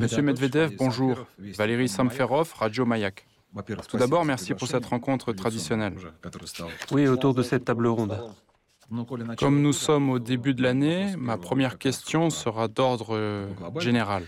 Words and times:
Monsieur 0.00 0.22
Medvedev, 0.22 0.76
bonjour. 0.78 1.26
Valérie 1.38 1.88
Samferov, 1.88 2.54
Radio 2.56 2.86
Mayak. 2.86 3.26
Tout 3.88 3.98
d'abord, 3.98 4.24
merci 4.24 4.54
pour 4.54 4.66
cette 4.66 4.86
rencontre 4.86 5.32
traditionnelle. 5.32 5.94
Oui, 6.90 7.06
autour 7.06 7.34
de 7.34 7.42
cette 7.42 7.66
table 7.66 7.86
ronde. 7.86 8.18
Comme 9.38 9.60
nous 9.60 9.72
sommes 9.72 10.10
au 10.10 10.18
début 10.18 10.54
de 10.54 10.62
l'année, 10.62 11.14
ma 11.18 11.36
première 11.36 11.78
question 11.78 12.30
sera 12.30 12.68
d'ordre 12.68 13.48
général. 13.78 14.24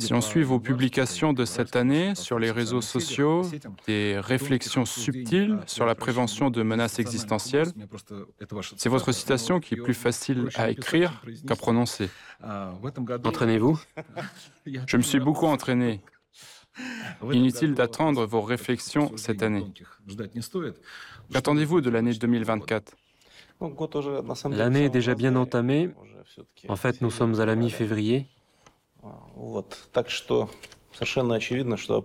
Si 0.00 0.12
on 0.12 0.20
suit 0.20 0.42
vos 0.42 0.58
publications 0.58 1.32
de 1.32 1.44
cette 1.44 1.76
année 1.76 2.16
sur 2.16 2.40
les 2.40 2.50
réseaux 2.50 2.80
sociaux, 2.80 3.42
des 3.86 4.18
réflexions 4.18 4.84
subtiles 4.84 5.60
sur 5.66 5.86
la 5.86 5.94
prévention 5.94 6.50
de 6.50 6.62
menaces 6.62 6.98
existentielles, 6.98 7.68
c'est 8.76 8.88
votre 8.88 9.12
citation 9.12 9.60
qui 9.60 9.74
est 9.74 9.82
plus 9.82 9.94
facile 9.94 10.48
à 10.56 10.70
écrire 10.70 11.22
qu'à 11.46 11.54
prononcer. 11.54 12.10
Entraînez-vous. 12.42 13.80
Je 14.86 14.96
me 14.96 15.02
suis 15.02 15.20
beaucoup 15.20 15.46
entraîné. 15.46 16.00
Inutile 17.32 17.74
d'attendre 17.74 18.26
vos 18.26 18.42
réflexions 18.42 19.16
cette 19.16 19.42
année. 19.42 19.66
Qu'attendez-vous 21.32 21.80
de 21.80 21.90
l'année 21.90 22.14
2024 22.14 22.96
L'année 24.50 24.84
est 24.84 24.90
déjà 24.90 25.14
bien 25.14 25.36
entamée. 25.36 25.90
En 26.68 26.76
fait, 26.76 27.00
nous 27.00 27.10
sommes 27.10 27.40
à 27.40 27.46
la 27.46 27.56
mi-février. 27.56 28.28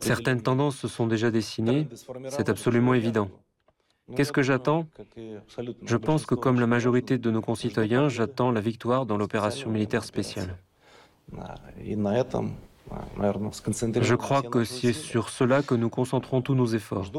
Certaines 0.02 0.42
tendances 0.42 0.78
se 0.78 0.88
sont 0.88 1.08
déjà 1.08 1.32
dessinées, 1.32 1.88
c'est 2.30 2.50
absolument 2.50 2.94
évident. 2.94 3.30
Qu'est-ce 4.16 4.34
que 4.34 4.44
j'attends 4.44 4.86
Je 5.84 5.98
pense 5.98 6.26
que 6.26 6.36
comme 6.36 6.60
la 6.60 6.68
majorité 6.68 7.18
de 7.18 7.32
nos 7.32 7.42
concitoyens, 7.42 8.10
j'attends 8.10 8.52
la 8.52 8.62
victoire 8.62 9.06
dans 9.06 9.18
l'opération 9.18 9.70
militaire 9.70 10.04
spéciale. 10.04 10.58
Je 14.02 14.16
crois 14.16 14.42
que 14.42 14.64
c'est 14.66 14.94
sur 14.94 15.30
cela 15.30 15.64
que 15.64 15.74
nous 15.74 15.90
concentrons 15.90 16.42
tous 16.42 16.54
nos 16.54 16.68
efforts. 16.68 17.12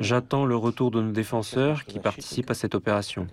J'attends 0.00 0.46
le 0.46 0.56
retour 0.56 0.90
de 0.90 1.02
nos 1.02 1.12
défenseurs 1.12 1.84
qui 1.84 1.98
participent 1.98 2.50
à 2.50 2.54
cette 2.54 2.74
opération. 2.74 3.26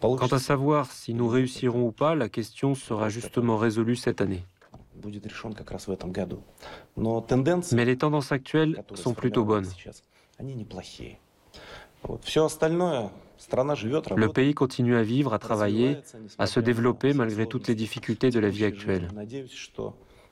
Quant 0.00 0.26
à 0.26 0.38
savoir 0.38 0.90
si 0.90 1.14
nous 1.14 1.28
réussirons 1.28 1.86
ou 1.86 1.92
pas, 1.92 2.14
la 2.14 2.28
question 2.28 2.74
sera 2.74 3.08
justement 3.08 3.56
résolue 3.56 3.96
cette 3.96 4.20
année. 4.20 4.44
Mais 7.72 7.84
les 7.84 7.96
tendances 7.96 8.32
actuelles 8.32 8.82
sont 8.94 9.14
plutôt 9.14 9.44
bonnes. 9.44 9.68
Le 14.16 14.28
pays 14.28 14.54
continue 14.54 14.96
à 14.96 15.02
vivre, 15.02 15.32
à 15.32 15.38
travailler, 15.38 15.98
à 16.38 16.46
se 16.46 16.60
développer 16.60 17.12
malgré 17.12 17.46
toutes 17.46 17.68
les 17.68 17.74
difficultés 17.74 18.30
de 18.30 18.40
la 18.40 18.50
vie 18.50 18.64
actuelle. 18.64 19.08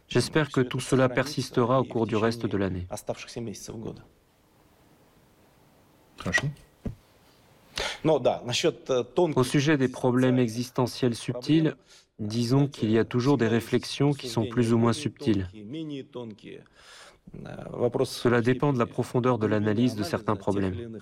J'espère 0.08 0.50
que 0.50 0.60
tout 0.60 0.80
cela 0.80 1.08
persistera 1.08 1.80
au 1.80 1.84
cours 1.84 2.06
du 2.06 2.16
reste 2.16 2.46
de 2.46 2.56
l'année. 2.56 2.86
Au 9.36 9.44
sujet 9.44 9.76
des 9.76 9.88
problèmes 9.88 10.38
existentiels 10.38 11.14
subtils, 11.14 11.76
disons 12.18 12.66
qu'il 12.68 12.90
y 12.90 12.98
a 12.98 13.04
toujours 13.04 13.36
des 13.38 13.48
réflexions 13.48 14.12
qui 14.12 14.28
sont 14.28 14.46
plus 14.46 14.72
ou 14.72 14.78
moins 14.78 14.92
subtiles. 14.92 15.48
Cela 18.04 18.40
dépend 18.40 18.72
de 18.72 18.78
la 18.78 18.86
profondeur 18.86 19.38
de 19.38 19.46
l'analyse 19.46 19.96
de 19.96 20.02
certains 20.02 20.36
problèmes. 20.36 20.98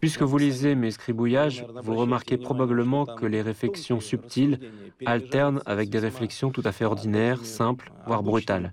Puisque 0.00 0.22
vous 0.22 0.38
lisez 0.38 0.74
mes 0.74 0.90
scribouillages, 0.90 1.66
vous 1.82 1.94
remarquez 1.94 2.36
probablement 2.36 3.06
que 3.06 3.26
les 3.26 3.42
réflexions 3.42 4.00
subtiles 4.00 4.58
alternent 5.06 5.62
avec 5.66 5.90
des 5.90 5.98
réflexions 5.98 6.50
tout 6.50 6.62
à 6.64 6.72
fait 6.72 6.84
ordinaires, 6.84 7.44
simples, 7.44 7.92
voire 8.06 8.22
brutales. 8.22 8.72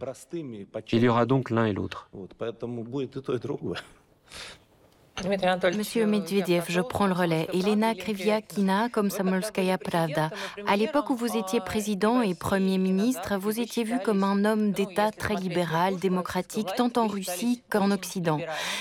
Il 0.92 1.04
y 1.04 1.08
aura 1.08 1.26
donc 1.26 1.50
l'un 1.50 1.66
et 1.66 1.74
l'autre. 1.74 2.10
Monsieur 5.26 6.06
Medvedev, 6.06 6.66
je 6.70 6.80
prends 6.80 7.08
le 7.08 7.14
relais. 7.14 7.48
Elena 7.52 7.96
Kriviakina, 7.96 8.88
comme 8.90 9.10
Samolskaya 9.10 9.80
Pravda. 9.80 10.30
À 10.68 10.76
l'époque 10.76 11.10
où 11.10 11.16
vous 11.16 11.36
étiez 11.36 11.60
président 11.60 12.22
et 12.22 12.36
Premier 12.36 12.78
ministre, 12.78 13.36
vous 13.38 13.60
étiez 13.60 13.84
vu 13.84 13.98
comme 14.06 14.24
un 14.24 14.46
homme 14.46 14.72
d'État 14.72 15.12
très 15.12 15.34
libéral, 15.36 15.98
démocratique, 15.98 16.68
tant 16.78 16.92
en 16.98 17.08
Russie 17.08 17.64
qu'en 17.72 17.90
Occident. 17.90 18.38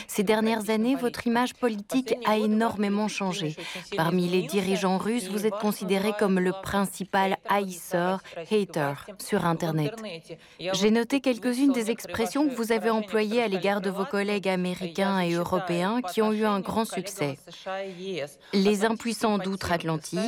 Ces 0.09 0.25
dernières 0.25 0.69
années, 0.69 0.95
votre 0.95 1.27
image 1.27 1.55
politique 1.55 2.15
a 2.27 2.37
énormément 2.37 3.09
changé. 3.09 3.57
Parmi 3.97 4.29
les 4.29 4.43
dirigeants 4.43 4.99
russes, 4.99 5.29
vous 5.31 5.47
êtes 5.47 5.57
considéré 5.57 6.13
comme 6.19 6.39
le 6.39 6.53
principal 6.63 7.39
haïsseur, 7.49 8.21
hater, 8.37 8.93
sur 9.19 9.47
Internet. 9.47 9.95
J'ai 10.61 10.91
noté 10.91 11.21
quelques-unes 11.21 11.73
des 11.73 11.91
expressions 11.91 12.47
que 12.47 12.55
vous 12.55 12.73
avez 12.73 12.91
employées 12.91 13.43
à 13.43 13.49
l'égard 13.49 13.81
de 13.81 13.91
vos 13.91 14.05
collègues 14.05 14.49
américains 14.49 15.21
et 15.21 15.33
européens 15.33 16.03
qui 16.03 16.21
ont 16.21 16.26
eu 16.33 16.45
un 16.45 16.61
grand 16.61 16.85
succès. 16.85 17.39
Les 18.53 18.85
impuissants 18.85 19.39
d'outre-Atlantique, 19.39 20.21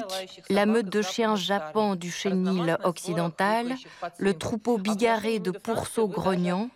la 0.51 0.67
meute 0.67 0.89
de 0.89 1.03
chiens 1.03 1.37
japon 1.37 1.95
du 1.95 2.11
chenil 2.11 2.77
occidental, 2.85 3.75
le 4.19 4.35
troupeau 4.35 4.79
bigarré 4.79 5.39
de 5.39 5.51
pourceaux 5.51 6.09
grognants, 6.09 6.71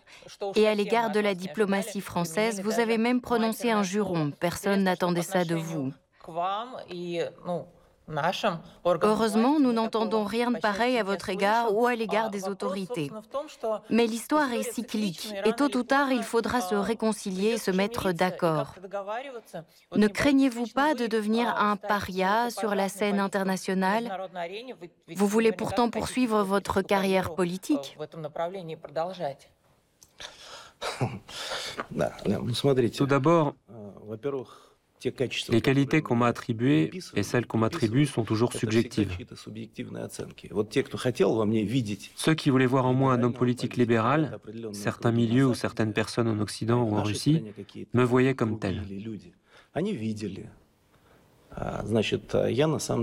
et 0.55 0.67
à 0.67 0.75
l'égard 0.75 1.11
de 1.11 1.19
la 1.19 1.35
diplomatie 1.35 2.01
française, 2.01 2.61
vous 2.61 2.79
avez 2.79 2.97
même 2.97 3.21
prononcé 3.21 3.71
un 3.71 3.83
juron. 3.83 4.31
Personne 4.39 4.83
n'attendait 4.83 5.21
ça 5.21 5.45
de 5.45 5.55
vous. 5.55 5.91
Heureusement, 9.01 9.59
nous 9.59 9.71
n'entendons 9.71 10.23
rien 10.23 10.51
de 10.51 10.59
pareil 10.59 10.97
à 10.97 11.03
votre 11.03 11.29
égard 11.29 11.73
ou 11.73 11.87
à 11.87 11.95
l'égard 11.95 12.29
des 12.29 12.47
autorités. 12.47 13.11
Mais 13.89 14.07
l'histoire 14.07 14.51
est 14.51 14.63
cyclique 14.63 15.33
et 15.45 15.53
tôt 15.53 15.75
ou 15.77 15.83
tard, 15.83 16.11
il 16.11 16.23
faudra 16.23 16.61
se 16.61 16.75
réconcilier 16.75 17.51
et 17.51 17.57
se 17.57 17.71
mettre 17.71 18.11
d'accord. 18.11 18.75
Ne 19.95 20.07
craignez-vous 20.07 20.67
pas 20.67 20.95
de 20.95 21.07
devenir 21.07 21.55
un 21.57 21.77
paria 21.77 22.49
sur 22.49 22.75
la 22.75 22.89
scène 22.89 23.19
internationale? 23.19 24.11
Vous 25.15 25.27
voulez 25.27 25.51
pourtant 25.51 25.89
poursuivre 25.89 26.43
votre 26.43 26.81
carrière 26.81 27.33
politique? 27.33 27.97
Tout 32.97 33.05
d'abord, 33.05 33.53
les 35.49 35.61
qualités 35.61 36.01
qu'on 36.01 36.15
m'a 36.15 36.27
attribuées 36.27 36.91
et 37.15 37.23
celles 37.23 37.45
qu'on 37.45 37.57
m'attribue 37.57 38.05
sont 38.05 38.23
toujours 38.23 38.53
subjectives. 38.53 39.15
Ceux 42.15 42.33
qui 42.33 42.49
voulaient 42.49 42.65
voir 42.65 42.85
en 42.85 42.93
moi 42.93 43.13
un 43.13 43.23
homme 43.23 43.33
politique 43.33 43.77
libéral, 43.77 44.37
certains 44.71 45.11
milieux 45.11 45.47
ou 45.47 45.53
certaines 45.53 45.93
personnes 45.93 46.27
en 46.27 46.39
Occident 46.39 46.83
ou 46.83 46.95
en 46.95 47.03
Russie, 47.03 47.43
me 47.93 48.03
voyaient 48.03 48.35
comme 48.35 48.59
tel. 48.59 48.81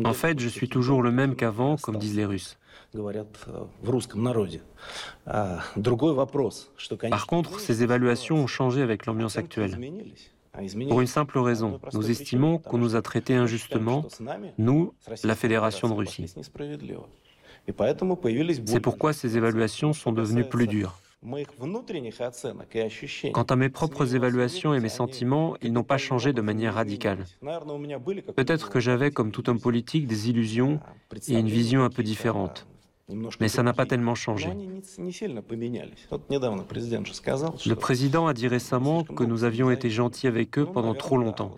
En 0.04 0.12
fait, 0.12 0.40
je 0.40 0.48
suis 0.48 0.68
toujours 0.68 1.02
le 1.02 1.12
même 1.12 1.36
qu'avant, 1.36 1.76
comme 1.76 1.98
disent 1.98 2.16
les 2.16 2.24
Russes. 2.24 2.58
Par 7.10 7.26
contre, 7.26 7.60
ces 7.60 7.82
évaluations 7.82 8.36
ont 8.36 8.46
changé 8.46 8.82
avec 8.82 9.06
l'ambiance 9.06 9.36
actuelle. 9.36 9.78
Pour 10.88 11.00
une 11.00 11.06
simple 11.06 11.38
raison, 11.38 11.80
nous 11.92 12.10
estimons 12.10 12.58
qu'on 12.58 12.78
nous 12.78 12.96
a 12.96 13.02
traités 13.02 13.34
injustement, 13.34 14.04
nous, 14.58 14.92
la 15.22 15.34
Fédération 15.34 15.88
de 15.88 15.94
Russie. 15.94 16.26
C'est 18.66 18.80
pourquoi 18.80 19.12
ces 19.12 19.36
évaluations 19.36 19.92
sont 19.92 20.12
devenues 20.12 20.48
plus 20.48 20.66
dures. 20.66 20.98
Quant 23.32 23.42
à 23.42 23.56
mes 23.56 23.68
propres 23.68 24.14
évaluations 24.14 24.72
et 24.72 24.80
mes 24.80 24.88
sentiments, 24.88 25.56
ils 25.60 25.72
n'ont 25.72 25.84
pas 25.84 25.98
changé 25.98 26.32
de 26.32 26.40
manière 26.40 26.74
radicale. 26.74 27.26
Peut-être 28.34 28.70
que 28.70 28.80
j'avais, 28.80 29.10
comme 29.10 29.30
tout 29.30 29.50
homme 29.50 29.60
politique, 29.60 30.06
des 30.06 30.30
illusions 30.30 30.80
et 31.28 31.34
une 31.38 31.48
vision 31.48 31.84
un 31.84 31.90
peu 31.90 32.02
différente. 32.02 32.66
Mais 33.40 33.48
ça 33.48 33.62
n'a 33.62 33.72
pas 33.72 33.86
tellement 33.86 34.14
changé. 34.14 34.50
Le 37.66 37.74
président 37.74 38.26
a 38.26 38.34
dit 38.34 38.48
récemment 38.48 39.04
que 39.04 39.24
nous 39.24 39.44
avions 39.44 39.70
été 39.70 39.90
gentils 39.90 40.26
avec 40.26 40.58
eux 40.58 40.66
pendant 40.66 40.94
trop 40.94 41.16
longtemps. 41.16 41.56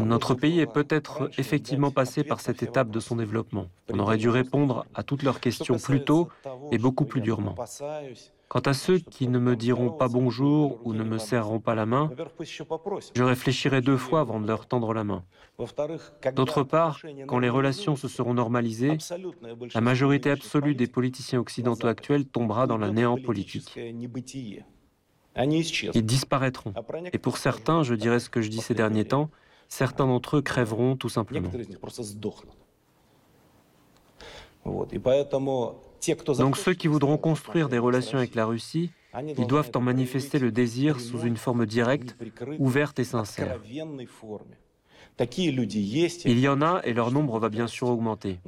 Notre 0.00 0.34
pays 0.34 0.60
est 0.60 0.72
peut-être 0.72 1.30
effectivement 1.38 1.90
passé 1.90 2.24
par 2.24 2.40
cette 2.40 2.62
étape 2.62 2.90
de 2.90 3.00
son 3.00 3.16
développement. 3.16 3.66
On 3.92 3.98
aurait 3.98 4.16
dû 4.16 4.28
répondre 4.28 4.86
à 4.94 5.02
toutes 5.02 5.22
leurs 5.22 5.40
questions 5.40 5.78
plus 5.78 6.04
tôt 6.04 6.28
et 6.72 6.78
beaucoup 6.78 7.04
plus 7.04 7.20
durement. 7.20 7.54
Quant 8.54 8.60
à 8.60 8.72
ceux 8.72 9.00
qui 9.00 9.26
ne 9.26 9.40
me 9.40 9.56
diront 9.56 9.90
pas 9.90 10.06
bonjour 10.06 10.78
ou 10.84 10.94
ne 10.94 11.02
me 11.02 11.18
serreront 11.18 11.58
pas 11.58 11.74
la 11.74 11.86
main, 11.86 12.08
je 13.16 13.22
réfléchirai 13.24 13.80
deux 13.80 13.96
fois 13.96 14.20
avant 14.20 14.38
de 14.38 14.46
leur 14.46 14.66
tendre 14.66 14.94
la 14.94 15.02
main. 15.02 15.24
D'autre 16.36 16.62
part, 16.62 17.00
quand 17.26 17.40
les 17.40 17.48
relations 17.48 17.96
se 17.96 18.06
seront 18.06 18.32
normalisées, 18.32 18.96
la 19.74 19.80
majorité 19.80 20.30
absolue 20.30 20.76
des 20.76 20.86
politiciens 20.86 21.40
occidentaux 21.40 21.88
actuels 21.88 22.26
tombera 22.26 22.68
dans 22.68 22.78
la 22.78 22.92
néant 22.92 23.16
politique. 23.16 23.76
Ils 25.36 26.06
disparaîtront. 26.06 26.74
Et 27.12 27.18
pour 27.18 27.38
certains, 27.38 27.82
je 27.82 27.96
dirais 27.96 28.20
ce 28.20 28.30
que 28.30 28.40
je 28.40 28.50
dis 28.50 28.60
ces 28.60 28.74
derniers 28.74 29.06
temps, 29.06 29.30
certains 29.68 30.06
d'entre 30.06 30.36
eux 30.36 30.42
crèveront 30.42 30.94
tout 30.94 31.08
simplement. 31.08 31.50
Donc 36.38 36.56
ceux 36.56 36.74
qui 36.74 36.88
voudront 36.88 37.16
construire 37.16 37.68
des 37.68 37.78
relations 37.78 38.18
avec 38.18 38.34
la 38.34 38.46
Russie, 38.46 38.90
ils 39.38 39.46
doivent 39.46 39.70
en 39.74 39.80
manifester 39.80 40.38
le 40.38 40.50
désir 40.50 41.00
sous 41.00 41.20
une 41.20 41.36
forme 41.36 41.66
directe, 41.66 42.16
ouverte 42.58 42.98
et 42.98 43.04
sincère. 43.04 43.58
Il 46.24 46.40
y 46.40 46.48
en 46.48 46.60
a 46.60 46.80
et 46.84 46.92
leur 46.92 47.12
nombre 47.12 47.38
va 47.38 47.48
bien 47.48 47.68
sûr 47.68 47.88
augmenter. 47.88 48.40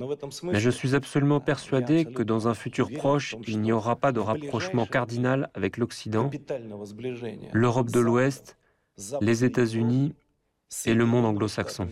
Mais 0.43 0.59
je 0.59 0.71
suis 0.71 0.97
absolument 0.97 1.39
persuadé 1.39 2.05
que 2.05 2.25
dans 2.25 2.49
un 2.49 2.55
futur 2.55 2.91
proche, 2.91 3.37
il 3.47 3.61
n'y 3.61 3.71
aura 3.71 3.95
pas 3.95 4.11
de 4.11 4.19
rapprochement 4.21 4.85
cardinal 4.85 5.51
avec 5.55 5.77
l'Occident, 5.77 6.31
l'Europe 7.53 7.91
de 7.91 8.01
l'Ouest, 8.01 8.57
les 9.21 9.45
États-Unis 9.45 10.15
et 10.87 10.95
le 10.95 11.07
monde 11.07 11.27
anglo-saxon. 11.27 11.89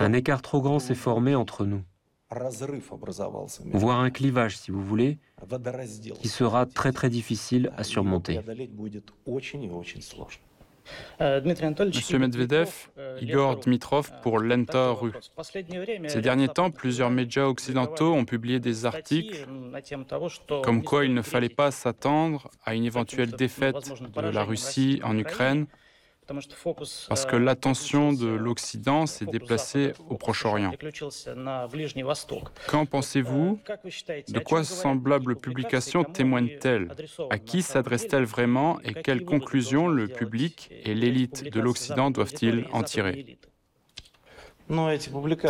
Un 0.00 0.12
écart 0.12 0.42
trop 0.42 0.60
grand 0.60 0.78
s'est 0.78 0.94
formé 0.94 1.34
entre 1.34 1.64
nous, 1.64 1.82
voire 3.72 4.00
un 4.00 4.10
clivage, 4.10 4.56
si 4.56 4.70
vous 4.70 4.82
voulez, 4.82 5.18
qui 6.20 6.28
sera 6.28 6.66
très 6.66 6.92
très 6.92 7.08
difficile 7.08 7.70
à 7.76 7.84
surmonter. 7.84 8.40
Monsieur 11.20 12.18
Medvedev, 12.18 12.70
Igor 13.20 13.60
Dmitrov 13.60 14.10
pour 14.22 14.38
Lenta.ru. 14.38 15.12
Ces 16.08 16.20
derniers 16.20 16.48
temps, 16.48 16.70
plusieurs 16.70 17.10
médias 17.10 17.44
occidentaux 17.44 18.12
ont 18.12 18.24
publié 18.24 18.60
des 18.60 18.84
articles 18.84 19.46
comme 20.62 20.82
quoi 20.82 21.04
il 21.04 21.14
ne 21.14 21.22
fallait 21.22 21.48
pas 21.48 21.70
s'attendre 21.70 22.50
à 22.64 22.74
une 22.74 22.84
éventuelle 22.84 23.30
défaite 23.32 23.92
de 24.14 24.28
la 24.28 24.44
Russie 24.44 25.00
en 25.04 25.16
Ukraine 25.16 25.66
parce 27.08 27.26
que 27.26 27.36
l'attention 27.36 28.12
de 28.12 28.26
l'Occident 28.26 29.06
s'est 29.06 29.26
déplacée 29.26 29.92
au 30.08 30.16
Proche-Orient. 30.16 30.72
Qu'en 32.68 32.86
pensez-vous? 32.86 33.58
De 34.28 34.38
quoi 34.38 34.64
semblables 34.64 35.36
publications 35.36 36.04
témoignent-elles 36.04 36.88
À 37.30 37.38
qui 37.38 37.62
s'adressent-elles 37.62 38.24
vraiment 38.24 38.80
et 38.82 38.94
quelles 38.94 39.24
conclusions 39.24 39.88
le 39.88 40.08
public 40.08 40.70
et 40.84 40.94
l'élite 40.94 41.52
de 41.52 41.60
l'Occident 41.60 42.10
doivent-ils 42.10 42.66
en 42.72 42.82
tirer? 42.82 43.38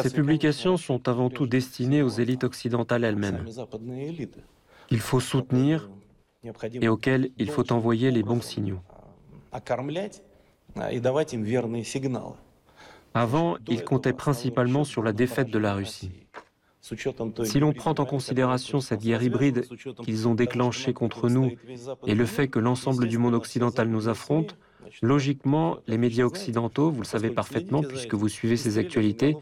Ces 0.02 0.12
publications 0.12 0.76
sont 0.76 1.08
avant 1.08 1.30
tout 1.30 1.46
destinées 1.46 2.02
aux 2.02 2.08
élites 2.08 2.42
occidentales 2.42 3.04
elles-mêmes. 3.04 3.46
Il 4.90 5.00
faut 5.00 5.20
soutenir 5.20 5.88
et 6.72 6.88
auxquelles 6.88 7.30
il 7.38 7.50
faut 7.50 7.72
envoyer 7.72 8.10
les 8.10 8.22
bons 8.22 8.40
signaux. 8.40 8.80
Avant, 13.14 13.56
ils 13.68 13.84
comptaient 13.84 14.12
principalement 14.12 14.84
sur 14.84 15.02
la 15.02 15.12
défaite 15.12 15.50
de 15.50 15.58
la 15.58 15.74
Russie. 15.74 16.10
Si 17.44 17.60
l'on 17.60 17.72
prend 17.72 17.94
en 17.98 18.04
considération 18.04 18.80
cette 18.80 19.00
guerre 19.00 19.22
hybride 19.22 19.66
qu'ils 20.02 20.28
ont 20.28 20.34
déclenchée 20.34 20.92
contre 20.92 21.30
nous 21.30 21.52
et 22.06 22.14
le 22.14 22.26
fait 22.26 22.48
que 22.48 22.58
l'ensemble 22.58 23.08
du 23.08 23.16
monde 23.16 23.34
occidental 23.34 23.88
nous 23.88 24.08
affronte, 24.08 24.58
logiquement, 25.02 25.78
les 25.86 25.98
médias 25.98 26.24
occidentaux, 26.24 26.90
vous 26.90 27.02
le 27.02 27.06
savez 27.06 27.30
parfaitement 27.30 27.82
puisque 27.82 28.14
vous 28.14 28.28
suivez 28.28 28.56
ces 28.56 28.78
actualités, 28.78 29.36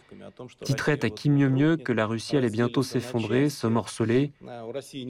titraient 0.64 1.04
à 1.04 1.10
qui 1.10 1.30
mieux 1.30 1.48
mieux 1.48 1.76
que 1.76 1.92
la 1.92 2.06
Russie 2.06 2.36
allait 2.36 2.50
bientôt 2.50 2.82
s'effondrer, 2.82 3.48
se 3.48 3.66
morceler, 3.66 4.32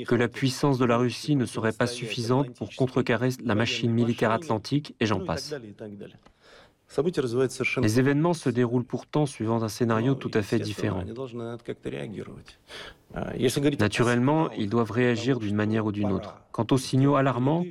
que 0.06 0.14
la 0.14 0.28
puissance 0.28 0.78
de 0.78 0.84
la 0.84 0.96
Russie 0.96 1.36
ne 1.36 1.46
serait 1.46 1.72
pas 1.72 1.86
suffisante 1.86 2.50
pour 2.54 2.74
contrecarrer 2.74 3.30
la 3.44 3.54
machine 3.54 3.92
militaire 3.92 4.30
atlantique, 4.30 4.94
et 5.00 5.06
j'en 5.06 5.20
passe. 5.20 5.54
Les 7.82 7.98
événements 7.98 8.34
se 8.34 8.50
déroulent 8.50 8.84
pourtant 8.84 9.26
suivant 9.26 9.62
un 9.62 9.68
scénario 9.68 10.14
tout 10.14 10.30
à 10.34 10.42
fait 10.42 10.58
différent. 10.58 11.04
Naturellement, 13.78 14.50
ils 14.52 14.68
doivent 14.68 14.90
réagir 14.90 15.38
d'une 15.38 15.56
manière 15.56 15.86
ou 15.86 15.92
d'une 15.92 16.12
autre. 16.12 16.36
Quant 16.52 16.66
aux 16.70 16.78
signaux 16.78 17.16
alarmants, 17.16 17.64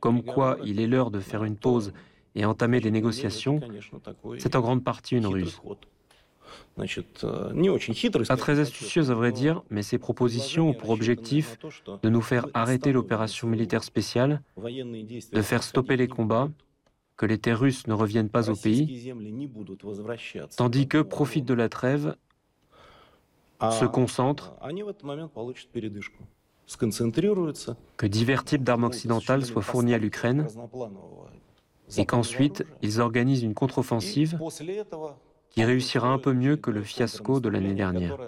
comme 0.00 0.22
quoi 0.22 0.58
il 0.64 0.80
est 0.80 0.86
l'heure 0.86 1.10
de 1.10 1.20
faire 1.20 1.44
une 1.44 1.56
pause 1.56 1.92
et 2.34 2.44
entamer 2.44 2.80
des 2.80 2.90
négociations, 2.90 3.60
c'est 4.38 4.56
en 4.56 4.60
grande 4.60 4.82
partie 4.82 5.16
une 5.16 5.26
ruse. 5.26 5.60
Pas 6.76 8.36
très 8.36 8.58
astucieuse 8.58 9.10
à 9.10 9.14
vrai 9.14 9.32
dire, 9.32 9.62
mais 9.70 9.82
ces 9.82 9.98
propositions 9.98 10.70
ont 10.70 10.74
pour 10.74 10.90
objectif 10.90 11.58
de 12.02 12.08
nous 12.08 12.20
faire 12.20 12.46
arrêter 12.54 12.92
l'opération 12.92 13.46
militaire 13.46 13.84
spéciale, 13.84 14.42
de 14.56 15.42
faire 15.42 15.62
stopper 15.62 15.96
les 15.96 16.08
combats 16.08 16.48
que 17.16 17.26
les 17.26 17.38
terres 17.38 17.60
russes 17.60 17.86
ne 17.86 17.94
reviennent 17.94 18.28
pas 18.28 18.50
au 18.50 18.56
pays, 18.56 19.12
tandis 20.56 20.88
que 20.88 20.98
profitent 20.98 21.44
de 21.44 21.54
la 21.54 21.68
trêve, 21.68 22.16
se 23.70 23.84
concentrent, 23.84 24.54
que 27.96 28.06
divers 28.06 28.44
types 28.44 28.64
d'armes 28.64 28.84
occidentales 28.84 29.44
soient 29.44 29.62
fournis 29.62 29.94
à 29.94 29.98
l'Ukraine, 29.98 30.46
et 31.96 32.06
qu'ensuite 32.06 32.64
ils 32.82 33.00
organisent 33.00 33.42
une 33.42 33.54
contre-offensive 33.54 34.38
qui 35.50 35.64
réussira 35.64 36.08
un 36.08 36.18
peu 36.18 36.32
mieux 36.32 36.56
que 36.56 36.70
le 36.70 36.82
fiasco 36.82 37.38
de 37.38 37.48
l'année 37.48 37.74
dernière. 37.74 38.18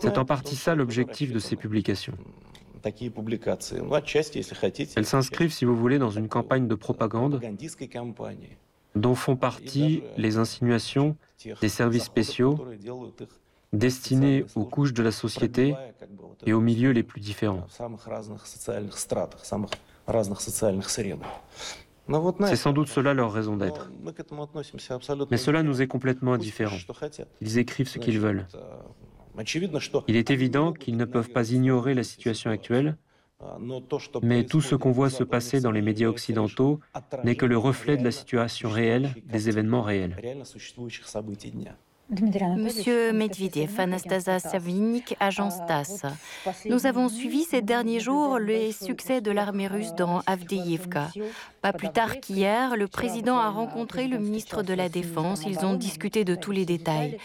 C'est 0.00 0.18
en 0.18 0.24
partie 0.24 0.56
ça 0.56 0.74
l'objectif 0.74 1.32
de 1.32 1.38
ces 1.38 1.56
publications. 1.56 2.14
Elles 4.96 5.06
s'inscrivent, 5.06 5.52
si 5.52 5.64
vous 5.64 5.76
voulez, 5.76 5.98
dans 5.98 6.10
une 6.10 6.28
campagne 6.28 6.68
de 6.68 6.74
propagande 6.74 7.40
dont 8.94 9.14
font 9.14 9.36
partie 9.36 10.02
les 10.16 10.38
insinuations 10.38 11.16
des 11.60 11.68
services 11.68 12.04
spéciaux 12.04 12.66
destinés 13.72 14.44
aux 14.54 14.64
couches 14.64 14.94
de 14.94 15.02
la 15.02 15.12
société 15.12 15.74
et 16.46 16.52
aux 16.52 16.60
milieux 16.60 16.92
les 16.92 17.02
plus 17.02 17.20
différents. 17.20 17.66
C'est 22.46 22.56
sans 22.56 22.72
doute 22.72 22.88
cela 22.88 23.14
leur 23.14 23.32
raison 23.32 23.56
d'être. 23.56 23.90
Mais 25.30 25.36
cela 25.36 25.62
nous 25.62 25.82
est 25.82 25.88
complètement 25.88 26.34
indifférent. 26.34 26.76
Ils 27.40 27.58
écrivent 27.58 27.88
ce 27.88 27.98
qu'ils 27.98 28.20
veulent. 28.20 28.46
Il 30.08 30.16
est 30.16 30.30
évident 30.30 30.72
qu'ils 30.72 30.96
ne 30.96 31.04
peuvent 31.04 31.30
pas 31.30 31.50
ignorer 31.50 31.94
la 31.94 32.02
situation 32.02 32.50
actuelle, 32.50 32.96
mais 34.22 34.44
tout 34.44 34.60
ce 34.60 34.74
qu'on 34.74 34.92
voit 34.92 35.10
se 35.10 35.24
passer 35.24 35.60
dans 35.60 35.70
les 35.70 35.82
médias 35.82 36.08
occidentaux 36.08 36.80
n'est 37.24 37.36
que 37.36 37.46
le 37.46 37.58
reflet 37.58 37.96
de 37.96 38.04
la 38.04 38.12
situation 38.12 38.70
réelle, 38.70 39.14
des 39.26 39.48
événements 39.48 39.82
réels. 39.82 40.16
Monsieur 42.56 43.12
Medvedev, 43.12 43.80
Anastasia 43.80 44.38
Savinik, 44.38 45.16
agence 45.18 45.56
TASS. 45.66 46.02
Nous 46.66 46.86
avons 46.86 47.08
suivi 47.08 47.42
ces 47.42 47.62
derniers 47.62 47.98
jours 47.98 48.38
les 48.38 48.70
succès 48.70 49.20
de 49.20 49.32
l'armée 49.32 49.66
russe 49.66 49.92
dans 49.94 50.22
Avdeïevka. 50.26 51.08
Pas 51.62 51.72
plus 51.72 51.90
tard 51.90 52.20
qu'hier, 52.20 52.76
le 52.76 52.86
président 52.86 53.38
a 53.38 53.50
rencontré 53.50 54.06
le 54.06 54.18
ministre 54.18 54.62
de 54.62 54.72
la 54.72 54.88
Défense. 54.88 55.42
Ils 55.48 55.64
ont 55.64 55.74
discuté 55.74 56.24
de 56.24 56.36
tous 56.36 56.52
les 56.52 56.64
détails. 56.64 57.18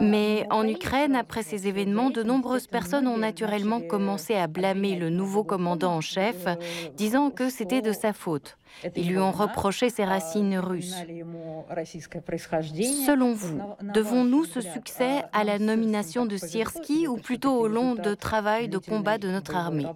Mais 0.00 0.46
en 0.50 0.66
Ukraine, 0.66 1.16
après 1.16 1.42
ces 1.42 1.66
événements, 1.68 2.10
de 2.10 2.22
nombreuses 2.22 2.66
personnes 2.66 3.06
ont 3.06 3.18
naturellement 3.18 3.80
commencé 3.80 4.34
à 4.34 4.46
blâmer 4.46 4.96
le 4.96 5.10
nouveau 5.10 5.44
commandant 5.44 5.94
en 5.94 6.00
chef, 6.00 6.46
disant 6.96 7.30
que 7.30 7.48
c'était 7.50 7.82
de 7.82 7.92
sa 7.92 8.12
faute. 8.12 8.56
Ils 8.96 9.08
lui 9.08 9.18
ont 9.18 9.32
reproché 9.32 9.90
ses 9.90 10.04
racines 10.04 10.58
russes. 10.58 10.94
Selon 13.06 13.32
vous, 13.32 13.60
devons-nous 13.94 14.44
ce 14.44 14.60
succès 14.60 15.22
à 15.32 15.44
la 15.44 15.58
nomination 15.58 16.26
de 16.26 16.36
Sierski 16.36 17.08
ou 17.08 17.16
plutôt 17.16 17.56
au 17.56 17.66
long 17.66 17.94
de 17.94 18.14
travail 18.14 18.68
de 18.68 18.78
combat 18.78 19.18
de 19.18 19.28
notre 19.28 19.56
armée? 19.56 19.86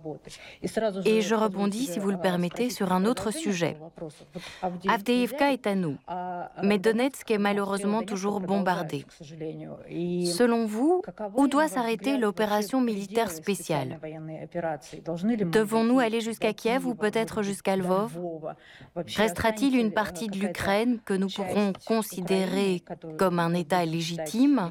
Et 1.04 1.20
je 1.20 1.34
rebondis, 1.34 1.86
si 1.86 1.98
vous 1.98 2.10
le 2.10 2.18
permettez, 2.18 2.70
sur 2.70 2.92
un 2.92 3.04
autre 3.04 3.30
sujet. 3.30 3.76
Avdeivka 4.88 5.52
est 5.52 5.66
à 5.66 5.74
nous, 5.74 5.96
mais 6.62 6.78
Donetsk 6.78 7.30
est 7.30 7.38
malheureusement 7.38 8.02
toujours 8.02 8.40
bombardé. 8.40 9.04
Selon 9.88 10.66
vous, 10.66 11.02
où 11.34 11.48
doit 11.48 11.68
s'arrêter 11.68 12.16
l'opération 12.16 12.80
militaire 12.80 13.30
spéciale? 13.30 13.98
Devons-nous 15.52 15.98
aller 15.98 16.20
jusqu'à 16.20 16.52
Kiev 16.52 16.86
ou 16.86 16.94
peut-être 16.94 17.42
jusqu'à 17.42 17.76
Lvov? 17.76 18.18
Restera-t-il 19.16 19.76
une 19.76 19.92
partie 19.92 20.28
de 20.28 20.38
l'Ukraine 20.38 21.00
que 21.04 21.14
nous 21.14 21.28
pourrons 21.28 21.72
considérer 21.86 22.82
comme 23.18 23.38
un 23.38 23.54
État 23.54 23.84
légitime 23.84 24.70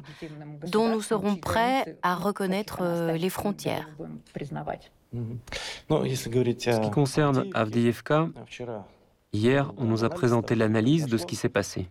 dont 0.66 0.88
nous 0.88 1.02
serons 1.02 1.36
prêts 1.36 1.96
à 2.02 2.14
reconnaître 2.14 2.78
euh, 2.82 3.12
les 3.16 3.28
frontières? 3.28 3.88
Ce 5.12 6.80
qui 6.80 6.90
concerne 6.90 7.44
Avdiivka, 7.54 8.28
Hier, 9.34 9.72
on 9.78 9.84
nous 9.84 10.04
a 10.04 10.10
présenté 10.10 10.54
l'analyse 10.54 11.06
de 11.06 11.16
ce 11.16 11.24
qui 11.24 11.36
s'est 11.36 11.48
passé. 11.48 11.88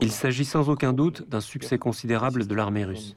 Il 0.00 0.12
s'agit 0.12 0.44
sans 0.44 0.68
aucun 0.68 0.92
doute 0.92 1.28
d'un 1.28 1.40
succès 1.40 1.76
considérable 1.76 2.46
de 2.46 2.54
l'armée 2.54 2.84
russe. 2.84 3.16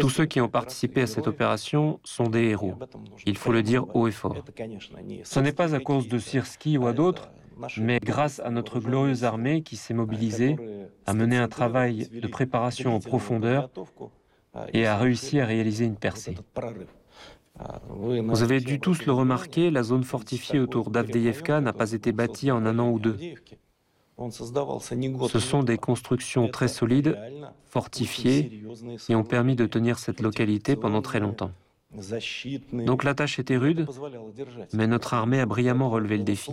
Tous 0.00 0.10
ceux 0.10 0.24
qui 0.26 0.40
ont 0.40 0.48
participé 0.48 1.02
à 1.02 1.06
cette 1.06 1.28
opération 1.28 2.00
sont 2.02 2.28
des 2.28 2.48
héros. 2.48 2.74
Il 3.24 3.36
faut 3.36 3.52
le 3.52 3.62
dire 3.62 3.94
haut 3.94 4.08
et 4.08 4.10
fort. 4.10 4.36
Ce 5.22 5.38
n'est 5.38 5.52
pas 5.52 5.76
à 5.76 5.78
cause 5.78 6.08
de 6.08 6.18
Sirski 6.18 6.76
ou 6.76 6.88
à 6.88 6.92
d'autres, 6.92 7.30
mais 7.78 8.00
grâce 8.00 8.40
à 8.40 8.50
notre 8.50 8.80
glorieuse 8.80 9.22
armée 9.22 9.62
qui 9.62 9.76
s'est 9.76 9.94
mobilisée, 9.94 10.56
a 11.06 11.14
mené 11.14 11.36
un 11.36 11.48
travail 11.48 12.08
de 12.08 12.26
préparation 12.26 12.96
en 12.96 13.00
profondeur 13.00 13.70
et 14.72 14.86
a 14.86 14.96
réussi 14.96 15.38
à 15.38 15.46
réaliser 15.46 15.84
une 15.84 15.96
percée. 15.96 16.34
Vous 17.88 18.42
avez 18.42 18.60
dû 18.60 18.80
tous 18.80 19.06
le 19.06 19.12
remarquer, 19.12 19.70
la 19.70 19.82
zone 19.82 20.04
fortifiée 20.04 20.58
autour 20.58 20.90
d'Avdeyevka 20.90 21.60
n'a 21.60 21.72
pas 21.72 21.92
été 21.92 22.12
bâtie 22.12 22.50
en 22.50 22.66
un 22.66 22.78
an 22.78 22.90
ou 22.90 22.98
deux. 22.98 23.16
Ce 24.18 25.38
sont 25.38 25.62
des 25.62 25.78
constructions 25.78 26.48
très 26.48 26.68
solides, 26.68 27.18
fortifiées, 27.66 28.62
et 29.08 29.14
ont 29.14 29.24
permis 29.24 29.56
de 29.56 29.66
tenir 29.66 29.98
cette 29.98 30.20
localité 30.20 30.76
pendant 30.76 31.02
très 31.02 31.20
longtemps. 31.20 31.50
Donc 32.72 33.04
la 33.04 33.14
tâche 33.14 33.38
était 33.38 33.56
rude, 33.56 33.86
mais 34.72 34.86
notre 34.86 35.14
armée 35.14 35.40
a 35.40 35.46
brillamment 35.46 35.90
relevé 35.90 36.18
le 36.18 36.24
défi. 36.24 36.50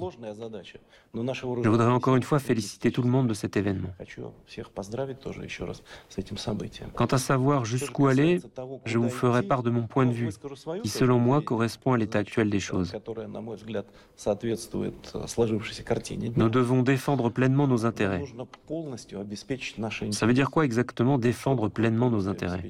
Je 1.13 1.69
voudrais 1.69 1.87
encore 1.87 2.15
une 2.15 2.23
fois 2.23 2.39
féliciter 2.39 2.91
tout 2.91 3.01
le 3.01 3.09
monde 3.09 3.27
de 3.27 3.33
cet 3.33 3.57
événement. 3.57 3.89
Quant 6.95 7.05
à 7.05 7.17
savoir 7.17 7.65
jusqu'où 7.65 8.07
aller, 8.07 8.39
je 8.85 8.97
vous 8.97 9.09
ferai 9.09 9.43
part 9.43 9.63
de 9.63 9.69
mon 9.69 9.87
point 9.87 10.05
de 10.05 10.11
vue, 10.11 10.29
qui 10.83 10.89
selon 10.89 11.19
moi 11.19 11.41
correspond 11.41 11.93
à 11.93 11.97
l'état 11.97 12.19
actuel 12.19 12.49
des 12.49 12.59
choses. 12.59 12.93
Nous 16.35 16.49
devons 16.49 16.83
défendre 16.83 17.29
pleinement 17.29 17.67
nos 17.67 17.85
intérêts. 17.85 18.23
Ça 20.11 20.25
veut 20.25 20.33
dire 20.33 20.51
quoi 20.51 20.65
exactement 20.65 21.17
défendre 21.17 21.67
pleinement 21.69 22.09
nos 22.09 22.27
intérêts? 22.27 22.63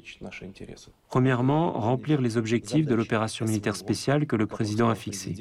Premièrement, 1.08 1.72
remplir 1.72 2.20
les 2.20 2.36
objectifs 2.36 2.61
de 2.62 2.94
l'opération 2.94 3.44
militaire 3.44 3.76
spéciale 3.76 4.26
que 4.26 4.36
le 4.36 4.46
président 4.46 4.88
a 4.88 4.94
fixée. 4.94 5.36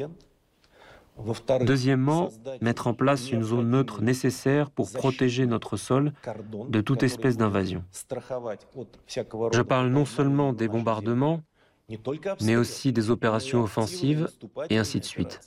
Deuxièmement, 1.62 2.30
mettre 2.62 2.88
en 2.88 2.94
place 2.94 3.32
une 3.32 3.44
zone 3.44 3.70
neutre 3.70 4.01
nécessaire 4.01 4.72
pour 4.72 4.92
protéger 4.92 5.46
notre 5.46 5.78
sol 5.78 6.13
de 6.70 6.82
toute 6.82 7.04
espèce 7.04 7.38
d'invasion. 7.38 7.84
Je 9.54 9.62
parle 9.62 9.90
non 9.90 10.06
seulement 10.06 10.54
des 10.54 10.68
bombardements, 10.68 11.42
mais 12.42 12.56
aussi 12.56 12.94
des 12.94 13.10
opérations 13.10 13.62
offensives 13.62 14.30
et 14.70 14.78
ainsi 14.78 15.00
de 15.00 15.06
suite. 15.06 15.42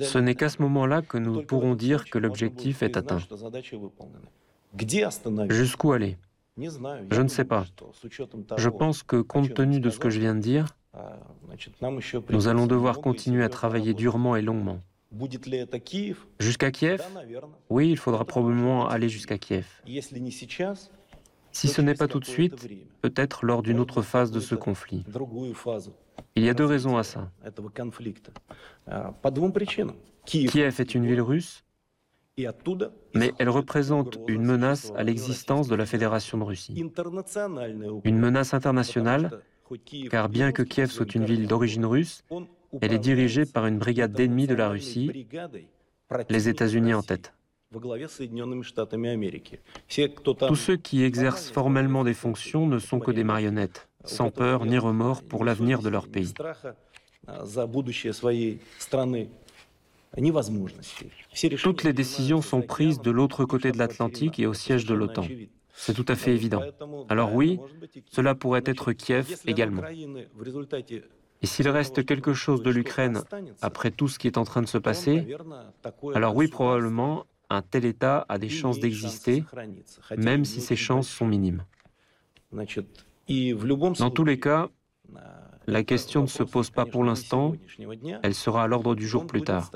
Ce 0.00 0.18
n'est 0.18 0.34
qu'à 0.34 0.48
ce 0.48 0.60
moment-là 0.62 1.02
que 1.02 1.18
nous 1.18 1.42
pourrons 1.42 1.74
dire 1.74 2.04
que 2.06 2.18
l'objectif 2.18 2.82
est 2.82 2.96
atteint. 2.96 3.20
Jusqu'où 5.48 5.92
aller? 5.92 6.18
Je 7.10 7.22
ne 7.22 7.28
sais 7.28 7.44
pas. 7.44 7.64
Je 8.56 8.68
pense 8.68 9.02
que 9.02 9.20
compte 9.20 9.54
tenu 9.54 9.80
de 9.80 9.90
ce 9.90 9.98
que 9.98 10.10
je 10.10 10.20
viens 10.20 10.34
de 10.34 10.40
dire, 10.40 10.66
nous 12.30 12.48
allons 12.48 12.66
devoir 12.66 13.00
continuer 13.00 13.44
à 13.44 13.48
travailler 13.48 13.94
durement 13.94 14.36
et 14.36 14.42
longuement. 14.42 14.80
Jusqu'à 16.38 16.70
Kiev? 16.70 17.02
Oui, 17.68 17.90
il 17.90 17.96
faudra 17.96 18.24
probablement 18.24 18.88
aller 18.88 19.08
jusqu'à 19.08 19.38
Kiev. 19.38 19.66
Si 21.52 21.68
ce 21.68 21.80
n'est 21.80 21.94
pas 21.94 22.06
tout 22.06 22.20
de 22.20 22.24
suite, 22.24 22.68
peut-être 23.02 23.44
lors 23.44 23.62
d'une 23.62 23.80
autre 23.80 24.02
phase 24.02 24.30
de 24.30 24.40
ce 24.40 24.54
conflit. 24.54 25.04
Il 26.36 26.44
y 26.44 26.48
a 26.48 26.54
deux 26.54 26.64
raisons 26.66 26.96
à 26.96 27.02
ça. 27.02 27.30
Kiev 30.26 30.80
est 30.80 30.94
une 30.94 31.06
ville 31.06 31.22
russe, 31.22 31.64
mais 33.14 33.32
elle 33.38 33.48
représente 33.48 34.18
une 34.28 34.44
menace 34.44 34.92
à 34.96 35.02
l'existence 35.02 35.66
de 35.68 35.74
la 35.74 35.86
Fédération 35.86 36.38
de 36.38 36.44
Russie. 36.44 36.74
Une 38.04 38.18
menace 38.18 38.54
internationale, 38.54 39.42
car 40.10 40.28
bien 40.28 40.52
que 40.52 40.62
Kiev 40.62 40.90
soit 40.90 41.14
une 41.14 41.24
ville 41.24 41.46
d'origine 41.46 41.84
russe, 41.86 42.22
elle 42.80 42.92
est 42.92 42.98
dirigée 42.98 43.46
par 43.46 43.66
une 43.66 43.78
brigade 43.78 44.12
d'ennemis 44.12 44.46
de 44.46 44.54
la 44.54 44.68
Russie, 44.68 45.26
les 46.28 46.48
États-Unis 46.48 46.94
en 46.94 47.02
tête. 47.02 47.32
Tous 50.48 50.56
ceux 50.56 50.76
qui 50.76 51.04
exercent 51.04 51.50
formellement 51.50 52.02
des 52.04 52.14
fonctions 52.14 52.66
ne 52.66 52.78
sont 52.78 52.98
que 52.98 53.12
des 53.12 53.22
marionnettes, 53.22 53.88
sans 54.04 54.30
peur 54.30 54.66
ni 54.66 54.76
remords 54.76 55.22
pour 55.22 55.44
l'avenir 55.44 55.80
de 55.80 55.88
leur 55.88 56.08
pays. 56.08 56.34
Toutes 61.62 61.84
les 61.84 61.92
décisions 61.92 62.42
sont 62.42 62.62
prises 62.62 63.00
de 63.00 63.10
l'autre 63.10 63.44
côté 63.44 63.70
de 63.70 63.78
l'Atlantique 63.78 64.40
et 64.40 64.46
au 64.46 64.54
siège 64.54 64.84
de 64.84 64.94
l'OTAN. 64.94 65.26
C'est 65.82 65.94
tout 65.94 66.04
à 66.08 66.14
fait 66.14 66.34
évident. 66.34 66.62
Alors 67.08 67.34
oui, 67.34 67.58
cela 68.10 68.34
pourrait 68.34 68.62
être 68.66 68.92
Kiev 68.92 69.34
également. 69.46 69.82
Et 71.42 71.46
s'il 71.46 71.68
reste 71.70 72.04
quelque 72.04 72.34
chose 72.34 72.62
de 72.62 72.70
l'Ukraine 72.70 73.22
après 73.62 73.90
tout 73.90 74.06
ce 74.06 74.18
qui 74.18 74.26
est 74.26 74.36
en 74.36 74.44
train 74.44 74.60
de 74.60 74.66
se 74.66 74.76
passer, 74.76 75.34
alors 76.14 76.36
oui, 76.36 76.48
probablement, 76.48 77.24
un 77.48 77.62
tel 77.62 77.86
État 77.86 78.26
a 78.28 78.36
des 78.36 78.50
chances 78.50 78.78
d'exister, 78.78 79.42
même 80.18 80.44
si 80.44 80.60
ces 80.60 80.76
chances 80.76 81.08
sont 81.08 81.26
minimes. 81.26 81.64
Dans 82.52 84.10
tous 84.10 84.24
les 84.24 84.38
cas, 84.38 84.68
la 85.66 85.82
question 85.82 86.22
ne 86.22 86.26
se 86.26 86.42
pose 86.42 86.68
pas 86.68 86.84
pour 86.84 87.04
l'instant, 87.04 87.54
elle 88.22 88.34
sera 88.34 88.64
à 88.64 88.66
l'ordre 88.66 88.94
du 88.94 89.08
jour 89.08 89.26
plus 89.26 89.42
tard. 89.42 89.70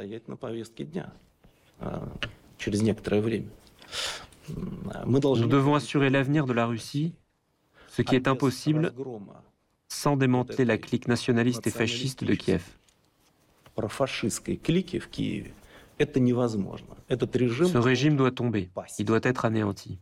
Nous 5.06 5.46
devons 5.46 5.74
assurer 5.74 6.10
l'avenir 6.10 6.46
de 6.46 6.52
la 6.52 6.66
Russie, 6.66 7.14
ce 7.88 8.02
qui 8.02 8.14
est 8.14 8.28
impossible 8.28 8.92
sans 9.88 10.16
démanteler 10.16 10.64
la 10.64 10.78
clique 10.78 11.08
nationaliste 11.08 11.66
et 11.66 11.70
fasciste 11.70 12.24
de 12.24 12.34
Kiev. 12.34 12.64
Ce 17.68 17.78
régime 17.78 18.16
doit 18.16 18.30
tomber, 18.30 18.70
il 18.98 19.04
doit 19.04 19.20
être 19.22 19.44
anéanti. 19.44 19.98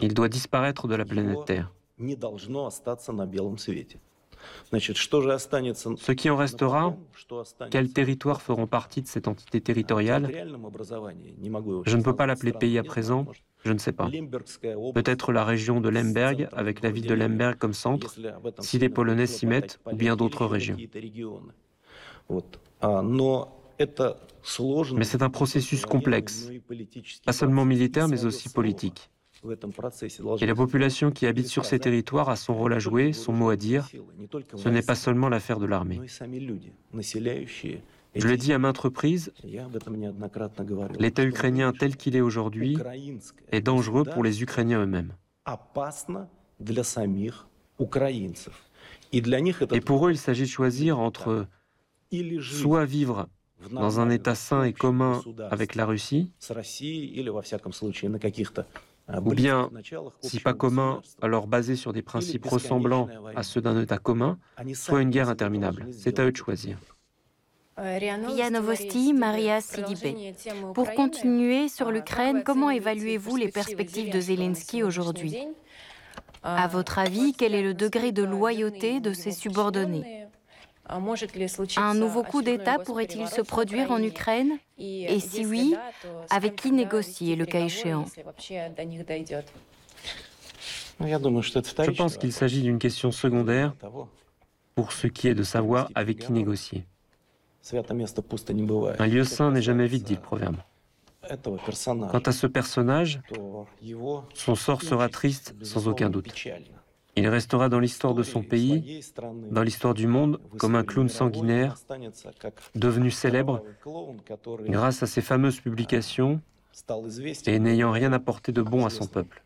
Il 0.00 0.14
doit 0.14 0.28
disparaître 0.28 0.88
de 0.88 0.94
la 0.94 1.04
planète 1.04 1.44
Terre. 1.46 1.72
Ce 4.72 6.12
qui 6.12 6.30
en 6.30 6.36
restera, 6.36 6.96
quels 7.70 7.92
territoires 7.92 8.42
feront 8.42 8.66
partie 8.66 9.02
de 9.02 9.08
cette 9.08 9.28
entité 9.28 9.60
territoriale? 9.60 10.30
Je 11.86 11.96
ne 11.96 12.02
peux 12.02 12.16
pas 12.16 12.26
l'appeler 12.26 12.52
pays 12.52 12.78
à 12.78 12.82
présent, 12.82 13.26
je 13.64 13.72
ne 13.72 13.78
sais 13.78 13.92
pas. 13.92 14.10
Peut-être 14.94 15.32
la 15.32 15.44
région 15.44 15.80
de 15.80 15.88
Lemberg, 15.88 16.48
avec 16.52 16.82
la 16.82 16.90
ville 16.90 17.06
de 17.06 17.14
Lemberg 17.14 17.56
comme 17.58 17.74
centre, 17.74 18.14
si 18.60 18.78
les 18.78 18.88
Polonais 18.88 19.26
s'y 19.26 19.46
mettent, 19.46 19.80
ou 19.90 19.96
bien 19.96 20.16
d'autres 20.16 20.46
régions. 20.46 20.76
Mais 24.96 25.04
c'est 25.04 25.22
un 25.22 25.30
processus 25.30 25.86
complexe, 25.86 26.50
pas 27.24 27.32
seulement 27.32 27.64
militaire, 27.64 28.08
mais 28.08 28.24
aussi 28.24 28.48
politique. 28.48 29.10
Et 30.40 30.46
la 30.46 30.54
population 30.54 31.10
qui 31.10 31.26
habite 31.26 31.48
sur 31.48 31.64
ces 31.64 31.78
territoires 31.78 32.28
a 32.28 32.36
son 32.36 32.54
rôle 32.54 32.72
à 32.74 32.78
jouer, 32.78 33.12
son 33.12 33.32
mot 33.32 33.50
à 33.50 33.56
dire. 33.56 33.88
Ce 34.54 34.68
n'est 34.68 34.82
pas 34.82 34.94
seulement 34.94 35.28
l'affaire 35.28 35.58
de 35.58 35.66
l'armée. 35.66 36.00
Je 38.14 38.28
l'ai 38.28 38.36
dit 38.36 38.52
à 38.52 38.58
maintes 38.58 38.78
reprises, 38.78 39.32
l'État 40.98 41.24
ukrainien 41.24 41.72
tel 41.72 41.96
qu'il 41.96 42.14
est 42.14 42.20
aujourd'hui 42.20 42.76
est 43.50 43.62
dangereux 43.62 44.04
pour 44.04 44.22
les 44.22 44.42
Ukrainiens 44.42 44.82
eux-mêmes. 44.82 45.14
Et 49.12 49.80
pour 49.80 50.06
eux, 50.06 50.10
il 50.10 50.18
s'agit 50.18 50.42
de 50.42 50.48
choisir 50.48 50.98
entre 50.98 51.46
soit 52.40 52.84
vivre 52.84 53.28
dans 53.70 54.00
un 54.00 54.10
État 54.10 54.34
sain 54.34 54.64
et 54.64 54.72
commun 54.72 55.22
avec 55.50 55.74
la 55.74 55.86
Russie, 55.86 56.32
ou 59.24 59.34
bien, 59.34 59.70
si 60.20 60.40
pas 60.40 60.54
commun, 60.54 61.00
alors 61.20 61.46
basé 61.46 61.76
sur 61.76 61.92
des 61.92 62.02
principes 62.02 62.46
ressemblants 62.46 63.08
à 63.34 63.42
ceux 63.42 63.60
d'un 63.60 63.80
État 63.80 63.98
commun, 63.98 64.38
soit 64.74 65.02
une 65.02 65.10
guerre 65.10 65.28
interminable. 65.28 65.88
C'est 65.92 66.18
à 66.18 66.24
eux 66.24 66.32
de 66.32 66.36
choisir. 66.36 66.78
Ria 67.76 68.50
Novosti, 68.50 69.12
Maria 69.12 69.60
Sidibé. 69.60 70.34
Pour 70.74 70.92
continuer 70.92 71.68
sur 71.68 71.90
l'Ukraine, 71.90 72.42
comment 72.44 72.70
évaluez-vous 72.70 73.36
les 73.36 73.48
perspectives 73.48 74.12
de 74.12 74.20
Zelensky 74.20 74.82
aujourd'hui? 74.82 75.36
À 76.42 76.66
votre 76.66 76.98
avis, 76.98 77.34
quel 77.34 77.54
est 77.54 77.62
le 77.62 77.72
degré 77.72 78.12
de 78.12 78.22
loyauté 78.22 79.00
de 79.00 79.12
ses 79.12 79.30
subordonnés? 79.30 80.21
Un 81.76 81.94
nouveau 81.94 82.22
coup 82.22 82.42
d'État 82.42 82.78
pourrait-il 82.78 83.26
se 83.28 83.40
produire 83.40 83.90
en 83.90 84.02
Ukraine 84.02 84.58
Et 84.78 85.20
si 85.20 85.46
oui, 85.46 85.74
avec 86.30 86.56
qui 86.56 86.72
négocier 86.72 87.36
le 87.36 87.46
cas 87.46 87.60
échéant 87.60 88.04
Je 91.00 91.90
pense 91.96 92.16
qu'il 92.16 92.32
s'agit 92.32 92.62
d'une 92.62 92.78
question 92.78 93.12
secondaire 93.12 93.74
pour 94.74 94.92
ce 94.92 95.06
qui 95.06 95.28
est 95.28 95.34
de 95.34 95.42
savoir 95.42 95.90
avec 95.94 96.18
qui 96.18 96.32
négocier. 96.32 96.86
Un 98.98 99.06
lieu 99.06 99.24
saint 99.24 99.50
n'est 99.50 99.62
jamais 99.62 99.86
vide, 99.86 100.02
dit 100.02 100.14
le 100.14 100.20
proverbe. 100.20 100.56
Quant 102.10 102.22
à 102.26 102.32
ce 102.32 102.46
personnage, 102.48 103.20
son 104.34 104.54
sort 104.54 104.82
sera 104.82 105.08
triste 105.08 105.54
sans 105.62 105.86
aucun 105.86 106.10
doute. 106.10 106.34
Il 107.14 107.28
restera 107.28 107.68
dans 107.68 107.78
l'histoire 107.78 108.14
de 108.14 108.22
son 108.22 108.42
pays, 108.42 109.02
dans 109.50 109.62
l'histoire 109.62 109.92
du 109.94 110.06
monde, 110.06 110.40
comme 110.58 110.74
un 110.74 110.84
clown 110.84 111.08
sanguinaire, 111.08 111.76
devenu 112.74 113.10
célèbre 113.10 113.62
grâce 114.62 115.02
à 115.02 115.06
ses 115.06 115.20
fameuses 115.20 115.60
publications 115.60 116.40
et 117.46 117.58
n'ayant 117.58 117.90
rien 117.90 118.12
apporté 118.12 118.50
de 118.52 118.62
bon 118.62 118.86
à 118.86 118.90
son 118.90 119.06
peuple. 119.06 119.42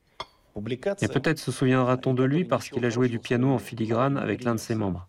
Et 1.02 1.08
peut-être 1.08 1.38
se 1.38 1.50
souviendra-t-on 1.50 2.14
de 2.14 2.22
lui 2.22 2.44
parce 2.44 2.68
qu'il 2.68 2.84
a 2.84 2.90
joué 2.90 3.08
du 3.08 3.18
piano 3.18 3.50
en 3.50 3.58
filigrane 3.58 4.16
avec 4.16 4.44
l'un 4.44 4.54
de 4.54 4.60
ses 4.60 4.74
membres. 4.74 5.08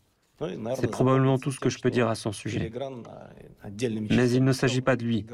C'est 0.75 0.91
probablement 0.91 1.37
tout 1.37 1.51
ce 1.51 1.59
que 1.59 1.69
je 1.69 1.79
peux 1.79 1.89
dire 1.89 2.07
à 2.07 2.15
son 2.15 2.31
sujet. 2.31 2.71
Mais 4.09 4.29
il 4.31 4.43
ne 4.43 4.51
s'agit 4.51 4.81
pas 4.81 4.95
de 4.95 5.03
lui. 5.03 5.25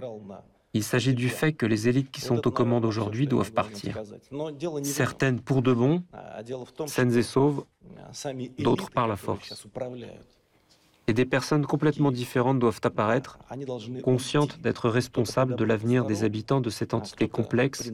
Il 0.74 0.84
s'agit 0.84 1.14
du 1.14 1.30
fait 1.30 1.54
que 1.54 1.66
les 1.66 1.88
élites 1.88 2.12
qui 2.12 2.22
sont 2.22 2.48
aux 2.48 2.52
commandes 2.52 2.86
aujourd'hui 2.86 3.28
doivent 3.28 3.52
partir. 3.52 4.02
Certaines 4.84 5.40
pour 5.40 5.62
de 5.62 5.74
bon, 5.74 6.04
saines 6.88 7.16
et 7.16 7.24
sauves, 7.24 7.66
d'autres 8.60 8.90
par 8.90 9.08
la 9.08 9.16
force 9.16 9.68
et 11.08 11.14
des 11.14 11.26
personnes 11.26 11.66
complètement 11.66 12.12
différentes 12.12 12.60
doivent 12.60 12.80
apparaître, 12.84 13.40
conscientes 14.04 14.60
d'être 14.62 14.90
responsables 14.90 15.56
de 15.56 15.64
l'avenir 15.66 16.06
des 16.06 16.24
habitants 16.24 16.62
de 16.62 16.70
cette 16.70 16.94
entité 16.94 17.28
complexe, 17.28 17.92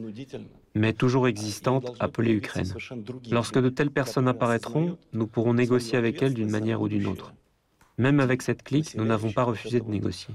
mais 0.74 0.92
toujours 0.92 1.26
existante, 1.26 1.92
appelée 1.98 2.32
Ukraine. 2.32 2.72
Lorsque 3.30 3.58
de 3.58 3.68
telles 3.68 3.90
personnes 3.90 4.28
apparaîtront, 4.28 4.96
nous 5.12 5.26
pourrons 5.26 5.54
négocier 5.54 5.98
avec 5.98 6.22
elles 6.22 6.34
d'une 6.34 6.50
manière 6.50 6.80
ou 6.80 6.88
d'une 6.88 7.06
autre. 7.06 7.34
Même 8.00 8.18
avec 8.18 8.40
cette 8.40 8.62
clique, 8.62 8.96
nous 8.96 9.04
n'avons 9.04 9.30
pas 9.30 9.44
refusé 9.44 9.80
de 9.80 9.88
négocier. 9.88 10.34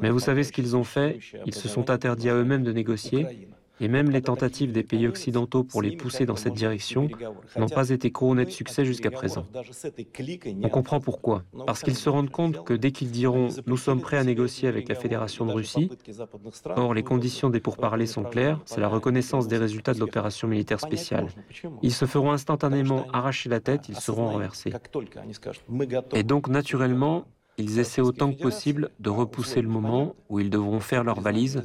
Mais 0.00 0.10
vous 0.10 0.18
savez 0.18 0.42
ce 0.42 0.50
qu'ils 0.50 0.74
ont 0.74 0.82
fait? 0.82 1.20
Ils 1.46 1.54
se 1.54 1.68
sont 1.68 1.88
interdits 1.90 2.28
à 2.28 2.34
eux-mêmes 2.34 2.64
de 2.64 2.72
négocier 2.72 3.48
et 3.80 3.88
même 3.88 4.10
les 4.10 4.22
tentatives 4.22 4.72
des 4.72 4.82
pays 4.82 5.06
occidentaux 5.06 5.64
pour 5.64 5.82
les 5.82 5.96
pousser 5.96 6.26
dans 6.26 6.36
cette 6.36 6.54
direction 6.54 7.08
n'ont 7.56 7.68
pas 7.68 7.90
été 7.90 8.10
couronnées 8.10 8.44
de 8.44 8.50
succès 8.50 8.84
jusqu'à 8.84 9.10
présent. 9.10 9.46
On 10.62 10.68
comprend 10.68 11.00
pourquoi. 11.00 11.42
Parce 11.66 11.82
qu'ils 11.82 11.96
se 11.96 12.08
rendent 12.08 12.30
compte 12.30 12.64
que 12.64 12.74
dès 12.74 12.92
qu'ils 12.92 13.10
diront⁇ 13.10 13.48
nous 13.66 13.76
sommes 13.76 14.00
prêts 14.00 14.18
à 14.18 14.24
négocier 14.24 14.68
avec 14.68 14.88
la 14.88 14.94
Fédération 14.94 15.44
de 15.46 15.52
Russie⁇ 15.52 15.90
or 16.76 16.94
les 16.94 17.02
conditions 17.02 17.50
des 17.50 17.60
pourparlers 17.60 18.06
sont 18.06 18.24
claires, 18.24 18.60
c'est 18.64 18.80
la 18.80 18.88
reconnaissance 18.88 19.48
des 19.48 19.58
résultats 19.58 19.94
de 19.94 20.00
l'opération 20.00 20.48
militaire 20.48 20.80
spéciale. 20.80 21.26
Ils 21.82 21.92
se 21.92 22.04
feront 22.04 22.32
instantanément 22.32 23.06
arracher 23.12 23.48
la 23.48 23.60
tête, 23.60 23.88
ils 23.88 23.96
seront 23.96 24.28
renversés. 24.28 24.72
Et 26.12 26.22
donc 26.22 26.48
naturellement, 26.48 27.26
ils 27.58 27.78
essaient 27.78 28.00
autant 28.00 28.32
que 28.32 28.40
possible 28.40 28.90
de 29.00 29.10
repousser 29.10 29.62
le 29.62 29.68
moment 29.68 30.14
où 30.28 30.40
ils 30.40 30.50
devront 30.50 30.80
faire 30.80 31.04
leurs 31.04 31.20
valises 31.20 31.62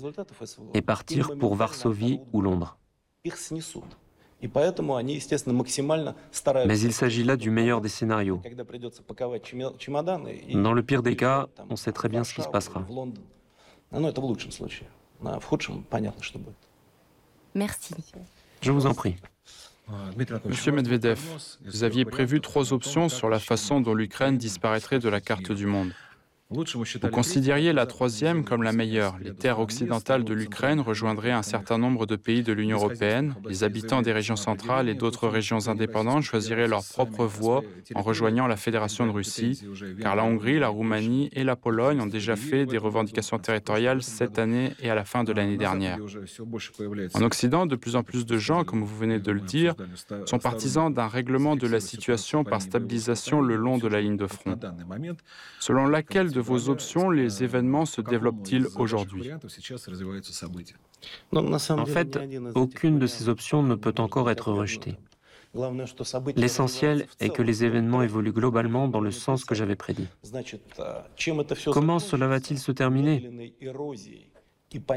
et 0.74 0.82
partir 0.82 1.38
pour 1.38 1.56
Varsovie 1.56 2.20
ou 2.34 2.42
Londres. 2.42 2.78
Mais 6.66 6.80
il 6.80 6.94
s'agit 6.94 7.24
là 7.24 7.36
du 7.36 7.50
meilleur 7.50 7.82
des 7.82 7.90
scénarios. 7.90 8.42
Dans 10.54 10.74
le 10.74 10.84
pire 10.84 11.04
des 11.04 11.16
cas, 11.16 11.48
on 11.70 11.76
sait 11.76 11.92
très 11.92 12.08
bien 12.08 12.24
ce 12.24 12.34
qui 12.34 12.42
se 12.42 12.48
passera. 12.48 12.86
Merci. 17.56 17.96
Je 18.62 18.72
vous 18.72 18.86
en 18.86 18.94
prie. 18.94 19.16
Monsieur 20.46 20.72
Medvedev, 20.72 21.20
vous 21.66 21.84
aviez 21.84 22.06
prévu 22.06 22.42
trois 22.42 22.74
options 22.74 23.10
sur 23.10 23.30
la 23.30 23.40
façon 23.40 23.82
dont 23.82 23.94
l'Ukraine 23.94 24.38
disparaîtrait 24.38 25.00
de 25.00 25.10
la 25.10 25.22
carte 25.22 25.52
du 25.52 25.66
monde. 25.66 25.92
Vous 26.52 26.64
considériez 27.12 27.74
la 27.74 27.86
troisième 27.86 28.44
comme 28.44 28.64
la 28.64 28.72
meilleure. 28.72 29.20
Les 29.22 29.36
terres 29.36 29.60
occidentales 29.60 30.24
de 30.24 30.34
l'Ukraine 30.34 30.80
rejoindraient 30.80 31.30
un 31.30 31.44
certain 31.44 31.78
nombre 31.78 32.08
de 32.08 32.16
pays 32.16 32.42
de 32.42 32.52
l'Union 32.52 32.78
européenne. 32.78 33.36
Les 33.48 33.64
habitants 33.64 34.02
des 34.02 34.12
régions 34.12 34.36
centrales 34.36 34.90
et 34.90 34.96
d'autres 34.96 35.28
régions 35.28 35.68
indépendantes 35.68 36.24
choisiraient 36.24 36.68
leur 36.68 36.84
propre 36.84 37.26
voie 37.26 37.62
en 37.94 38.02
rejoignant 38.02 38.48
la 38.48 38.56
Fédération 38.58 39.06
de 39.06 39.12
Russie, 39.12 39.62
car 40.02 40.16
la 40.16 40.24
Hongrie, 40.24 40.58
la 40.58 40.70
Roumanie 40.70 41.30
et 41.34 41.44
la 41.44 41.56
Pologne 41.56 42.02
ont 42.02 42.08
déjà 42.08 42.36
fait 42.36 42.66
des 42.66 42.80
revendications 42.80 43.38
territoriales 43.38 44.02
cette 44.02 44.40
année 44.40 44.74
et 44.82 44.90
à 44.90 44.96
la 44.96 45.06
fin 45.06 45.24
de 45.24 45.32
l'année 45.32 45.58
dernière. 45.58 46.00
En 47.14 47.22
Occident, 47.22 47.68
de 47.68 47.76
plus 47.76 47.96
en 47.96 48.02
plus 48.02 48.26
de 48.26 48.40
gens, 48.40 48.64
comme 48.64 48.84
vous 48.84 48.98
venez 48.98 49.20
de 49.20 49.32
le 49.32 49.42
dire, 49.42 49.76
sont 50.26 50.40
partisans 50.40 50.92
d'un 50.92 51.08
règlement 51.10 51.56
de 51.56 51.68
la 51.68 51.80
situation 51.80 52.44
par 52.44 52.64
stabilisation 52.64 53.40
le 53.40 53.56
long 53.56 53.78
de 53.78 53.88
la 53.88 54.02
ligne 54.02 54.18
de 54.18 54.26
front, 54.26 54.58
selon 55.60 55.86
laquelle 55.86 56.32
de 56.32 56.39
vos 56.42 56.70
options 56.70 57.10
les 57.10 57.44
événements 57.44 57.86
se 57.86 58.02
développent-ils 58.02 58.68
aujourd'hui? 58.76 59.32
En 61.32 61.86
fait, 61.86 62.20
aucune 62.56 63.00
de 63.00 63.08
ces 63.08 63.30
options 63.30 63.64
ne 63.64 63.76
peut 63.76 63.96
encore 63.98 64.30
être 64.30 64.52
rejetée. 64.52 64.98
L'essentiel 66.36 67.08
est 67.20 67.30
que 67.30 67.42
les 67.42 67.64
événements 67.64 68.04
évoluent 68.04 68.34
globalement 68.34 68.88
dans 68.88 69.02
le 69.02 69.12
sens 69.12 69.46
que 69.46 69.56
j'avais 69.56 69.76
prédit. 69.76 70.08
Comment 71.72 72.00
cela 72.00 72.28
va-t-il 72.28 72.60
se 72.60 72.72
terminer? 72.72 73.52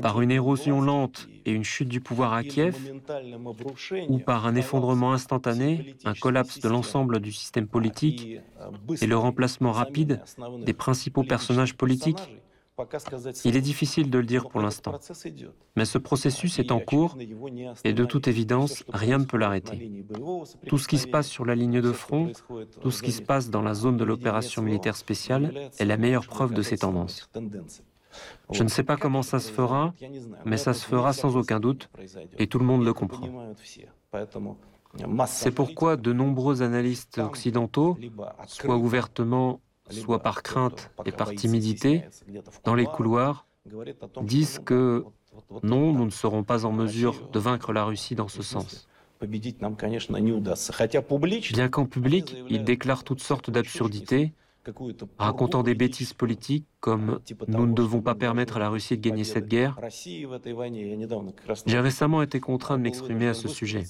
Par 0.02 0.20
une 0.20 0.30
érosion 0.30 0.80
lente 0.80 1.28
et 1.46 1.52
une 1.52 1.64
chute 1.64 1.88
du 1.88 2.00
pouvoir 2.00 2.32
à 2.34 2.42
Kiev 2.42 2.76
ou 4.08 4.18
par 4.18 4.46
un 4.46 4.54
effondrement 4.54 5.12
instantané, 5.12 5.94
un 6.04 6.14
collapse 6.14 6.60
de 6.60 6.68
l'ensemble 6.68 7.20
du 7.20 7.32
système 7.32 7.66
politique 7.66 8.38
et 9.00 9.06
le 9.06 9.16
remplacement 9.16 9.72
rapide 9.72 10.20
des 10.64 10.74
principaux 10.74 11.22
personnages 11.22 11.74
politiques 11.74 12.42
il 13.44 13.56
est 13.56 13.60
difficile 13.60 14.10
de 14.10 14.18
le 14.18 14.24
dire 14.24 14.48
pour 14.48 14.60
l'instant, 14.60 14.98
mais 15.76 15.84
ce 15.84 15.98
processus 15.98 16.58
est 16.58 16.72
en 16.72 16.80
cours 16.80 17.18
et 17.84 17.92
de 17.92 18.04
toute 18.04 18.28
évidence, 18.28 18.84
rien 18.88 19.18
ne 19.18 19.24
peut 19.24 19.36
l'arrêter. 19.36 20.04
Tout 20.66 20.78
ce 20.78 20.88
qui 20.88 20.98
se 20.98 21.06
passe 21.06 21.28
sur 21.28 21.44
la 21.44 21.54
ligne 21.54 21.80
de 21.80 21.92
front, 21.92 22.32
tout 22.80 22.90
ce 22.90 23.02
qui 23.02 23.12
se 23.12 23.22
passe 23.22 23.50
dans 23.50 23.62
la 23.62 23.74
zone 23.74 23.96
de 23.96 24.04
l'opération 24.04 24.62
militaire 24.62 24.96
spéciale 24.96 25.70
est 25.78 25.84
la 25.84 25.96
meilleure 25.96 26.26
preuve 26.26 26.54
de 26.54 26.62
ces 26.62 26.78
tendances. 26.78 27.28
Je 28.52 28.62
ne 28.62 28.68
sais 28.68 28.82
pas 28.82 28.96
comment 28.96 29.22
ça 29.22 29.38
se 29.38 29.50
fera, 29.50 29.94
mais 30.44 30.56
ça 30.56 30.74
se 30.74 30.86
fera 30.86 31.12
sans 31.12 31.36
aucun 31.36 31.60
doute, 31.60 31.88
et 32.38 32.46
tout 32.46 32.58
le 32.58 32.64
monde 32.64 32.84
le 32.84 32.92
comprend. 32.92 33.54
C'est 35.26 35.52
pourquoi 35.52 35.96
de 35.96 36.12
nombreux 36.12 36.62
analystes 36.62 37.18
occidentaux, 37.18 37.96
soit 38.46 38.76
ouvertement, 38.76 39.60
soit 39.90 40.20
par 40.20 40.42
crainte 40.42 40.90
et 41.06 41.12
par 41.12 41.30
timidité, 41.34 42.04
dans 42.64 42.74
les 42.74 42.86
couloirs, 42.86 43.46
disent 44.22 44.58
que 44.58 45.04
non, 45.62 45.92
nous 45.92 46.04
ne 46.04 46.10
serons 46.10 46.44
pas 46.44 46.64
en 46.66 46.72
mesure 46.72 47.28
de 47.30 47.38
vaincre 47.38 47.72
la 47.72 47.84
Russie 47.84 48.14
dans 48.14 48.28
ce 48.28 48.42
sens. 48.42 48.88
Bien 51.52 51.68
qu'en 51.68 51.86
public, 51.86 52.36
ils 52.48 52.64
déclarent 52.64 53.04
toutes 53.04 53.22
sortes 53.22 53.50
d'absurdités, 53.50 54.32
racontant 55.18 55.62
des 55.62 55.74
bêtises 55.74 56.12
politiques 56.12 56.66
comme 56.80 57.20
nous 57.48 57.66
ne 57.66 57.74
devons 57.74 58.00
pas 58.00 58.14
permettre 58.14 58.56
à 58.56 58.60
la 58.60 58.68
Russie 58.68 58.96
de 58.96 59.02
gagner 59.08 59.24
cette 59.24 59.46
guerre. 59.46 59.78
J'ai 61.66 61.80
récemment 61.80 62.22
été 62.22 62.40
contraint 62.40 62.76
de 62.76 62.82
m'exprimer 62.82 63.28
à 63.28 63.34
ce 63.34 63.48
sujet. 63.48 63.84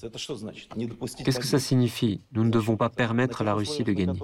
Qu'est-ce 1.24 1.40
que 1.40 1.46
ça 1.46 1.58
signifie? 1.58 2.20
Nous 2.32 2.44
ne 2.44 2.50
devons 2.50 2.76
pas 2.76 2.90
permettre 2.90 3.40
à 3.40 3.44
la 3.44 3.54
Russie 3.54 3.84
de 3.84 3.92
gagner. 3.92 4.20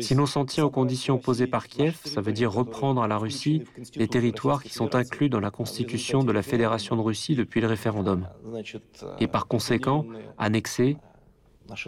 Si 0.00 0.14
l'on 0.14 0.26
s'en 0.26 0.44
tient 0.44 0.64
aux 0.64 0.70
conditions 0.70 1.18
posées 1.18 1.46
par 1.46 1.68
Kiev, 1.68 1.98
ça 2.04 2.20
veut 2.20 2.32
dire 2.32 2.50
reprendre 2.50 3.02
à 3.02 3.08
la 3.08 3.18
Russie 3.18 3.62
les 3.94 4.08
territoires 4.08 4.62
qui 4.62 4.70
sont 4.70 4.94
inclus 4.94 5.28
dans 5.28 5.40
la 5.40 5.50
constitution 5.50 6.24
de 6.24 6.32
la 6.32 6.42
Fédération 6.42 6.96
de 6.96 7.02
Russie 7.02 7.34
depuis 7.34 7.60
le 7.60 7.66
référendum. 7.66 8.26
Et 9.20 9.28
par 9.28 9.46
conséquent, 9.46 10.06
annexer 10.38 10.96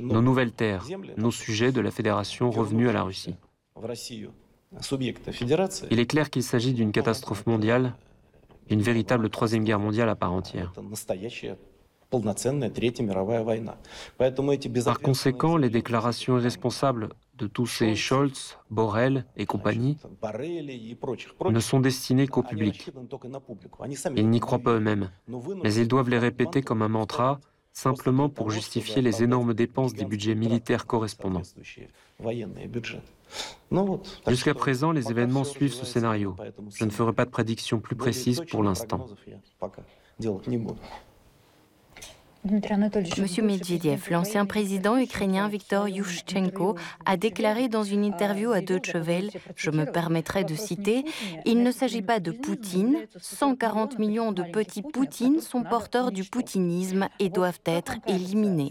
nos 0.02 0.22
nouvelles 0.22 0.52
terres, 0.52 0.84
nos 1.16 1.30
sujets 1.30 1.72
de 1.72 1.80
la 1.80 1.90
Fédération 1.90 2.50
revenus 2.50 2.88
à 2.88 2.92
la 2.92 3.02
Russie. 3.02 3.34
Il 5.90 6.00
est 6.00 6.06
clair 6.06 6.30
qu'il 6.30 6.42
s'agit 6.42 6.72
d'une 6.72 6.92
catastrophe 6.92 7.46
mondiale, 7.46 7.94
une 8.70 8.82
véritable 8.82 9.28
troisième 9.30 9.64
guerre 9.64 9.78
mondiale 9.78 10.08
à 10.08 10.16
part 10.16 10.32
entière. 10.32 10.72
Par 14.84 15.00
conséquent, 15.00 15.56
les 15.56 15.70
déclarations 15.70 16.38
irresponsables 16.38 17.08
de 17.36 17.46
tous 17.48 17.66
ces 17.66 17.96
Scholz, 17.96 18.56
Borrell 18.70 19.26
et 19.36 19.46
compagnie 19.46 19.96
ne 21.50 21.60
sont 21.60 21.80
destinées 21.80 22.28
qu'au 22.28 22.42
public. 22.42 22.90
Ils 24.16 24.30
n'y 24.30 24.40
croient 24.40 24.58
pas 24.60 24.74
eux-mêmes, 24.74 25.10
mais 25.62 25.74
ils 25.74 25.88
doivent 25.88 26.10
les 26.10 26.18
répéter 26.18 26.62
comme 26.62 26.82
un 26.82 26.88
mantra 26.88 27.40
simplement 27.74 28.28
pour 28.28 28.50
justifier 28.50 29.02
les 29.02 29.22
énormes 29.22 29.52
dépenses 29.52 29.92
des 29.92 30.04
budgets 30.04 30.36
militaires 30.36 30.86
correspondants. 30.86 31.42
Jusqu'à 34.28 34.54
présent, 34.54 34.92
les 34.92 35.10
événements 35.10 35.44
suivent 35.44 35.74
ce 35.74 35.84
scénario. 35.84 36.36
Je 36.74 36.84
ne 36.84 36.90
ferai 36.90 37.12
pas 37.12 37.24
de 37.24 37.30
prédiction 37.30 37.80
plus 37.80 37.96
précise 37.96 38.40
pour 38.48 38.62
l'instant. 38.62 39.06
Monsieur 42.46 43.42
Medvedev, 43.42 44.10
l'ancien 44.10 44.44
président 44.44 44.98
ukrainien 44.98 45.48
Viktor 45.48 45.88
Yushchenko 45.88 46.76
a 47.06 47.16
déclaré 47.16 47.68
dans 47.68 47.84
une 47.84 48.04
interview 48.04 48.52
à 48.52 48.60
Deutsche 48.60 48.96
Welle, 48.96 49.30
je 49.56 49.70
me 49.70 49.86
permettrai 49.86 50.44
de 50.44 50.54
citer, 50.54 51.04
Il 51.46 51.62
ne 51.62 51.70
s'agit 51.70 52.02
pas 52.02 52.20
de 52.20 52.32
Poutine, 52.32 53.06
140 53.18 53.98
millions 53.98 54.32
de 54.32 54.42
petits 54.42 54.82
Poutines 54.82 55.40
sont 55.40 55.62
porteurs 55.62 56.12
du 56.12 56.24
poutinisme 56.24 57.08
et 57.18 57.30
doivent 57.30 57.60
être 57.64 57.94
éliminés. 58.06 58.70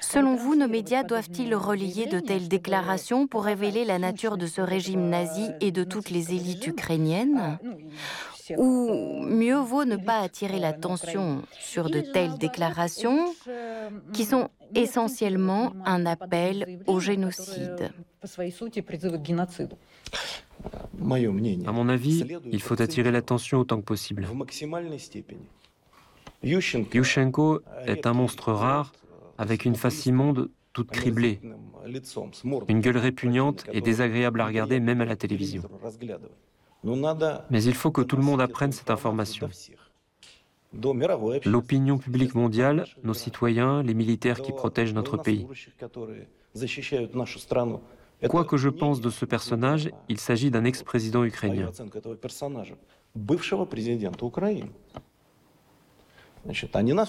Selon 0.00 0.34
vous, 0.34 0.56
nos 0.56 0.68
médias 0.68 1.04
doivent-ils 1.04 1.54
relayer 1.54 2.06
de 2.06 2.18
telles 2.18 2.48
déclarations 2.48 3.28
pour 3.28 3.44
révéler 3.44 3.84
la 3.84 4.00
nature 4.00 4.38
de 4.38 4.46
ce 4.46 4.60
régime 4.60 5.08
nazi 5.08 5.50
et 5.60 5.70
de 5.70 5.84
toutes 5.84 6.10
les 6.10 6.32
élites 6.32 6.66
ukrainiennes 6.66 7.58
ou 8.56 9.22
mieux 9.24 9.58
vaut 9.58 9.84
ne 9.84 9.96
pas 9.96 10.20
attirer 10.20 10.58
l'attention 10.58 11.42
sur 11.58 11.90
de 11.90 12.00
telles 12.00 12.38
déclarations 12.38 13.32
qui 14.12 14.24
sont 14.24 14.48
essentiellement 14.74 15.72
un 15.84 16.06
appel 16.06 16.80
au 16.86 17.00
génocide. 17.00 17.92
À 21.66 21.72
mon 21.72 21.88
avis, 21.88 22.24
il 22.50 22.62
faut 22.62 22.80
attirer 22.80 23.10
l'attention 23.10 23.58
autant 23.60 23.78
que 23.78 23.84
possible. 23.84 24.26
Yushchenko 26.42 27.60
est 27.86 28.06
un 28.06 28.12
monstre 28.12 28.52
rare 28.52 28.92
avec 29.38 29.64
une 29.64 29.74
face 29.74 30.06
immonde 30.06 30.50
toute 30.72 30.90
criblée, 30.90 31.40
une 32.68 32.80
gueule 32.80 32.98
répugnante 32.98 33.64
et 33.72 33.80
désagréable 33.80 34.40
à 34.40 34.46
regarder 34.46 34.78
même 34.78 35.00
à 35.00 35.06
la 35.06 35.16
télévision. 35.16 35.62
Mais 36.84 37.62
il 37.64 37.74
faut 37.74 37.90
que 37.90 38.02
tout 38.02 38.16
le 38.16 38.22
monde 38.22 38.40
apprenne 38.40 38.72
cette 38.72 38.90
information. 38.90 39.48
L'opinion 41.44 41.98
publique 41.98 42.34
mondiale, 42.34 42.86
nos 43.02 43.14
citoyens, 43.14 43.82
les 43.82 43.94
militaires 43.94 44.42
qui 44.42 44.52
protègent 44.52 44.94
notre 44.94 45.16
pays. 45.16 45.46
Quoi 48.28 48.44
que 48.44 48.56
je 48.56 48.68
pense 48.68 49.00
de 49.00 49.10
ce 49.10 49.24
personnage, 49.24 49.90
il 50.08 50.18
s'agit 50.18 50.50
d'un 50.50 50.64
ex-président 50.64 51.24
ukrainien. 51.24 51.70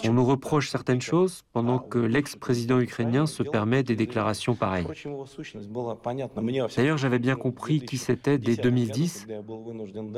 On 0.06 0.13
nous 0.13 0.26
reproche 0.26 0.69
certaines 0.69 1.02
choses 1.02 1.43
pendant 1.54 1.80
que 1.80 2.00
l'ex-président 2.00 2.80
ukrainien 2.80 3.26
se 3.26 3.43
permet 3.43 3.84
des 3.84 3.95
déclarations 3.95 4.56
pareilles. 4.56 4.88
D'ailleurs, 6.76 6.97
j'avais 6.97 7.19
bien 7.19 7.36
compris 7.36 7.82
qui 7.82 7.97
c'était 7.97 8.38
dès 8.38 8.56
2010, 8.56 9.28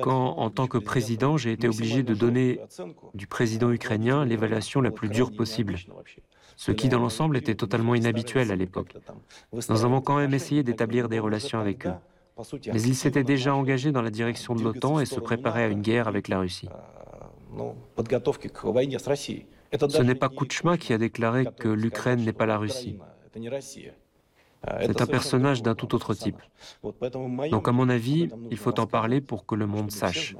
quand, 0.02 0.38
en 0.38 0.50
tant 0.50 0.68
que 0.68 0.78
président, 0.78 1.38
j'ai 1.38 1.52
été 1.52 1.68
obligé 1.68 2.04
de 2.04 2.14
donner 2.14 2.60
du 3.14 3.28
président 3.28 3.72
ukrainien 3.72 4.26
l'évaluation 4.26 4.82
la 4.82 4.92
plus 4.92 5.10
dure 5.10 5.32
possible, 5.32 5.76
ce 6.56 6.72
qui, 6.72 6.90
dans 6.90 7.00
l'ensemble, 7.00 7.38
était 7.38 7.56
totalement 7.56 7.96
inhabituel 7.96 8.52
à 8.52 8.56
l'époque. 8.56 8.96
Nous 9.54 9.86
avons 9.86 10.02
quand 10.02 10.18
même 10.18 10.34
essayé 10.34 10.64
d'établir 10.64 11.10
des 11.10 11.20
relations 11.20 11.60
avec 11.60 11.88
eux. 11.88 11.94
Mais 12.72 12.82
ils 12.82 12.96
s'étaient 12.96 13.24
déjà 13.26 13.54
engagés 13.54 13.92
dans 13.92 14.02
la 14.02 14.12
direction 14.12 14.56
de 14.56 14.64
l'OTAN 14.64 15.00
et 15.02 15.06
se 15.06 15.20
préparaient 15.20 15.64
à 15.64 15.68
une 15.68 15.82
guerre 15.82 16.08
avec 16.08 16.30
la 16.30 16.40
Russie. 16.40 16.70
Ce 19.72 20.02
n'est 20.02 20.16
pas 20.16 20.30
Kouchma 20.30 20.78
qui 20.78 20.94
a 20.94 20.98
déclaré 20.98 21.46
que 21.58 21.68
l'Ukraine 21.68 22.24
n'est 22.24 22.34
pas 22.34 22.46
la 22.46 22.58
Russie. 22.58 22.98
C'est 24.82 25.02
un 25.02 25.06
personnage 25.06 25.62
d'un 25.62 25.76
tout 25.76 25.96
autre 25.96 26.14
type. 26.14 26.42
Donc 27.52 27.68
à 27.68 27.72
mon 27.72 27.90
avis, 27.90 28.30
il 28.52 28.58
faut 28.58 28.80
en 28.80 28.88
parler 28.88 29.22
pour 29.22 29.46
que 29.46 29.56
le 29.56 29.68
monde 29.68 29.92
sache. 29.92 30.36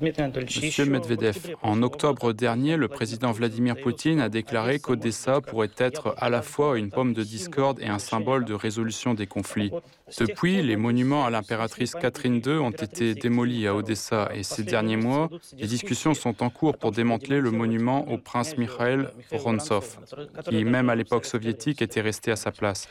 Monsieur 0.00 0.84
Medvedev, 0.84 1.54
en 1.62 1.82
octobre 1.82 2.32
dernier, 2.32 2.76
le 2.76 2.88
président 2.88 3.30
Vladimir 3.30 3.76
Poutine 3.76 4.20
a 4.20 4.28
déclaré 4.28 4.80
qu'Odessa 4.80 5.40
pourrait 5.40 5.70
être 5.78 6.12
à 6.16 6.28
la 6.28 6.42
fois 6.42 6.76
une 6.76 6.90
pomme 6.90 7.12
de 7.12 7.22
discorde 7.22 7.80
et 7.80 7.86
un 7.86 8.00
symbole 8.00 8.44
de 8.44 8.54
résolution 8.54 9.14
des 9.14 9.28
conflits. 9.28 9.70
Depuis, 10.18 10.60
les 10.62 10.74
monuments 10.74 11.24
à 11.24 11.30
l'impératrice 11.30 11.94
Catherine 11.94 12.42
II 12.44 12.58
ont 12.58 12.72
été 12.72 13.14
démolis 13.14 13.68
à 13.68 13.76
Odessa 13.76 14.30
et 14.34 14.42
ces 14.42 14.64
derniers 14.64 14.96
mois, 14.96 15.30
les 15.56 15.68
discussions 15.68 16.14
sont 16.14 16.42
en 16.42 16.50
cours 16.50 16.76
pour 16.76 16.90
démanteler 16.90 17.40
le 17.40 17.52
monument 17.52 18.08
au 18.10 18.18
prince 18.18 18.56
Mikhail 18.56 19.06
Vorontsov, 19.30 19.98
qui 20.48 20.64
même 20.64 20.90
à 20.90 20.96
l'époque 20.96 21.26
soviétique 21.26 21.80
était 21.80 22.00
resté 22.00 22.32
à 22.32 22.36
sa 22.36 22.50
place. 22.50 22.88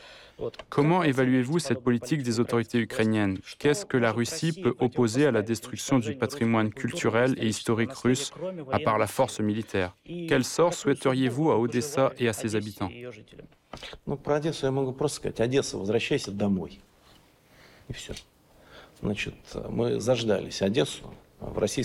Comment 0.68 1.02
évaluez-vous 1.02 1.58
cette 1.58 1.82
politique 1.82 2.22
des 2.22 2.40
autorités 2.40 2.78
ukrainiennes? 2.78 3.38
Qu'est-ce 3.58 3.84
que 3.84 3.96
la 3.96 4.12
Russie 4.12 4.52
peut 4.52 4.74
opposer 4.78 5.26
à 5.26 5.30
la 5.30 5.42
destruction 5.42 5.98
du 5.98 6.14
patrimoine 6.16 6.70
culturel 6.70 7.34
et 7.38 7.46
historique 7.46 7.92
russe, 7.92 8.32
à 8.72 8.78
part 8.78 8.98
la 8.98 9.06
force 9.06 9.40
militaire? 9.40 9.96
Quel 10.28 10.44
sort 10.44 10.74
souhaiteriez-vous 10.74 11.50
à 11.50 11.58
Odessa 11.58 12.12
et 12.18 12.28
à 12.28 12.32
ses 12.32 12.56
habitants? 12.56 12.90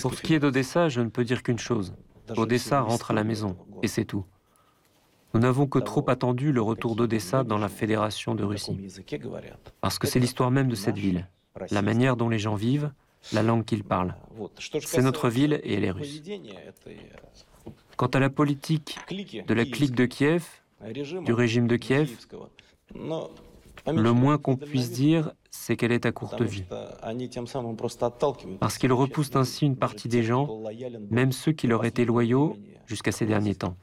Pour 0.02 0.14
ce 0.14 0.22
qui 0.22 0.34
est 0.34 0.38
d'Odessa, 0.38 0.88
je 0.88 1.00
ne 1.00 1.08
peux 1.08 1.24
dire 1.24 1.42
qu'une 1.42 1.58
chose. 1.58 1.94
Odessa 2.36 2.80
rentre 2.80 3.12
à 3.12 3.14
la 3.14 3.24
maison, 3.24 3.56
et 3.82 3.88
c'est 3.88 4.04
tout. 4.04 4.24
Nous 5.36 5.42
n'avons 5.42 5.66
que 5.66 5.78
trop 5.78 6.08
attendu 6.08 6.50
le 6.50 6.62
retour 6.62 6.96
d'Odessa 6.96 7.44
dans 7.44 7.58
la 7.58 7.68
Fédération 7.68 8.34
de 8.34 8.42
Russie. 8.42 8.78
Parce 9.82 9.98
que 9.98 10.06
c'est 10.06 10.18
l'histoire 10.18 10.50
même 10.50 10.68
de 10.68 10.74
cette 10.74 10.96
ville, 10.96 11.28
la 11.70 11.82
manière 11.82 12.16
dont 12.16 12.30
les 12.30 12.38
gens 12.38 12.54
vivent, 12.54 12.90
la 13.34 13.42
langue 13.42 13.66
qu'ils 13.66 13.84
parlent. 13.84 14.14
C'est 14.80 15.02
notre 15.02 15.28
ville 15.28 15.60
et 15.62 15.74
elle 15.74 15.84
est 15.84 15.90
russe. 15.90 16.22
Quant 17.98 18.06
à 18.06 18.18
la 18.18 18.30
politique 18.30 18.96
de 19.10 19.52
la 19.52 19.66
clique 19.66 19.94
de 19.94 20.06
Kiev, 20.06 20.46
du 21.26 21.34
régime 21.34 21.66
de 21.66 21.76
Kiev, 21.76 22.16
le 22.94 24.12
moins 24.12 24.38
qu'on 24.38 24.56
puisse 24.56 24.90
dire, 24.90 25.32
c'est 25.50 25.76
qu'elle 25.76 25.92
est 25.92 26.06
à 26.06 26.12
courte 26.12 26.40
vie. 26.40 26.64
Parce 28.58 28.78
qu'ils 28.78 28.92
repoussent 28.94 29.36
ainsi 29.36 29.66
une 29.66 29.76
partie 29.76 30.08
des 30.08 30.22
gens, 30.22 30.62
même 31.10 31.32
ceux 31.32 31.52
qui 31.52 31.66
leur 31.66 31.84
étaient 31.84 32.06
loyaux 32.06 32.56
jusqu'à 32.86 33.12
ces 33.12 33.26
derniers 33.26 33.54
temps. 33.54 33.76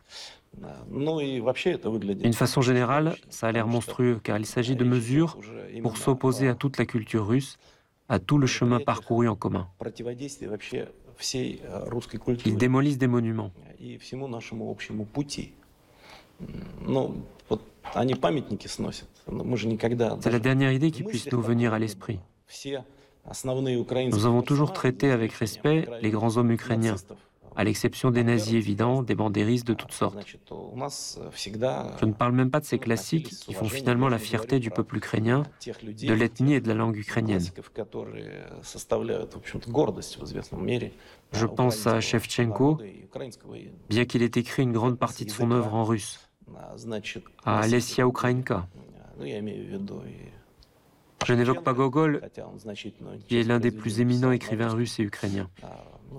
D'une 0.91 2.33
façon 2.33 2.61
générale, 2.61 3.15
ça 3.29 3.47
a 3.47 3.51
l'air 3.51 3.67
monstrueux 3.67 4.19
car 4.23 4.37
il 4.37 4.45
s'agit 4.45 4.75
de 4.75 4.83
mesures 4.83 5.37
pour 5.81 5.97
s'opposer 5.97 6.47
à 6.47 6.55
toute 6.55 6.77
la 6.77 6.85
culture 6.85 7.27
russe, 7.27 7.57
à 8.09 8.19
tout 8.19 8.37
le 8.37 8.47
chemin 8.47 8.79
parcouru 8.79 9.27
en 9.27 9.35
commun. 9.35 9.67
Ils 12.45 12.57
démolissent 12.57 12.97
des 12.97 13.07
monuments. 13.07 13.51
C'est 20.21 20.31
la 20.31 20.39
dernière 20.39 20.71
idée 20.71 20.91
qui 20.91 21.03
puisse 21.03 21.31
nous 21.31 21.41
venir 21.41 21.73
à 21.73 21.79
l'esprit. 21.79 22.19
Nous 24.11 24.25
avons 24.25 24.41
toujours 24.41 24.73
traité 24.73 25.11
avec 25.11 25.31
respect 25.33 25.87
les 26.01 26.09
grands 26.09 26.37
hommes 26.37 26.51
ukrainiens, 26.51 26.95
à 27.55 27.63
l'exception 27.63 28.11
des 28.11 28.23
nazis 28.23 28.55
évidents, 28.55 29.03
des 29.03 29.15
bandéristes 29.15 29.67
de 29.67 29.73
toutes 29.73 29.91
sortes. 29.91 30.25
Je 30.25 32.05
ne 32.05 32.13
parle 32.13 32.33
même 32.33 32.51
pas 32.51 32.59
de 32.59 32.65
ces 32.65 32.79
classiques 32.79 33.29
qui 33.29 33.53
font 33.53 33.69
finalement 33.69 34.09
la 34.09 34.19
fierté 34.19 34.59
du 34.59 34.69
peuple 34.69 34.97
ukrainien, 34.97 35.43
de 35.65 36.13
l'ethnie 36.13 36.55
et 36.55 36.61
de 36.61 36.67
la 36.67 36.73
langue 36.73 36.97
ukrainienne. 36.97 37.43
Je 41.31 41.45
pense 41.45 41.87
à 41.87 41.99
Shevchenko, 41.99 42.79
bien 43.89 44.05
qu'il 44.05 44.23
ait 44.23 44.31
écrit 44.35 44.63
une 44.63 44.73
grande 44.73 44.97
partie 44.97 45.25
de 45.25 45.31
son 45.31 45.51
œuvre 45.51 45.73
en 45.73 45.83
russe, 45.83 46.29
à 47.45 47.59
Alessia 47.59 48.05
Ukrainka. 48.05 48.67
Je 51.25 51.33
n'évoque 51.33 51.63
pas 51.63 51.73
Gogol, 51.73 52.21
qui 53.27 53.37
est 53.37 53.43
l'un 53.43 53.59
des 53.59 53.71
plus 53.71 54.01
éminents 54.01 54.31
écrivains 54.31 54.69
russes 54.69 54.99
et 54.99 55.03
ukrainiens. 55.03 55.49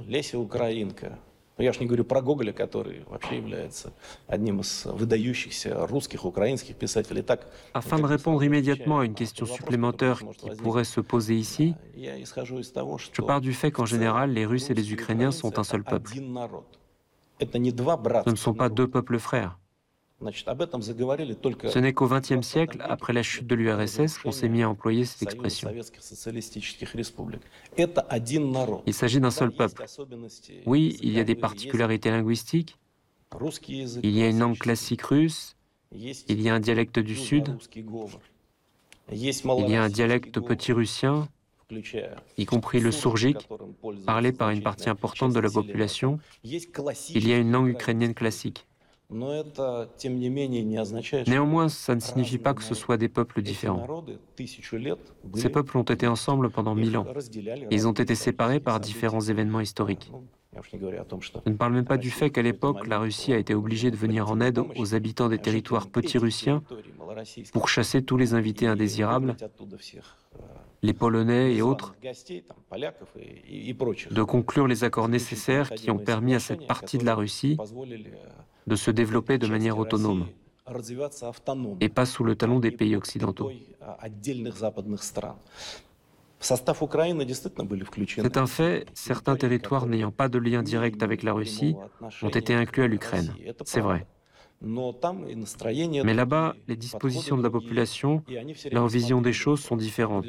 Леся 0.07 0.37
Украинка. 0.37 1.19
Я 1.59 1.73
же 1.73 1.81
не 1.81 1.87
говорю 1.87 2.05
про 2.05 2.21
Гоголя, 2.21 2.53
который 2.53 3.03
вообще 3.09 3.35
является 3.35 3.91
одним 4.27 4.61
из 4.61 4.85
выдающихся 4.85 5.85
русских, 5.87 6.23
украинских 6.23 6.77
писателей. 6.77 7.21
Так, 7.21 7.47
Afin 7.73 7.99
de 7.99 8.05
répondre 8.05 8.41
immédiatement 8.43 8.99
à 8.99 9.05
une 9.05 9.13
question 9.13 9.45
supplémentaire 9.45 10.19
qui 10.37 10.51
pourrait 10.51 10.85
se 10.85 11.01
poser 11.01 11.35
ici, 11.35 11.75
je 11.93 13.21
pars 13.21 13.41
du 13.41 13.51
fait 13.53 13.71
qu'en 13.71 13.85
général, 13.85 14.31
les 14.31 14.45
Russes 14.45 14.69
et 14.69 14.73
les 14.73 14.93
Ukrainiens 14.93 15.31
sont 15.31 15.59
un 15.59 15.65
seul 15.65 15.83
peuple. 15.83 16.13
Ce 17.39 18.29
ne 18.29 18.35
sont 18.35 18.53
pas 18.53 18.69
deux 18.69 18.87
peuples 18.87 19.19
frères. 19.19 19.59
Ce 20.32 21.78
n'est 21.78 21.92
qu'au 21.92 22.08
XXe 22.08 22.46
siècle, 22.46 22.78
après 22.80 23.12
la 23.12 23.22
chute 23.22 23.46
de 23.46 23.54
l'URSS, 23.54 24.18
qu'on 24.18 24.32
s'est 24.32 24.48
mis 24.48 24.62
à 24.62 24.68
employer 24.68 25.04
cette 25.04 25.22
expression. 25.22 25.70
Il 28.86 28.94
s'agit 28.94 29.20
d'un 29.20 29.30
seul 29.30 29.52
peuple. 29.52 29.84
Oui, 30.66 30.96
il 31.02 31.12
y 31.12 31.20
a 31.20 31.24
des 31.24 31.34
particularités 31.34 32.10
linguistiques. 32.10 32.78
Il 34.02 34.10
y 34.10 34.22
a 34.22 34.28
une 34.28 34.38
langue 34.38 34.58
classique 34.58 35.02
russe. 35.02 35.56
Il 35.92 36.40
y 36.40 36.48
a 36.48 36.54
un 36.54 36.60
dialecte 36.60 36.98
du 36.98 37.16
Sud. 37.16 37.56
Il 39.10 39.18
y 39.18 39.76
a 39.76 39.82
un 39.82 39.88
dialecte 39.88 40.40
petit 40.40 40.72
russien 40.72 41.28
y 42.36 42.44
compris 42.46 42.80
le 42.80 42.92
sourgique, 42.92 43.48
parlé 44.06 44.32
par 44.32 44.50
une 44.50 44.62
partie 44.62 44.88
importante 44.88 45.32
de 45.32 45.40
la 45.40 45.50
population, 45.50 46.18
il 46.42 47.28
y 47.28 47.32
a 47.32 47.38
une 47.38 47.50
langue 47.50 47.68
ukrainienne 47.68 48.14
classique. 48.14 48.66
Néanmoins, 51.26 51.68
ça 51.68 51.94
ne 51.94 52.00
signifie 52.00 52.38
pas 52.38 52.54
que 52.54 52.62
ce 52.62 52.74
soit 52.74 52.96
des 52.96 53.08
peuples 53.08 53.42
différents. 53.42 54.04
Ces 55.34 55.48
peuples 55.50 55.76
ont 55.76 55.82
été 55.82 56.06
ensemble 56.06 56.50
pendant 56.50 56.74
mille 56.74 56.96
ans. 56.96 57.06
Ils 57.70 57.86
ont 57.86 57.92
été 57.92 58.14
séparés 58.14 58.60
par 58.60 58.80
différents 58.80 59.20
événements 59.20 59.60
historiques. 59.60 60.10
Je 60.62 61.50
ne 61.50 61.56
parle 61.56 61.72
même 61.72 61.84
pas 61.84 61.96
du 61.96 62.10
fait 62.10 62.30
qu'à 62.30 62.42
l'époque, 62.42 62.86
la 62.86 62.98
Russie 62.98 63.32
a 63.32 63.38
été 63.38 63.54
obligée 63.54 63.90
de 63.90 63.96
venir 63.96 64.30
en 64.30 64.40
aide 64.40 64.60
aux 64.76 64.94
habitants 64.94 65.28
des 65.28 65.38
territoires 65.38 65.88
petits 65.88 66.18
russiens 66.18 66.62
pour 67.52 67.68
chasser 67.68 68.02
tous 68.02 68.16
les 68.16 68.34
invités 68.34 68.66
indésirables, 68.66 69.36
les 70.82 70.92
Polonais 70.92 71.54
et 71.54 71.62
autres, 71.62 71.94
de 74.10 74.22
conclure 74.22 74.66
les 74.66 74.84
accords 74.84 75.08
nécessaires 75.08 75.70
qui 75.70 75.90
ont 75.90 75.98
permis 75.98 76.34
à 76.34 76.40
cette 76.40 76.66
partie 76.66 76.98
de 76.98 77.04
la 77.04 77.14
Russie 77.14 77.56
de 78.66 78.76
se 78.76 78.90
développer 78.90 79.38
de 79.38 79.46
manière 79.46 79.78
autonome 79.78 80.26
et 81.80 81.88
pas 81.88 82.06
sous 82.06 82.24
le 82.24 82.36
talon 82.36 82.58
des 82.58 82.70
pays 82.70 82.96
occidentaux. 82.96 83.50
C'est 86.44 88.36
un 88.36 88.46
fait, 88.46 88.86
certains 88.92 89.36
territoires 89.36 89.86
n'ayant 89.86 90.10
pas 90.10 90.28
de 90.28 90.38
lien 90.38 90.62
direct 90.62 91.02
avec 91.02 91.22
la 91.22 91.32
Russie 91.32 91.74
ont 92.22 92.28
été 92.28 92.54
inclus 92.54 92.82
à 92.82 92.86
l'Ukraine. 92.86 93.34
C'est 93.64 93.80
vrai. 93.80 94.06
Mais 94.60 96.14
là-bas, 96.14 96.54
les 96.68 96.76
dispositions 96.76 97.36
de 97.36 97.42
la 97.42 97.50
population, 97.50 98.22
leur 98.70 98.88
vision 98.88 99.20
des 99.20 99.32
choses 99.32 99.60
sont 99.60 99.76
différentes. 99.76 100.26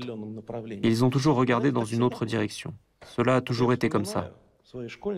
Ils 0.84 1.04
ont 1.06 1.10
toujours 1.10 1.36
regardé 1.36 1.72
dans 1.72 1.86
une 1.86 2.04
autre 2.04 2.26
direction. 2.26 2.74
Cela 3.06 3.36
a 3.36 3.42
toujours 3.42 3.74
été 3.74 3.90
comme 3.90 4.06
ça. 4.06 4.32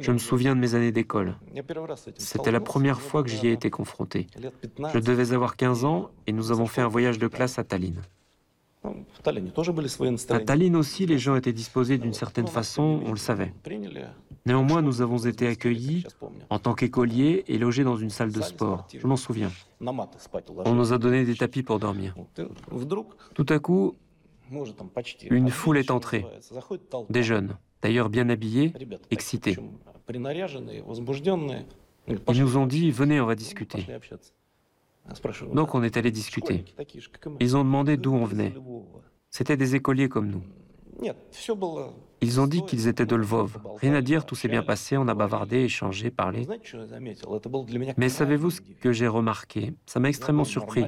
Je 0.01 0.11
me 0.11 0.17
souviens 0.17 0.55
de 0.55 0.59
mes 0.59 0.75
années 0.75 0.91
d'école. 0.91 1.35
C'était 2.17 2.51
la 2.51 2.59
première 2.59 3.01
fois 3.01 3.23
que 3.23 3.29
j'y 3.29 3.47
ai 3.47 3.51
été 3.51 3.69
confronté. 3.69 4.27
Je 4.93 4.99
devais 4.99 5.31
avoir 5.33 5.55
15 5.55 5.85
ans 5.85 6.09
et 6.27 6.31
nous 6.31 6.51
avons 6.51 6.65
fait 6.65 6.81
un 6.81 6.87
voyage 6.87 7.17
de 7.17 7.27
classe 7.27 7.57
à 7.57 7.63
Tallinn. 7.63 8.01
À 10.29 10.39
Tallinn 10.39 10.75
aussi, 10.75 11.05
les 11.05 11.17
gens 11.17 11.35
étaient 11.35 11.53
disposés 11.53 11.97
d'une 11.97 12.13
certaine 12.13 12.47
façon, 12.47 13.01
on 13.05 13.11
le 13.11 13.17
savait. 13.17 13.53
Néanmoins, 14.45 14.81
nous 14.81 15.01
avons 15.01 15.17
été 15.17 15.47
accueillis 15.47 16.05
en 16.49 16.59
tant 16.59 16.73
qu'écoliers 16.73 17.43
et 17.47 17.57
logés 17.57 17.83
dans 17.83 17.97
une 17.97 18.09
salle 18.09 18.31
de 18.31 18.41
sport. 18.41 18.87
Je 18.93 19.05
m'en 19.05 19.17
souviens. 19.17 19.51
On 19.81 20.73
nous 20.73 20.93
a 20.93 20.97
donné 20.97 21.25
des 21.25 21.35
tapis 21.35 21.63
pour 21.63 21.79
dormir. 21.79 22.15
Tout 23.33 23.45
à 23.49 23.59
coup, 23.59 23.95
une 25.29 25.49
foule 25.49 25.77
est 25.77 25.91
entrée. 25.91 26.25
Des 27.09 27.23
jeunes, 27.23 27.57
d'ailleurs 27.81 28.09
bien 28.09 28.29
habillés, 28.29 28.73
excités. 29.11 29.57
Ils 32.09 32.41
nous 32.41 32.57
ont 32.57 32.67
dit, 32.67 32.91
venez, 32.91 33.19
on 33.19 33.25
va 33.25 33.35
discuter. 33.35 33.85
Donc 35.53 35.75
on 35.75 35.83
est 35.83 35.97
allé 35.97 36.11
discuter. 36.11 36.65
Ils 37.39 37.57
ont 37.57 37.63
demandé 37.63 37.97
d'où 37.97 38.13
on 38.13 38.25
venait. 38.25 38.53
C'était 39.29 39.57
des 39.57 39.75
écoliers 39.75 40.09
comme 40.09 40.29
nous. 40.29 40.43
Ils 42.21 42.39
ont 42.39 42.47
dit 42.47 42.63
qu'ils 42.65 42.87
étaient 42.87 43.05
de 43.05 43.15
Lvov. 43.15 43.59
Rien 43.75 43.93
à 43.93 44.01
dire, 44.01 44.25
tout 44.25 44.35
s'est 44.35 44.47
bien 44.47 44.63
passé, 44.63 44.97
on 44.97 45.07
a 45.07 45.13
bavardé, 45.13 45.57
échangé, 45.57 46.09
parlé. 46.09 46.47
Mais 47.97 48.09
savez-vous 48.09 48.49
ce 48.49 48.61
que 48.61 48.91
j'ai 48.91 49.07
remarqué? 49.07 49.73
Ça 49.85 49.99
m'a 49.99 50.09
extrêmement 50.09 50.43
surpris. 50.43 50.85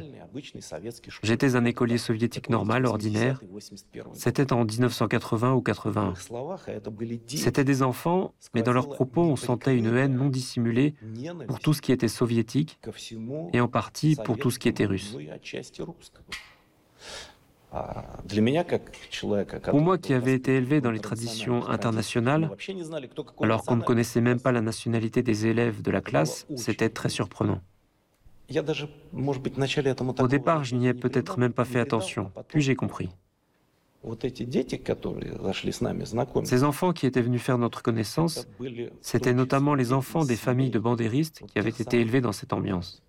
J'étais 1.23 1.55
un 1.55 1.65
écolier 1.65 1.97
soviétique 1.97 2.49
normal, 2.49 2.85
ordinaire. 2.85 3.41
C'était 4.13 4.51
en 4.53 4.65
1980 4.65 5.53
ou 5.53 5.61
81. 5.61 6.13
C'était 7.27 7.63
des 7.63 7.83
enfants, 7.83 8.33
mais 8.55 8.63
dans 8.63 8.73
leurs 8.73 8.89
propos, 8.89 9.21
on 9.21 9.35
sentait 9.35 9.77
une 9.77 9.95
haine 9.95 10.15
non 10.15 10.29
dissimulée 10.29 10.95
pour 11.47 11.59
tout 11.59 11.73
ce 11.73 11.81
qui 11.81 11.91
était 11.91 12.07
soviétique 12.07 12.79
et 13.53 13.61
en 13.61 13.67
partie 13.67 14.15
pour 14.15 14.37
tout 14.37 14.49
ce 14.49 14.57
qui 14.57 14.67
était 14.67 14.85
russe. 14.85 15.15
Pour 19.69 19.81
moi 19.81 19.97
qui 19.97 20.13
avais 20.13 20.33
été 20.33 20.55
élevé 20.55 20.81
dans 20.81 20.89
les 20.89 20.99
traditions 20.99 21.67
internationales, 21.67 22.49
alors 23.41 23.63
qu'on 23.63 23.75
ne 23.75 23.83
connaissait 23.83 24.21
même 24.21 24.39
pas 24.39 24.51
la 24.51 24.61
nationalité 24.61 25.21
des 25.21 25.45
élèves 25.45 25.81
de 25.81 25.91
la 25.91 26.01
classe, 26.01 26.47
c'était 26.55 26.89
très 26.89 27.09
surprenant. 27.09 27.61
Au 30.19 30.27
départ, 30.27 30.63
je 30.63 30.75
n'y 30.75 30.87
ai 30.87 30.93
peut-être 30.95 31.37
même 31.37 31.53
pas 31.53 31.65
fait 31.65 31.79
attention, 31.79 32.31
puis 32.47 32.61
j'ai 32.61 32.75
compris. 32.75 33.09
Ces 36.43 36.63
enfants 36.63 36.93
qui 36.93 37.05
étaient 37.05 37.21
venus 37.21 37.41
faire 37.41 37.57
notre 37.57 37.83
connaissance, 37.83 38.47
c'étaient 39.01 39.33
notamment 39.33 39.75
les 39.75 39.93
enfants 39.93 40.25
des 40.25 40.37
familles 40.37 40.69
de 40.69 40.79
bandéristes 40.79 41.43
qui 41.45 41.59
avaient 41.59 41.69
été 41.69 41.99
élevés 41.99 42.21
dans 42.21 42.31
cette 42.31 42.53
ambiance. 42.53 43.03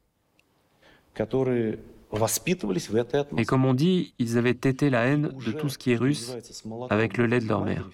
Et 3.37 3.44
comme 3.44 3.64
on 3.64 3.75
dit, 3.75 4.14
ils 4.18 4.37
avaient 4.37 4.55
tété 4.55 4.90
la 4.90 5.07
haine 5.07 5.33
de 5.46 5.53
tout 5.53 5.68
ce 5.68 5.79
qui 5.79 5.92
est 5.92 5.96
russe 5.96 6.35
avec 6.90 7.16
le 7.16 7.27
lait 7.27 7.40
de 7.40 7.46
leur 7.46 7.64
mère. 7.64 7.88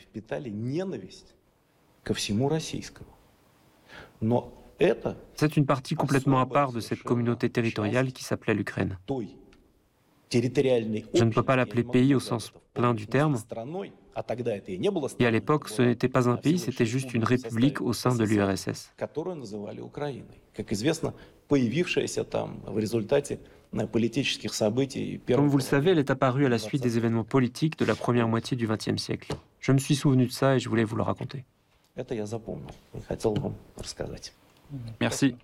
C'est 5.35 5.57
une 5.57 5.67
partie 5.67 5.95
complètement 5.95 6.41
à 6.41 6.47
part 6.47 6.73
de 6.73 6.81
cette 6.81 7.03
communauté 7.03 7.51
territoriale 7.51 8.13
qui 8.13 8.25
s'appelait 8.25 8.55
l'Ukraine. 8.55 8.99
Je 10.31 11.25
ne 11.25 11.31
peux 11.31 11.43
pas 11.43 11.57
l'appeler 11.57 11.85
pays 11.85 12.15
au 12.15 12.21
sens 12.21 12.53
plein 12.75 12.95
du 12.95 13.07
terme. 13.07 13.37
Et 15.19 15.27
à 15.27 15.31
l'époque, 15.31 15.69
ce 15.69 15.83
n'était 15.83 16.09
pas 16.09 16.29
un 16.29 16.37
pays, 16.37 16.59
c'était 16.59 16.87
juste 16.87 17.15
une 17.15 17.25
république 17.25 17.81
au 17.81 17.93
sein 17.93 18.15
de 18.15 18.25
l'URSS. 18.25 18.93
Comme 25.37 25.49
vous 25.49 25.59
le 25.59 25.63
savez, 25.63 25.91
elle 25.91 25.99
est 25.99 26.11
apparue 26.11 26.47
à 26.47 26.49
la 26.49 26.59
suite 26.59 26.83
des 26.83 26.97
événements 26.97 27.25
politiques 27.25 27.79
de 27.79 27.85
la 27.85 27.95
première 27.95 28.29
moitié 28.29 28.57
du 28.57 28.67
XXe 28.67 28.97
siècle. 28.97 29.35
Je 29.61 29.73
me 29.73 29.79
suis 29.79 29.97
souvenu 29.97 30.27
de 30.27 30.33
ça 30.33 30.57
et 30.57 30.59
je 30.59 30.69
voulais 30.69 30.85
vous 30.85 30.97
le 30.97 31.03
raconter. 31.03 31.45
Merci. 35.01 35.37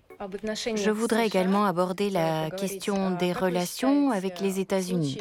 Je 0.75 0.91
voudrais 0.91 1.27
également 1.27 1.65
aborder 1.65 2.09
la 2.09 2.49
question 2.49 3.11
des 3.11 3.33
relations 3.33 4.11
avec 4.11 4.39
les 4.39 4.59
États-Unis. 4.59 5.17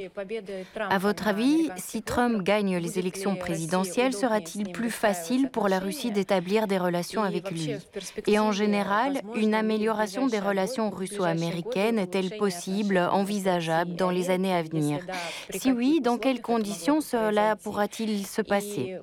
À 0.76 0.98
votre 0.98 1.28
avis, 1.28 1.70
si 1.76 2.02
Trump 2.02 2.42
gagne 2.42 2.76
les 2.76 2.98
élections 2.98 3.36
présidentielles, 3.36 4.12
sera-t-il 4.12 4.72
plus 4.72 4.90
facile 4.90 5.50
pour 5.50 5.68
la 5.68 5.78
Russie 5.78 6.10
d'établir 6.10 6.66
des 6.66 6.78
relations 6.78 7.22
avec 7.22 7.50
lui? 7.50 7.74
Et 8.26 8.38
en 8.38 8.52
général, 8.52 9.20
une 9.34 9.54
amélioration 9.54 10.26
des 10.26 10.38
relations 10.38 10.90
russo-américaines 10.90 11.98
est-elle 11.98 12.36
possible, 12.36 12.98
envisageable 12.98 13.94
dans 13.96 14.10
les 14.10 14.30
années 14.30 14.54
à 14.54 14.62
venir? 14.62 14.98
Si 15.50 15.72
oui, 15.72 16.00
dans 16.00 16.18
quelles 16.18 16.42
conditions 16.42 17.00
cela 17.00 17.56
pourra-t-il 17.56 18.26
se 18.26 18.42
passer? 18.42 18.98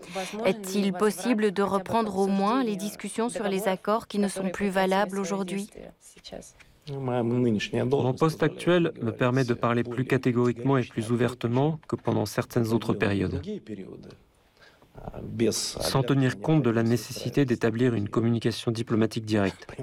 Est-il 0.46 0.94
possible 0.94 1.52
de 1.52 1.64
reprendre 1.64 2.18
au 2.18 2.28
moins 2.28 2.64
les 2.64 2.76
discussions 2.76 3.30
sur 3.30 3.48
les 3.48 3.68
accords 3.68 4.08
qui 4.08 4.20
ne 4.20 4.28
sont 4.28 4.50
plus 4.50 4.70
valables 4.70 5.20
aujourd'hui 5.20 5.70
mon 6.92 8.14
poste 8.14 8.44
actuel 8.44 8.92
me 9.02 9.12
permet 9.12 9.44
de 9.44 9.54
parler 9.54 9.84
plus 9.84 10.06
catégoriquement 10.06 10.78
et 10.78 10.84
plus 10.84 11.12
ouvertement 11.12 11.80
que 11.88 11.96
pendant 11.96 12.26
certaines 12.26 12.74
autres 12.74 12.94
périodes, 12.94 13.42
sans 15.52 16.04
tenir 16.04 16.40
compte 16.40 16.64
de 16.64 16.70
la 16.70 16.84
nécessité 16.84 17.46
d'établir 17.46 17.94
une 17.94 18.10
communication 18.10 18.72
diplomatique 18.72 19.26
directe. 19.26 19.68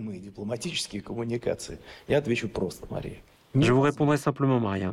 Je 3.54 3.72
vous 3.72 3.80
répondrai 3.80 4.16
simplement, 4.16 4.60
Maria. 4.60 4.92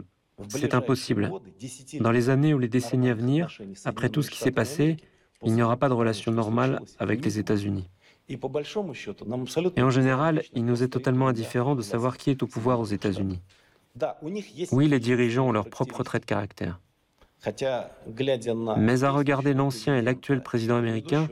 C'est 0.49 0.73
impossible. 0.73 1.31
Dans 1.99 2.11
les 2.11 2.29
années 2.29 2.53
ou 2.53 2.59
les 2.59 2.67
décennies 2.67 3.09
à 3.09 3.13
venir, 3.13 3.57
après 3.85 4.09
tout 4.09 4.21
ce 4.21 4.31
qui 4.31 4.37
s'est 4.39 4.51
passé, 4.51 4.97
il 5.43 5.53
n'y 5.53 5.61
aura 5.61 5.77
pas 5.77 5.89
de 5.89 5.93
relation 5.93 6.31
normale 6.31 6.81
avec 6.99 7.23
les 7.25 7.39
États-Unis. 7.39 7.89
Et 8.29 9.81
en 9.81 9.89
général, 9.89 10.43
il 10.53 10.65
nous 10.65 10.83
est 10.83 10.87
totalement 10.87 11.27
indifférent 11.27 11.75
de 11.75 11.81
savoir 11.81 12.17
qui 12.17 12.29
est 12.29 12.41
au 12.41 12.47
pouvoir 12.47 12.79
aux 12.79 12.85
États-Unis. 12.85 13.41
Oui, 14.71 14.87
les 14.87 14.99
dirigeants 14.99 15.47
ont 15.49 15.51
leur 15.51 15.69
propre 15.69 16.03
trait 16.03 16.19
de 16.19 16.25
caractère. 16.25 16.79
Mais 18.77 19.03
à 19.03 19.11
regarder 19.11 19.53
l'ancien 19.53 19.97
et 19.97 20.01
l'actuel 20.01 20.41
président 20.41 20.77
américain, 20.77 21.27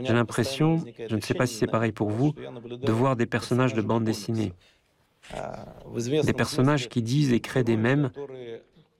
j'ai 0.00 0.12
l'impression, 0.12 0.82
je 1.08 1.16
ne 1.16 1.20
sais 1.20 1.34
pas 1.34 1.46
si 1.46 1.56
c'est 1.56 1.66
pareil 1.66 1.92
pour 1.92 2.10
vous, 2.10 2.32
de 2.32 2.92
voir 2.92 3.16
des 3.16 3.26
personnages 3.26 3.74
de 3.74 3.82
bande 3.82 4.04
dessinée. 4.04 4.52
Des 6.24 6.32
personnages 6.32 6.88
qui 6.88 7.02
disent 7.02 7.32
et 7.32 7.40
créent 7.40 7.64
des 7.64 7.76
mèmes 7.76 8.10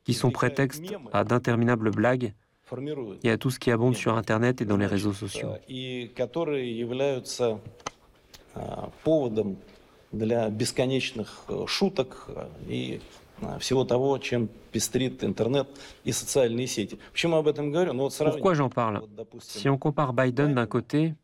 qui 0.04 0.14
sont 0.14 0.30
prétextes 0.30 0.84
à 1.12 1.24
d'interminables 1.24 1.90
blagues 1.90 2.34
et 3.22 3.30
à 3.30 3.38
tout 3.38 3.50
ce 3.50 3.58
qui 3.58 3.70
abonde 3.70 3.94
sur 3.96 4.16
Internet 4.16 4.60
et 4.60 4.64
dans 4.64 4.76
les 4.76 4.86
réseaux 4.86 5.12
sociaux. 5.12 5.50
Pourquoi 18.24 18.54
j'en 18.54 18.68
parle? 18.68 19.02
Si 19.38 19.68
on 19.68 19.78
compare 19.78 20.12
Biden 20.12 20.54
d'un 20.54 20.66
côté 20.66 21.14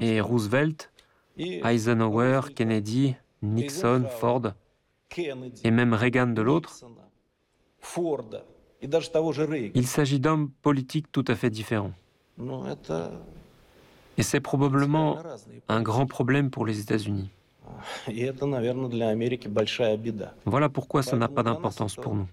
et 0.00 0.20
Roosevelt, 0.20 0.90
Eisenhower, 1.38 2.40
Kennedy, 2.54 3.14
Nixon, 3.42 4.04
Ford 4.08 4.52
et 5.64 5.70
même 5.70 5.94
Reagan 5.94 6.28
de 6.28 6.42
l'autre, 6.42 6.84
il 8.82 9.86
s'agit 9.86 10.20
d'hommes 10.20 10.50
politiques 10.62 11.10
tout 11.12 11.24
à 11.28 11.34
fait 11.34 11.50
différents. 11.50 11.92
Et 14.18 14.22
c'est 14.22 14.40
probablement 14.40 15.18
un 15.68 15.82
grand 15.82 16.06
problème 16.06 16.50
pour 16.50 16.66
les 16.66 16.80
États-Unis. 16.80 17.30
Voilà 20.44 20.68
pourquoi 20.68 21.02
ça 21.02 21.16
n'a 21.16 21.28
pas 21.28 21.42
d'importance 21.42 21.96
pour 21.96 22.14
nous. 22.14 22.26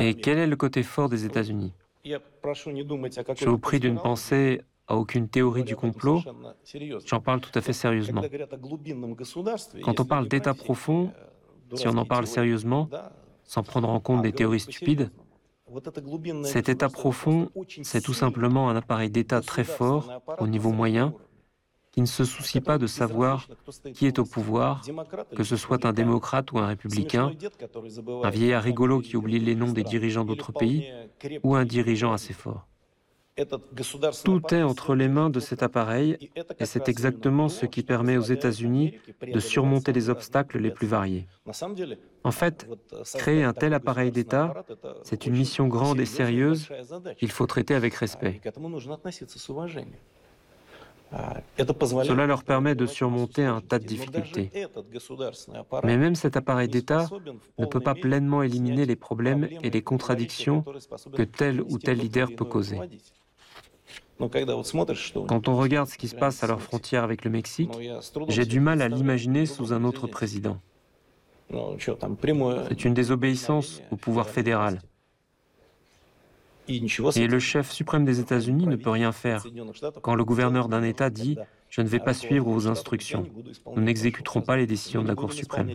Et 0.00 0.14
quel 0.14 0.38
est 0.38 0.46
le 0.46 0.56
côté 0.56 0.82
fort 0.82 1.08
des 1.08 1.24
États-Unis? 1.24 1.72
Je 2.04 3.48
vous 3.48 3.58
prie 3.58 3.80
d'une 3.80 3.98
pensée 3.98 4.60
à 4.88 4.96
aucune 4.96 5.28
théorie 5.28 5.62
du 5.64 5.76
complot. 5.76 6.20
J'en 7.06 7.20
parle 7.20 7.40
tout 7.40 7.56
à 7.56 7.62
fait 7.62 7.72
sérieusement. 7.72 8.22
Quand 9.82 10.00
on 10.00 10.04
parle 10.04 10.28
d'État 10.28 10.54
profond, 10.54 11.12
si 11.74 11.88
on 11.88 11.96
en 11.96 12.04
parle 12.04 12.26
sérieusement, 12.26 12.88
sans 13.44 13.62
prendre 13.62 13.88
en 13.88 14.00
compte 14.00 14.22
des 14.22 14.32
théories 14.32 14.60
stupides, 14.60 15.10
cet 16.44 16.68
état 16.68 16.88
profond, 16.88 17.50
c'est 17.82 18.02
tout 18.02 18.12
simplement 18.14 18.68
un 18.68 18.76
appareil 18.76 19.10
d'État 19.10 19.40
très 19.40 19.64
fort, 19.64 20.10
au 20.38 20.46
niveau 20.46 20.70
moyen, 20.70 21.14
qui 21.92 22.00
ne 22.00 22.06
se 22.06 22.24
soucie 22.24 22.60
pas 22.60 22.78
de 22.78 22.86
savoir 22.86 23.48
qui 23.94 24.06
est 24.06 24.18
au 24.18 24.24
pouvoir, 24.24 24.82
que 25.36 25.44
ce 25.44 25.56
soit 25.56 25.84
un 25.84 25.92
démocrate 25.92 26.50
ou 26.52 26.58
un 26.58 26.66
républicain, 26.66 27.32
un 28.22 28.30
vieillard 28.30 28.62
rigolo 28.62 29.00
qui 29.00 29.16
oublie 29.16 29.38
les 29.38 29.54
noms 29.54 29.72
des 29.72 29.84
dirigeants 29.84 30.24
d'autres 30.24 30.52
pays, 30.52 30.90
ou 31.42 31.54
un 31.54 31.64
dirigeant 31.64 32.12
assez 32.12 32.32
fort. 32.32 32.66
Tout 34.24 34.54
est 34.54 34.62
entre 34.62 34.94
les 34.94 35.08
mains 35.08 35.30
de 35.30 35.40
cet 35.40 35.62
appareil 35.62 36.18
et 36.58 36.66
c'est 36.66 36.88
exactement 36.88 37.48
ce 37.48 37.64
qui 37.64 37.82
permet 37.82 38.18
aux 38.18 38.22
États-Unis 38.22 38.98
de 39.22 39.40
surmonter 39.40 39.92
les 39.92 40.10
obstacles 40.10 40.58
les 40.58 40.70
plus 40.70 40.86
variés. 40.86 41.26
En 42.24 42.30
fait, 42.30 42.68
créer 43.14 43.42
un 43.42 43.54
tel 43.54 43.72
appareil 43.72 44.10
d'État, 44.10 44.52
c'est 45.02 45.24
une 45.26 45.34
mission 45.34 45.66
grande 45.66 45.98
et 45.98 46.06
sérieuse 46.06 46.68
qu'il 47.18 47.30
faut 47.30 47.46
traiter 47.46 47.74
avec 47.74 47.94
respect. 47.94 48.40
Cela 52.04 52.26
leur 52.26 52.42
permet 52.42 52.74
de 52.74 52.86
surmonter 52.86 53.44
un 53.44 53.60
tas 53.60 53.78
de 53.78 53.84
difficultés. 53.84 54.50
Mais 55.84 55.96
même 55.96 56.14
cet 56.14 56.36
appareil 56.36 56.68
d'État 56.68 57.08
ne 57.58 57.66
peut 57.66 57.80
pas 57.80 57.94
pleinement 57.94 58.42
éliminer 58.42 58.86
les 58.86 58.96
problèmes 58.96 59.48
et 59.62 59.70
les 59.70 59.82
contradictions 59.82 60.64
que 61.14 61.22
tel 61.22 61.62
ou 61.62 61.78
tel 61.78 61.98
leader 61.98 62.28
peut 62.34 62.44
causer. 62.44 62.78
Quand 65.28 65.48
on 65.48 65.56
regarde 65.56 65.88
ce 65.88 65.98
qui 65.98 66.08
se 66.08 66.14
passe 66.14 66.44
à 66.44 66.46
leur 66.46 66.62
frontière 66.62 67.04
avec 67.04 67.24
le 67.24 67.30
Mexique, 67.30 67.72
j'ai 68.28 68.44
du 68.44 68.60
mal 68.60 68.82
à 68.82 68.88
l'imaginer 68.88 69.46
sous 69.46 69.72
un 69.72 69.84
autre 69.84 70.06
président. 70.06 70.58
C'est 72.68 72.84
une 72.84 72.94
désobéissance 72.94 73.82
au 73.90 73.96
pouvoir 73.96 74.28
fédéral. 74.28 74.80
Et 76.68 77.26
le 77.26 77.38
chef 77.38 77.70
suprême 77.70 78.04
des 78.04 78.20
États-Unis 78.20 78.66
ne 78.66 78.76
peut 78.76 78.90
rien 78.90 79.12
faire. 79.12 79.44
Quand 80.00 80.14
le 80.14 80.24
gouverneur 80.24 80.68
d'un 80.68 80.82
État 80.82 81.10
dit⁇ 81.10 81.34
Je 81.68 81.82
ne 81.82 81.88
vais 81.88 81.98
pas 81.98 82.14
suivre 82.14 82.48
vos 82.48 82.68
instructions, 82.68 83.26
nous 83.74 83.82
n'exécuterons 83.82 84.42
pas 84.42 84.56
les 84.56 84.66
décisions 84.66 85.02
de 85.02 85.08
la 85.08 85.14
Cour 85.14 85.32
suprême 85.32 85.70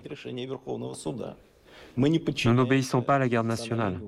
⁇Nous 2.46 2.54
n'obéissons 2.54 3.02
pas 3.02 3.16
à 3.16 3.20
la 3.20 3.28
garde 3.28 3.48
nationale. 3.48 4.00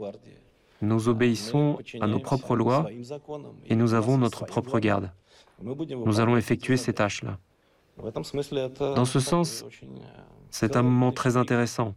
Nous 0.82 1.10
obéissons 1.10 1.78
à 2.00 2.08
nos 2.08 2.20
propres 2.20 2.56
lois 2.56 2.90
et 3.68 3.76
nous 3.76 3.94
avons 3.94 4.18
notre 4.18 4.46
propre 4.46 4.80
garde. 4.80 5.12
Nous 5.62 6.20
allons 6.20 6.38
effectuer 6.38 6.78
ces 6.78 6.94
tâches-là. 6.94 7.38
Dans 8.78 9.06
ce 9.06 9.20
sens, 9.20 9.66
c'est 10.50 10.76
un 10.76 10.82
moment 10.82 11.12
très 11.12 11.38
intéressant. 11.38 11.96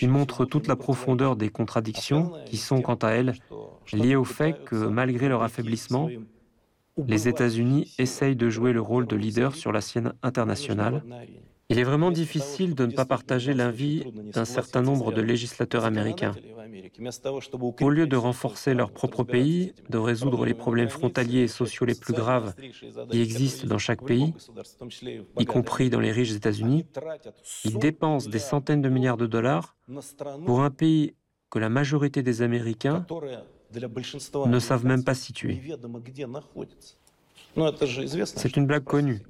Il 0.00 0.08
montre 0.08 0.44
toute 0.44 0.66
la 0.66 0.76
profondeur 0.76 1.36
des 1.36 1.50
contradictions 1.50 2.32
qui 2.46 2.56
sont, 2.56 2.80
quant 2.80 2.94
à 2.94 3.10
elles, 3.10 3.34
liées 3.92 4.16
au 4.16 4.24
fait 4.24 4.64
que, 4.64 4.76
malgré 4.76 5.28
leur 5.28 5.42
affaiblissement, 5.42 6.08
les 7.06 7.28
États-Unis 7.28 7.92
essayent 7.98 8.36
de 8.36 8.48
jouer 8.48 8.72
le 8.72 8.80
rôle 8.80 9.06
de 9.06 9.16
leader 9.16 9.54
sur 9.54 9.72
la 9.72 9.80
scène 9.80 10.14
internationale 10.22 11.02
il 11.70 11.78
est 11.78 11.84
vraiment 11.84 12.10
difficile 12.10 12.74
de 12.74 12.86
ne 12.86 12.92
pas 12.92 13.04
partager 13.04 13.52
l'avis 13.52 14.04
d'un 14.32 14.46
certain 14.46 14.80
nombre 14.80 15.12
de 15.12 15.20
législateurs 15.20 15.84
américains. 15.84 16.34
Au 17.80 17.90
lieu 17.90 18.06
de 18.06 18.16
renforcer 18.16 18.72
leur 18.72 18.90
propre 18.90 19.22
pays, 19.22 19.74
de 19.90 19.98
résoudre 19.98 20.46
les 20.46 20.54
problèmes 20.54 20.88
frontaliers 20.88 21.42
et 21.42 21.48
sociaux 21.48 21.84
les 21.84 21.94
plus 21.94 22.14
graves 22.14 22.54
qui 23.10 23.20
existent 23.20 23.66
dans 23.66 23.78
chaque 23.78 24.02
pays, 24.02 24.32
y 25.38 25.44
compris 25.44 25.90
dans 25.90 26.00
les 26.00 26.10
riches 26.10 26.32
États-Unis, 26.32 26.86
ils 27.64 27.78
dépensent 27.78 28.30
des 28.30 28.38
centaines 28.38 28.80
de 28.80 28.88
milliards 28.88 29.18
de 29.18 29.26
dollars 29.26 29.76
pour 30.46 30.62
un 30.62 30.70
pays 30.70 31.14
que 31.50 31.58
la 31.58 31.68
majorité 31.68 32.22
des 32.22 32.40
Américains 32.40 33.06
ne 34.46 34.58
savent 34.58 34.86
même 34.86 35.04
pas 35.04 35.14
situer. 35.14 35.60
C'est 38.26 38.56
une 38.56 38.66
blague 38.66 38.84
connue. 38.84 39.20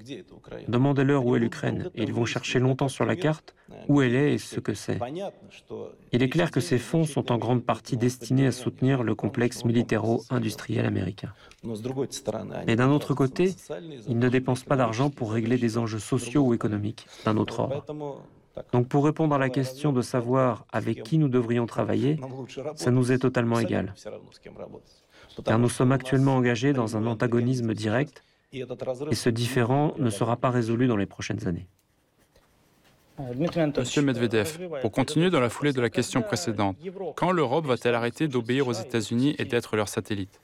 Demandez-leur 0.68 1.24
où 1.24 1.36
est 1.36 1.38
l'Ukraine. 1.38 1.90
et 1.94 2.02
ils 2.02 2.12
vont 2.12 2.24
chercher 2.24 2.58
longtemps 2.58 2.88
sur 2.88 3.04
la 3.04 3.16
carte. 3.16 3.54
où 3.88 4.02
elle 4.02 4.14
est 4.14 4.34
et 4.34 4.38
ce 4.38 4.60
que 4.60 4.74
c'est. 4.74 4.98
Il 6.12 6.22
est 6.22 6.28
clair 6.28 6.50
que 6.50 6.60
ces 6.60 6.78
fonds 6.78 7.04
sont 7.04 7.32
en 7.32 7.38
grande 7.38 7.62
partie 7.64 7.96
destinés 7.96 8.46
à 8.46 8.52
soutenir 8.52 9.02
le 9.02 9.14
complexe 9.14 9.64
militaro-industriel 9.64 10.86
américain. 10.86 11.32
Mais 12.66 12.76
d'un 12.76 12.90
autre 12.90 13.14
côté, 13.14 13.54
ils 14.08 14.18
ne 14.18 14.28
dépensent 14.28 14.64
pas 14.66 14.76
d'argent 14.76 15.10
pour 15.10 15.32
régler 15.32 15.58
des 15.58 15.78
enjeux 15.78 15.98
sociaux 15.98 16.42
ou 16.42 16.54
économiques 16.54 17.06
d'un 17.24 17.36
autre 17.36 17.60
ordre. 17.60 17.84
Donc 18.72 18.88
pour 18.88 19.04
répondre 19.04 19.34
à 19.34 19.38
la 19.38 19.50
question 19.50 19.92
de 19.92 20.02
savoir 20.02 20.66
avec 20.72 21.02
qui 21.02 21.18
nous 21.18 21.28
devrions 21.28 21.66
travailler, 21.66 22.18
ça 22.74 22.90
nous 22.90 23.12
est 23.12 23.18
totalement 23.18 23.60
égal 23.60 23.94
car 25.44 25.58
nous 25.58 25.68
sommes 25.68 25.92
actuellement 25.92 26.36
engagés 26.36 26.72
dans 26.72 26.96
un 26.96 27.06
antagonisme 27.06 27.74
direct 27.74 28.22
et 28.52 29.14
ce 29.14 29.28
différend 29.28 29.94
ne 29.98 30.10
sera 30.10 30.36
pas 30.36 30.50
résolu 30.50 30.86
dans 30.86 30.96
les 30.96 31.06
prochaines 31.06 31.46
années. 31.46 31.66
Monsieur 33.18 34.02
Medvedev, 34.02 34.58
pour 34.80 34.92
continuer 34.92 35.28
dans 35.28 35.40
la 35.40 35.48
foulée 35.48 35.72
de 35.72 35.80
la 35.80 35.90
question 35.90 36.22
précédente, 36.22 36.76
quand 37.16 37.32
l'Europe 37.32 37.66
va-t-elle 37.66 37.94
arrêter 37.94 38.28
d'obéir 38.28 38.68
aux 38.68 38.72
États-Unis 38.72 39.34
et 39.38 39.44
d'être 39.44 39.76
leur 39.76 39.88
satellite? 39.88 40.40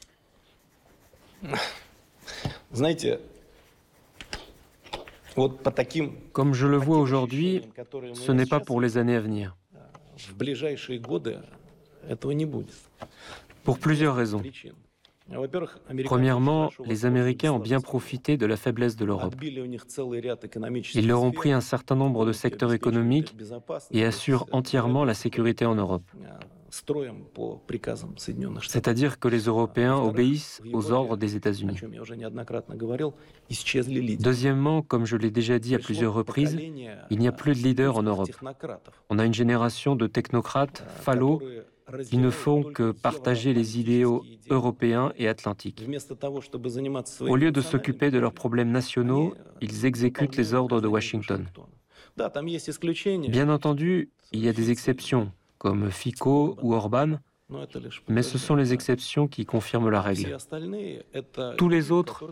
Comme 6.32 6.54
je 6.54 6.66
le 6.66 6.76
vois 6.76 6.98
aujourd'hui, 6.98 7.62
ce 8.12 8.32
n'est 8.32 8.46
pas 8.46 8.60
pour 8.60 8.80
les 8.80 8.98
années 8.98 9.16
à 9.16 9.20
venir. 9.20 9.56
Pour 13.62 13.78
plusieurs 13.78 14.16
raisons. 14.16 14.42
Premièrement, 16.04 16.70
les 16.84 17.06
Américains 17.06 17.52
ont 17.52 17.58
bien 17.58 17.80
profité 17.80 18.36
de 18.36 18.46
la 18.46 18.56
faiblesse 18.56 18.96
de 18.96 19.04
l'Europe. 19.04 19.34
Ils 19.42 21.06
leur 21.06 21.22
ont 21.22 21.32
pris 21.32 21.52
un 21.52 21.60
certain 21.60 21.96
nombre 21.96 22.26
de 22.26 22.32
secteurs 22.32 22.72
économiques 22.72 23.34
et 23.90 24.04
assurent 24.04 24.46
entièrement 24.52 25.04
la 25.04 25.14
sécurité 25.14 25.64
en 25.64 25.74
Europe. 25.76 26.04
C'est-à-dire 28.66 29.18
que 29.20 29.28
les 29.28 29.42
Européens 29.42 29.96
obéissent 29.96 30.60
aux 30.72 30.90
ordres 30.90 31.16
des 31.16 31.36
États-Unis. 31.36 31.78
Deuxièmement, 34.18 34.82
comme 34.82 35.06
je 35.06 35.16
l'ai 35.16 35.30
déjà 35.30 35.58
dit 35.58 35.74
à 35.74 35.78
plusieurs 35.78 36.12
reprises, 36.12 36.58
il 37.10 37.18
n'y 37.18 37.28
a 37.28 37.32
plus 37.32 37.54
de 37.54 37.60
leaders 37.60 37.96
en 37.96 38.02
Europe. 38.02 38.28
On 39.08 39.18
a 39.18 39.24
une 39.24 39.34
génération 39.34 39.94
de 39.94 40.06
technocrates, 40.06 40.84
fallots, 41.00 41.40
qui 42.08 42.18
ne 42.18 42.30
font 42.30 42.62
que 42.62 42.92
partager 42.92 43.52
les 43.52 43.78
idéaux 43.78 44.24
européens 44.50 45.12
et 45.16 45.28
atlantiques. 45.28 45.84
Au 47.20 47.36
lieu 47.36 47.52
de 47.52 47.60
s'occuper 47.60 48.10
de 48.10 48.18
leurs 48.18 48.32
problèmes 48.32 48.70
nationaux, 48.70 49.34
ils 49.60 49.84
exécutent 49.84 50.36
les 50.36 50.54
ordres 50.54 50.80
de 50.80 50.88
Washington. 50.88 51.46
Bien 53.28 53.48
entendu, 53.48 54.10
il 54.32 54.44
y 54.44 54.48
a 54.48 54.52
des 54.52 54.70
exceptions, 54.70 55.32
comme 55.58 55.90
Fico 55.90 56.56
ou 56.62 56.74
Orban, 56.74 57.18
mais 58.08 58.22
ce 58.22 58.38
sont 58.38 58.54
les 58.54 58.72
exceptions 58.72 59.28
qui 59.28 59.44
confirment 59.44 59.90
la 59.90 60.00
règle. 60.00 60.36
Tous 61.58 61.68
les 61.68 61.92
autres 61.92 62.24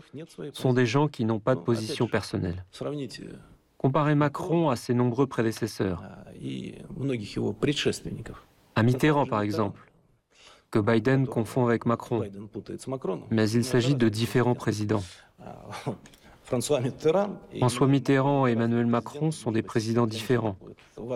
sont 0.53 0.73
des 0.73 0.85
gens 0.85 1.07
qui 1.07 1.25
n'ont 1.25 1.39
pas 1.39 1.55
de 1.55 1.61
position 1.61 2.07
personnelle. 2.07 2.65
Comparez 3.77 4.15
Macron 4.15 4.69
à 4.69 4.75
ses 4.77 4.93
nombreux 4.93 5.27
prédécesseurs 5.27 6.01
à 8.75 8.83
Mitterrand 8.83 9.25
par 9.25 9.41
exemple, 9.41 9.79
que 10.71 10.79
Biden 10.79 11.27
confond 11.27 11.67
avec 11.67 11.85
Macron. 11.85 12.23
Mais 13.29 13.49
il 13.49 13.63
s'agit 13.63 13.95
de 13.95 14.09
différents 14.09 14.55
présidents. 14.55 15.03
François 16.43 17.87
Mitterrand 17.87 18.47
et 18.47 18.51
Emmanuel 18.51 18.85
Macron 18.85 19.31
sont 19.31 19.51
des 19.51 19.61
présidents 19.61 20.07
différents. 20.07 20.57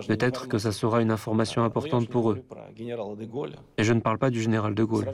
Peut-être 0.08 0.48
que 0.48 0.58
ça 0.58 0.72
sera 0.72 1.02
une 1.02 1.12
information 1.12 1.64
importante 1.64 2.08
pour 2.08 2.32
eux. 2.32 2.44
Et 3.78 3.84
je 3.84 3.94
ne 3.94 4.00
parle 4.00 4.18
pas 4.18 4.30
du 4.30 4.42
général 4.42 4.74
de 4.74 4.84
Gaulle. 4.84 5.08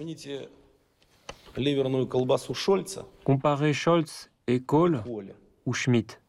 Comparez 3.23 3.73
Scholz 3.73 4.29
et 4.47 4.59
Kohl 4.59 5.03
ou 5.65 5.73
Schmitt. 5.73 6.19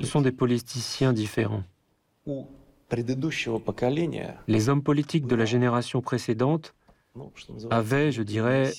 Ce 0.00 0.06
sont 0.06 0.20
des 0.20 0.32
politiciens 0.32 1.12
différents. 1.12 1.62
Les 4.48 4.68
hommes 4.68 4.82
politiques 4.82 5.26
de 5.26 5.36
la 5.36 5.44
génération 5.44 6.00
précédente 6.00 6.74
avaient, 7.70 8.12
je 8.12 8.22
dirais, 8.22 8.72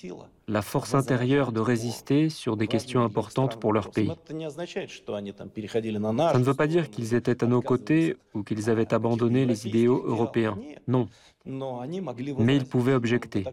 la 0.48 0.62
force 0.62 0.96
intérieure 0.96 1.52
de 1.52 1.60
résister 1.60 2.30
sur 2.30 2.58
des 2.58 2.68
questions 2.68 3.04
importantes 3.04 3.60
pour 3.60 3.74
leur 3.74 3.92
pays. 3.92 4.12
Ça 4.28 4.34
ne 4.34 6.44
veut 6.44 6.54
pas 6.54 6.68
dire 6.68 6.90
qu'ils 6.90 7.14
étaient 7.14 7.44
à 7.44 7.48
nos 7.48 7.62
côtés 7.62 8.16
ou 8.34 8.44
qu'ils 8.44 8.70
avaient 8.70 8.94
abandonné 8.94 9.46
les 9.46 9.68
idéaux 9.68 10.02
européens. 10.06 10.58
Non. 10.88 11.08
Mais 11.46 12.58
ils 12.58 12.66
pouvaient 12.66 12.94
objecter, 12.94 13.46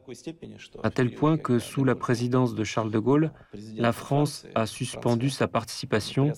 à 0.82 0.90
tel 0.90 1.14
point 1.14 1.38
que 1.38 1.58
sous 1.58 1.84
la 1.84 1.94
présidence 1.94 2.54
de 2.54 2.64
Charles 2.64 2.90
de 2.90 2.98
Gaulle, 2.98 3.32
la 3.76 3.92
France 3.92 4.46
a 4.54 4.66
suspendu 4.66 5.30
sa 5.30 5.48
participation 5.48 6.32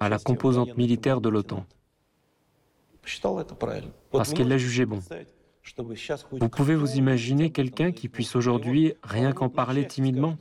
à 0.00 0.08
la 0.08 0.18
composante 0.18 0.76
militaire 0.76 1.20
de 1.20 1.28
l'OTAN, 1.28 1.66
parce 4.12 4.32
qu'elle 4.32 4.48
l'a 4.48 4.58
jugé 4.58 4.86
bon. 4.86 5.00
Vous 6.30 6.48
pouvez 6.48 6.74
vous 6.74 6.96
imaginer 6.96 7.50
quelqu'un 7.50 7.90
qui 7.90 8.08
puisse 8.08 8.36
aujourd'hui 8.36 8.94
rien 9.02 9.32
qu'en 9.32 9.48
parler 9.48 9.86
timidement, 9.86 10.36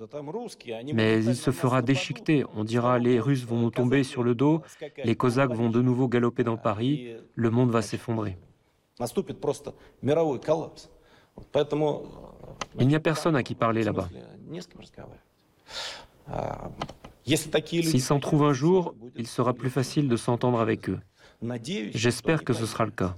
mais 0.94 1.24
il 1.24 1.36
se 1.36 1.52
fera 1.52 1.82
déchiqueter. 1.82 2.44
On 2.56 2.64
dira 2.64 3.00
les 3.00 3.20
Russes 3.20 3.46
vont 3.46 3.58
nous 3.58 3.72
tomber 3.72 4.04
sur 4.04 4.24
le 4.24 4.36
dos, 4.36 4.62
les 5.04 5.16
Cosaques 5.16 5.54
vont 5.54 5.70
de 5.70 5.82
nouveau 5.82 6.08
galoper 6.08 6.44
dans 6.44 6.58
Paris, 6.58 7.16
le 7.36 7.50
monde 7.50 7.72
va 7.72 7.82
s'effondrer. 7.82 8.38
Il 12.80 12.88
n'y 12.88 12.96
a 12.96 13.00
personne 13.00 13.36
à 13.36 13.44
qui 13.44 13.56
parler 13.56 13.84
là-bas. 13.84 14.10
S'ils 17.26 18.02
s'en 18.02 18.20
trouvent 18.20 18.44
un 18.44 18.54
jour, 18.54 18.94
il 19.16 19.28
sera 19.28 19.54
plus 19.54 19.70
facile 19.70 20.10
de 20.10 20.18
s'entendre 20.18 20.60
avec 20.60 20.90
eux. 20.90 21.00
J'espère 21.94 22.44
que 22.44 22.54
ce 22.54 22.66
sera 22.66 22.86
le 22.86 22.92
cas. 22.92 23.16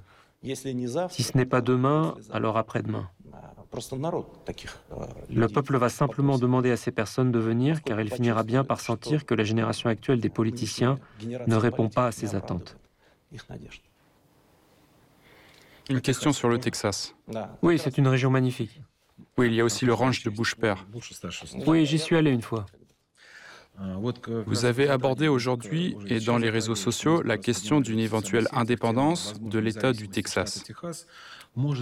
Si 1.10 1.24
ce 1.24 1.38
n'est 1.38 1.46
pas 1.46 1.62
demain, 1.62 2.16
alors 2.32 2.58
après-demain. 2.58 3.10
Le 5.30 5.48
peuple 5.48 5.78
va 5.78 5.90
simplement 5.90 6.38
demander 6.38 6.72
à 6.72 6.78
ces 6.78 6.92
personnes 6.92 7.32
de 7.32 7.40
venir 7.40 7.82
car 7.84 8.00
il 8.00 8.10
finira 8.12 8.44
bien 8.44 8.64
par 8.64 8.80
sentir 8.80 9.26
que 9.26 9.34
la 9.34 9.44
génération 9.44 9.90
actuelle 9.90 10.22
des 10.22 10.30
politiciens 10.30 10.98
ne 11.48 11.56
répond 11.56 11.90
pas 11.90 12.08
à 12.08 12.12
ses 12.12 12.36
attentes. 12.36 12.78
Une 15.90 16.02
question 16.02 16.32
sur 16.32 16.50
le 16.50 16.58
Texas. 16.60 17.16
Oui, 17.62 17.78
c'est 17.78 17.98
une 17.98 18.08
région 18.08 18.30
magnifique. 18.30 18.82
Oui, 19.38 19.48
il 19.48 19.54
y 19.54 19.62
a 19.62 19.66
aussi 19.66 19.86
le 19.86 19.94
ranch 19.94 20.24
de 20.24 20.30
Bush 20.30 20.56
père. 20.56 20.86
Oui, 21.68 21.86
j'y 21.86 22.00
suis 22.00 22.16
allé 22.16 22.32
une 22.32 22.42
fois. 22.42 22.66
Vous 24.46 24.66
avez 24.66 24.90
abordé 24.90 25.28
aujourd'hui 25.28 25.98
et 26.08 26.20
dans 26.20 26.38
les 26.38 26.50
réseaux 26.50 26.76
sociaux 26.76 27.22
la 27.24 27.38
question 27.38 27.82
d'une 27.82 28.00
éventuelle 28.00 28.48
indépendance 28.52 29.34
de 29.42 29.60
l'État 29.60 29.92
du 29.94 30.08
Texas. 30.08 30.64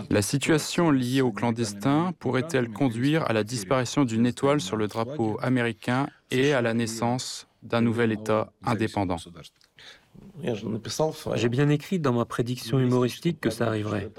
La 0.09 0.21
situation 0.21 0.91
liée 0.91 1.21
aux 1.21 1.31
clandestins 1.31 2.13
pourrait-elle 2.19 2.69
conduire 2.69 3.23
à 3.29 3.33
la 3.33 3.43
disparition 3.43 4.05
d'une 4.05 4.25
étoile 4.25 4.61
sur 4.61 4.77
le 4.77 4.87
drapeau 4.87 5.37
américain 5.41 6.07
et 6.31 6.53
à 6.53 6.61
la 6.61 6.73
naissance 6.73 7.47
d'un 7.63 7.81
nouvel 7.81 8.11
État 8.11 8.51
indépendant? 8.63 9.17
J'ai 11.35 11.49
bien 11.49 11.69
écrit 11.69 11.99
dans 11.99 12.13
ma 12.13 12.25
prédiction 12.25 12.79
humoristique 12.79 13.39
que 13.39 13.49
ça 13.49 13.67
arriverait. 13.67 14.11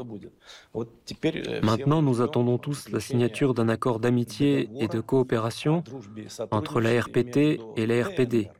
Maintenant, 1.63 2.03
nous 2.03 2.21
attendons 2.23 2.59
tous 2.59 2.89
la 2.89 3.01
signature 3.01 3.55
d'un 3.55 3.69
accord 3.69 4.01
d'amitié 4.01 4.69
et 4.79 4.89
de 4.89 5.01
coopération 5.01 5.83
entre 6.51 6.81
la 6.81 7.01
RPT 7.01 7.61
et 7.77 7.87
la 7.87 8.05
RPD, 8.05 8.51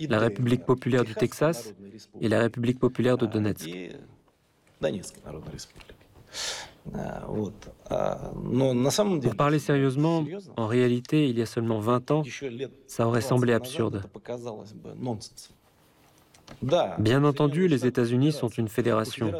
la 0.00 0.18
République 0.18 0.64
populaire 0.64 1.04
du 1.04 1.14
Texas 1.14 1.74
et 2.20 2.28
la 2.28 2.40
République 2.40 2.78
populaire 2.78 3.18
de 3.18 3.26
Donetsk. 3.26 3.68
Pour 9.22 9.36
parler 9.36 9.58
sérieusement, 9.58 10.24
en 10.56 10.66
réalité, 10.66 11.28
il 11.28 11.38
y 11.38 11.42
a 11.42 11.46
seulement 11.46 11.80
20 11.80 12.10
ans, 12.12 12.22
ça 12.86 13.06
aurait 13.06 13.20
semblé 13.20 13.52
absurde. 13.52 14.02
Bien 16.98 17.24
entendu, 17.24 17.68
les 17.68 17.86
États-Unis 17.86 18.32
sont 18.32 18.48
une 18.48 18.68
fédération. 18.68 19.32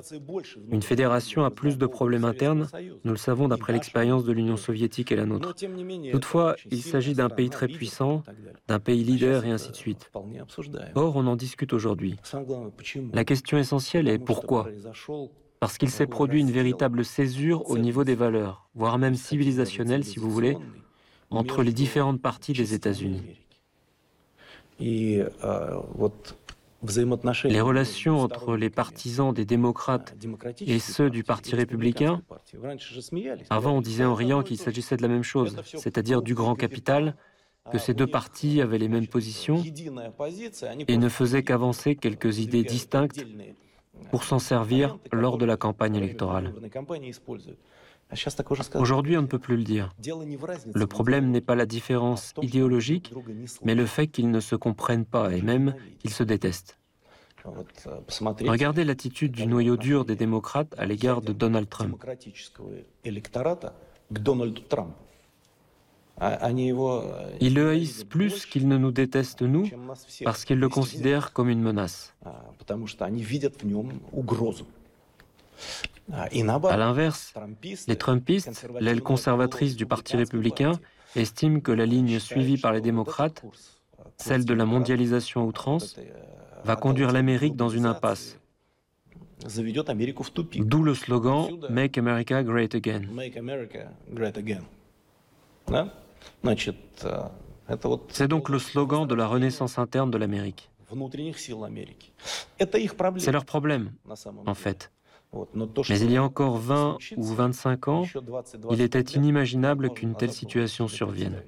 Une 0.70 0.82
fédération 0.82 1.44
a 1.44 1.50
plus 1.50 1.78
de 1.78 1.86
problèmes 1.86 2.24
internes, 2.24 2.68
nous 3.04 3.12
le 3.12 3.16
savons 3.16 3.48
d'après 3.48 3.72
l'expérience 3.72 4.24
de 4.24 4.32
l'Union 4.32 4.56
soviétique 4.56 5.12
et 5.12 5.16
la 5.16 5.26
nôtre. 5.26 5.54
Toutefois, 6.12 6.56
il 6.70 6.82
s'agit 6.82 7.14
d'un 7.14 7.28
pays 7.28 7.50
très 7.50 7.68
puissant, 7.68 8.22
d'un 8.66 8.78
pays 8.78 9.04
leader 9.04 9.44
et 9.44 9.50
ainsi 9.50 9.70
de 9.70 9.76
suite. 9.76 10.10
Or, 10.94 11.16
on 11.16 11.26
en 11.26 11.36
discute 11.36 11.72
aujourd'hui. 11.72 12.16
La 13.12 13.24
question 13.24 13.58
essentielle 13.58 14.08
est 14.08 14.18
pourquoi? 14.18 14.68
Parce 15.60 15.76
qu'il 15.76 15.90
s'est 15.90 16.06
produit 16.06 16.40
une 16.40 16.52
véritable 16.52 17.04
césure 17.04 17.68
au 17.68 17.78
niveau 17.78 18.04
des 18.04 18.14
valeurs, 18.14 18.68
voire 18.74 18.98
même 18.98 19.16
civilisationnelle 19.16 20.04
si 20.04 20.18
vous 20.18 20.30
voulez, 20.30 20.56
entre 21.30 21.62
les 21.62 21.72
différentes 21.72 22.22
parties 22.22 22.52
des 22.52 22.74
États-Unis. 22.74 23.22
Les 27.44 27.60
relations 27.60 28.20
entre 28.20 28.56
les 28.56 28.70
partisans 28.70 29.32
des 29.34 29.44
démocrates 29.44 30.14
et 30.60 30.78
ceux 30.78 31.10
du 31.10 31.24
Parti 31.24 31.56
républicain, 31.56 32.22
avant 33.50 33.72
on 33.72 33.80
disait 33.80 34.04
en 34.04 34.14
riant 34.14 34.42
qu'il 34.42 34.58
s'agissait 34.58 34.96
de 34.96 35.02
la 35.02 35.08
même 35.08 35.24
chose, 35.24 35.56
c'est-à-dire 35.64 36.22
du 36.22 36.34
grand 36.34 36.54
capital, 36.54 37.16
que 37.72 37.78
ces 37.78 37.94
deux 37.94 38.06
partis 38.06 38.60
avaient 38.60 38.78
les 38.78 38.88
mêmes 38.88 39.08
positions 39.08 39.62
et 40.86 40.96
ne 40.96 41.08
faisaient 41.08 41.42
qu'avancer 41.42 41.96
quelques 41.96 42.38
idées 42.38 42.62
distinctes 42.62 43.26
pour 44.10 44.22
s'en 44.24 44.38
servir 44.38 44.98
lors 45.12 45.36
de 45.36 45.44
la 45.44 45.56
campagne 45.56 45.96
électorale. 45.96 46.54
Aujourd'hui, 48.74 49.16
on 49.18 49.22
ne 49.22 49.26
peut 49.26 49.38
plus 49.38 49.56
le 49.56 49.64
dire. 49.64 49.94
Le 50.74 50.86
problème 50.86 51.30
n'est 51.30 51.40
pas 51.40 51.54
la 51.54 51.66
différence 51.66 52.32
idéologique, 52.40 53.12
mais 53.64 53.74
le 53.74 53.86
fait 53.86 54.06
qu'ils 54.06 54.30
ne 54.30 54.40
se 54.40 54.56
comprennent 54.56 55.04
pas 55.04 55.34
et 55.34 55.42
même 55.42 55.74
qu'ils 55.98 56.12
se 56.12 56.22
détestent. 56.22 56.78
Regardez 57.44 58.84
l'attitude 58.84 59.32
du 59.32 59.46
noyau 59.46 59.76
dur 59.76 60.04
des 60.04 60.16
démocrates 60.16 60.74
à 60.78 60.86
l'égard 60.86 61.20
de 61.22 61.32
Donald 61.32 61.68
Trump. 61.68 62.04
Ils 67.40 67.54
le 67.54 67.70
haïssent 67.70 68.04
plus 68.04 68.44
qu'ils 68.46 68.66
ne 68.66 68.76
nous 68.76 68.90
détestent 68.90 69.42
nous 69.42 69.68
parce 70.24 70.44
qu'ils 70.44 70.58
le 70.58 70.68
considèrent 70.68 71.32
comme 71.32 71.48
une 71.48 71.60
menace. 71.60 72.14
À 76.10 76.76
l'inverse, 76.76 77.34
les 77.86 77.96
Trumpistes, 77.96 78.66
l'aile 78.80 79.02
conservatrice 79.02 79.76
du 79.76 79.86
Parti 79.86 80.16
républicain, 80.16 80.72
estiment 81.16 81.60
que 81.60 81.72
la 81.72 81.86
ligne 81.86 82.18
suivie 82.18 82.56
par 82.56 82.72
les 82.72 82.80
démocrates, 82.80 83.42
celle 84.16 84.44
de 84.44 84.54
la 84.54 84.64
mondialisation 84.64 85.42
à 85.42 85.44
outrance, 85.44 85.96
va 86.64 86.76
conduire 86.76 87.12
l'Amérique 87.12 87.56
dans 87.56 87.68
une 87.68 87.86
impasse. 87.86 88.38
D'où 90.58 90.82
le 90.82 90.94
slogan 90.94 91.48
Make 91.70 91.98
America 91.98 92.42
Great 92.42 92.74
Again. 92.74 93.02
C'est 98.08 98.28
donc 98.28 98.48
le 98.48 98.58
slogan 98.58 99.06
de 99.06 99.14
la 99.14 99.26
renaissance 99.26 99.78
interne 99.78 100.10
de 100.10 100.18
l'Amérique. 100.18 100.70
C'est 103.18 103.32
leur 103.32 103.44
problème, 103.44 103.92
en 104.46 104.54
fait. 104.54 104.90
Mais 105.88 106.00
il 106.00 106.10
y 106.10 106.16
a 106.16 106.22
encore 106.22 106.56
20 106.58 106.98
ou 107.16 107.22
25 107.22 107.88
ans, 107.88 108.04
il 108.70 108.80
était 108.80 109.00
inimaginable 109.00 109.90
qu'une 109.90 110.14
telle 110.14 110.32
situation 110.32 110.88
survienne. 110.88 111.42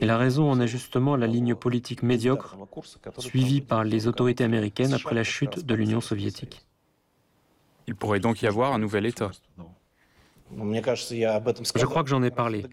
Et 0.00 0.06
la 0.06 0.18
raison 0.18 0.50
en 0.50 0.60
est 0.60 0.68
justement 0.68 1.16
la 1.16 1.26
ligne 1.26 1.54
politique 1.54 2.02
médiocre 2.02 2.56
suivie 3.18 3.60
par 3.60 3.84
les 3.84 4.06
autorités 4.06 4.44
américaines 4.44 4.94
après 4.94 5.14
la 5.14 5.24
chute 5.24 5.64
de 5.64 5.74
l'Union 5.74 6.00
soviétique. 6.00 6.64
Il 7.86 7.94
pourrait 7.94 8.20
donc 8.20 8.42
y 8.42 8.46
avoir 8.46 8.72
un 8.72 8.78
nouvel 8.78 9.06
État. 9.06 9.30
Je 10.50 11.84
crois 11.84 12.02
que 12.02 12.10
j'en 12.10 12.22
ai 12.22 12.30
parlé. 12.30 12.64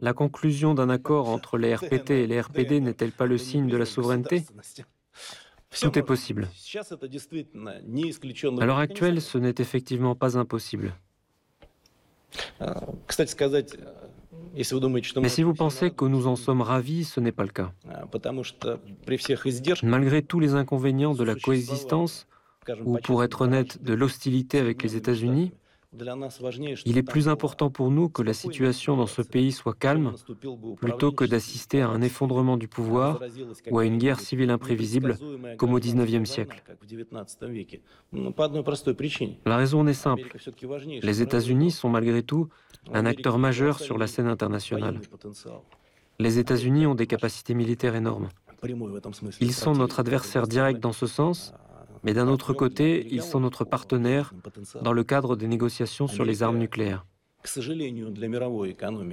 La 0.00 0.12
conclusion 0.12 0.74
d'un 0.74 0.90
accord 0.90 1.28
entre 1.28 1.58
les 1.58 1.74
RPT 1.74 2.10
et 2.10 2.26
les 2.26 2.40
RPD 2.40 2.80
n'est-elle 2.80 3.12
pas 3.12 3.26
le 3.26 3.38
signe 3.38 3.68
de 3.68 3.76
la 3.76 3.86
souveraineté? 3.86 4.44
Tout 5.80 5.98
est 5.98 6.02
possible. 6.02 6.48
À 8.60 8.66
l'heure 8.66 8.78
actuelle, 8.78 9.20
ce 9.20 9.38
n'est 9.38 9.54
effectivement 9.58 10.14
pas 10.14 10.38
impossible. 10.38 10.94
Mais 15.22 15.28
si 15.28 15.42
vous 15.42 15.54
pensez 15.54 15.90
que 15.90 16.04
nous 16.04 16.26
en 16.26 16.36
sommes 16.36 16.62
ravis, 16.62 17.04
ce 17.04 17.20
n'est 17.20 17.32
pas 17.32 17.44
le 17.44 17.50
cas. 17.50 17.72
Malgré 19.82 20.22
tous 20.22 20.40
les 20.40 20.54
inconvénients 20.54 21.14
de 21.14 21.24
la 21.24 21.34
coexistence, 21.34 22.26
ou 22.84 22.98
pour 22.98 23.22
être 23.22 23.42
honnête, 23.42 23.82
de 23.82 23.94
l'hostilité 23.94 24.58
avec 24.58 24.82
les 24.82 24.96
États-Unis, 24.96 25.52
il 26.84 26.98
est 26.98 27.02
plus 27.02 27.28
important 27.28 27.70
pour 27.70 27.90
nous 27.90 28.08
que 28.08 28.22
la 28.22 28.34
situation 28.34 28.96
dans 28.96 29.06
ce 29.06 29.22
pays 29.22 29.52
soit 29.52 29.74
calme 29.74 30.12
plutôt 30.80 31.12
que 31.12 31.24
d'assister 31.24 31.80
à 31.80 31.88
un 31.88 32.02
effondrement 32.02 32.56
du 32.56 32.68
pouvoir 32.68 33.20
ou 33.70 33.78
à 33.78 33.84
une 33.84 33.98
guerre 33.98 34.20
civile 34.20 34.50
imprévisible 34.50 35.18
comme 35.56 35.74
au 35.74 35.78
XIXe 35.78 36.28
siècle. 36.28 36.62
La 39.44 39.56
raison 39.56 39.86
est 39.86 39.94
simple. 39.94 40.36
Les 41.02 41.22
États-Unis 41.22 41.70
sont 41.70 41.88
malgré 41.88 42.22
tout 42.22 42.48
un 42.92 43.06
acteur 43.06 43.38
majeur 43.38 43.78
sur 43.78 43.98
la 43.98 44.06
scène 44.06 44.28
internationale. 44.28 45.00
Les 46.18 46.38
États-Unis 46.38 46.86
ont 46.86 46.94
des 46.94 47.06
capacités 47.06 47.54
militaires 47.54 47.94
énormes. 47.94 48.28
Ils 49.40 49.52
sont 49.52 49.74
notre 49.74 50.00
adversaire 50.00 50.46
direct 50.46 50.80
dans 50.80 50.92
ce 50.92 51.06
sens 51.06 51.52
mais 52.06 52.14
d'un 52.14 52.28
autre 52.28 52.54
côté, 52.54 53.06
ils 53.10 53.22
sont 53.22 53.40
notre 53.40 53.64
partenaire 53.64 54.32
dans 54.80 54.92
le 54.92 55.04
cadre 55.04 55.36
des 55.36 55.48
négociations 55.48 56.06
sur 56.06 56.24
les 56.24 56.42
armes 56.42 56.58
nucléaires. 56.58 57.04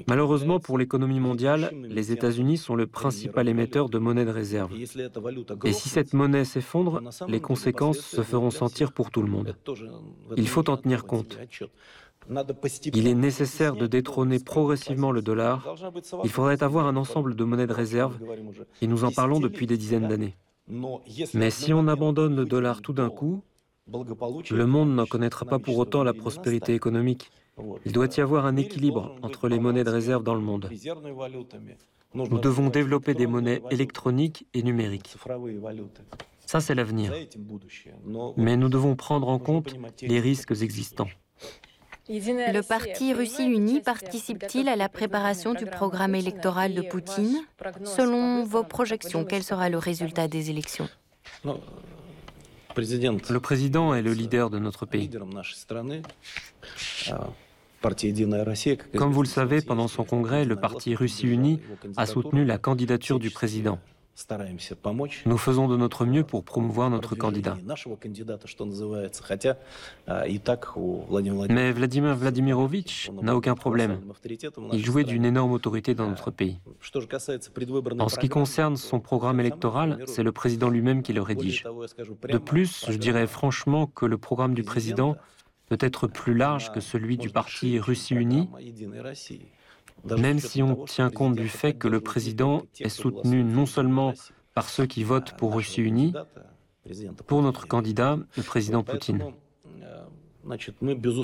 Malheureusement 0.08 0.60
pour 0.60 0.78
l'économie 0.78 1.20
mondiale, 1.20 1.72
les 1.90 2.12
États-Unis 2.12 2.58
sont 2.58 2.76
le 2.76 2.88
principal 2.88 3.48
émetteur 3.48 3.90
de 3.90 3.98
monnaie 4.00 4.26
de 4.26 4.32
réserve. 4.32 4.72
Et 5.66 5.74
si 5.74 5.90
cette 5.90 6.14
monnaie 6.14 6.46
s'effondre, 6.46 7.02
les 7.28 7.42
conséquences 7.42 8.00
se 8.00 8.22
feront 8.22 8.52
sentir 8.52 8.92
pour 8.92 9.12
tout 9.12 9.22
le 9.22 9.30
monde. 9.30 9.56
Il 10.38 10.48
faut 10.48 10.68
en 10.70 10.78
tenir 10.78 11.06
compte. 11.06 11.38
Il 12.94 13.08
est 13.08 13.16
nécessaire 13.16 13.76
de 13.76 13.88
détrôner 13.88 14.40
progressivement 14.40 15.12
le 15.12 15.22
dollar. 15.22 15.76
Il 16.24 16.30
faudrait 16.30 16.64
avoir 16.64 16.88
un 16.88 16.96
ensemble 16.96 17.36
de 17.36 17.44
monnaies 17.44 17.68
de 17.68 17.74
réserve, 17.74 18.18
et 18.82 18.88
nous 18.88 19.04
en 19.04 19.12
parlons 19.12 19.40
depuis 19.40 19.68
des 19.68 19.78
dizaines 19.78 20.08
d'années. 20.08 20.36
Mais 20.68 21.52
si 21.52 21.74
on 21.74 21.88
abandonne 21.88 22.36
le 22.36 22.46
dollar 22.46 22.82
tout 22.82 22.94
d'un 22.94 23.10
coup, 23.10 23.44
le 23.88 24.66
monde 24.66 24.96
n'en 24.96 25.06
connaîtra 25.06 25.46
pas 25.46 25.60
pour 25.60 25.78
autant 25.78 26.04
la 26.04 26.14
prospérité 26.14 26.74
économique. 26.74 27.32
Il 27.86 27.92
doit 27.92 28.08
y 28.16 28.22
avoir 28.22 28.46
un 28.46 28.56
équilibre 28.56 29.16
entre 29.22 29.48
les 29.48 29.60
monnaies 29.60 29.84
de 29.84 29.90
réserve 29.90 30.24
dans 30.24 30.36
le 30.36 30.42
monde. 30.42 30.70
Nous 32.16 32.40
devons 32.40 32.70
développer 32.70 33.14
des 33.14 33.28
monnaies 33.28 33.62
électroniques 33.72 34.48
et 34.54 34.64
numériques. 34.64 35.16
Ça, 36.46 36.62
c'est 36.62 36.76
l'avenir. 36.76 37.14
Mais 38.38 38.58
nous 38.58 38.70
devons 38.70 38.96
prendre 38.96 39.28
en 39.28 39.40
compte 39.40 39.76
les 40.02 40.20
risques 40.20 40.52
existants. 40.62 41.08
Le 42.10 42.62
parti 42.62 43.14
Russie 43.14 43.46
Unie 43.46 43.80
participe-t-il 43.80 44.68
à 44.68 44.76
la 44.76 44.90
préparation 44.90 45.54
du 45.54 45.66
programme 45.66 46.16
électoral 46.16 46.74
de 46.74 46.82
Poutine 46.82 47.40
Selon 47.86 48.44
vos 48.44 48.64
projections, 48.64 49.24
quel 49.24 49.42
sera 49.42 49.70
le 49.70 49.78
résultat 49.78 50.28
des 50.28 50.50
élections? 50.50 50.90
Le 51.46 53.38
président 53.40 53.94
est 53.94 54.02
le 54.02 54.12
leader 54.12 54.50
de 54.50 54.60
notre 54.60 54.86
pays. 54.86 55.10
Comme 58.96 59.12
vous 59.12 59.22
le 59.22 59.28
savez, 59.28 59.62
pendant 59.62 59.88
son 59.88 60.04
congrès, 60.04 60.44
le 60.44 60.58
parti 60.58 60.96
Russie 60.96 61.28
Unie 61.28 61.62
a 61.96 62.06
soutenu 62.06 62.44
la 62.44 62.58
candidature 62.58 63.20
du 63.20 63.30
président. 63.30 63.80
Nous 65.26 65.38
faisons 65.38 65.68
de 65.68 65.76
notre 65.76 66.06
mieux 66.06 66.24
pour 66.24 66.44
promouvoir 66.44 66.90
notre 66.90 67.16
candidat. 67.16 67.58
Mais 71.50 71.72
Vladimir 71.72 72.16
Vladimirovitch 72.16 73.10
n'a 73.22 73.36
aucun 73.36 73.56
problème. 73.56 74.00
Il 74.72 74.86
jouait 74.86 75.04
d'une 75.04 75.26
énorme 75.26 75.52
autorité 75.52 75.96
dans 75.96 76.08
notre 76.08 76.30
pays. 76.30 76.60
En 78.00 78.10
ce 78.10 78.20
qui 78.20 78.30
concerne 78.30 78.78
son 78.78 79.00
programme 79.00 79.40
électoral, 79.40 80.04
c'est 80.06 80.24
le 80.24 80.32
président 80.32 80.70
lui-même 80.70 81.02
qui 81.02 81.14
le 81.14 81.22
rédige. 81.22 81.64
De 82.30 82.38
plus, 82.38 82.86
je 82.88 82.98
dirais 82.98 83.26
franchement 83.26 83.88
que 83.88 84.06
le 84.06 84.18
programme 84.18 84.54
du 84.54 84.64
président 84.64 85.16
peut 85.70 85.78
être 85.80 86.08
plus 86.08 86.36
large 86.36 86.72
que 86.72 86.82
celui 86.82 87.18
du 87.18 87.30
parti 87.30 87.80
Russie 87.80 88.14
Unie 88.14 88.48
même 90.04 90.40
si 90.40 90.62
on 90.62 90.86
tient 90.86 91.10
compte 91.10 91.36
du 91.36 91.50
fait 91.50 91.74
que 91.74 91.88
le 91.88 92.02
président 92.02 92.64
est 92.80 92.90
soutenu 92.90 93.44
non 93.44 93.66
seulement 93.66 94.14
par 94.54 94.70
ceux 94.70 94.86
qui 94.86 95.04
votent 95.04 95.36
pour 95.38 95.56
Russie 95.56 95.82
unie, 95.82 96.14
pour 97.28 97.42
notre 97.42 97.68
candidat, 97.68 98.18
le 98.38 98.44
président 98.44 98.84
Poutine. 98.84 99.34
Nous 100.46 101.24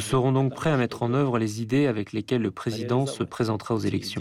serons 0.00 0.32
donc 0.32 0.54
prêts 0.54 0.70
à 0.70 0.76
mettre 0.76 1.02
en 1.02 1.14
œuvre 1.14 1.38
les 1.38 1.62
idées 1.62 1.86
avec 1.86 2.12
lesquelles 2.12 2.42
le 2.42 2.50
président 2.50 3.06
se 3.06 3.22
présentera 3.22 3.74
aux 3.74 3.78
élections. 3.78 4.20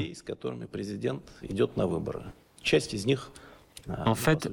En 4.06 4.16
fait, 4.16 4.50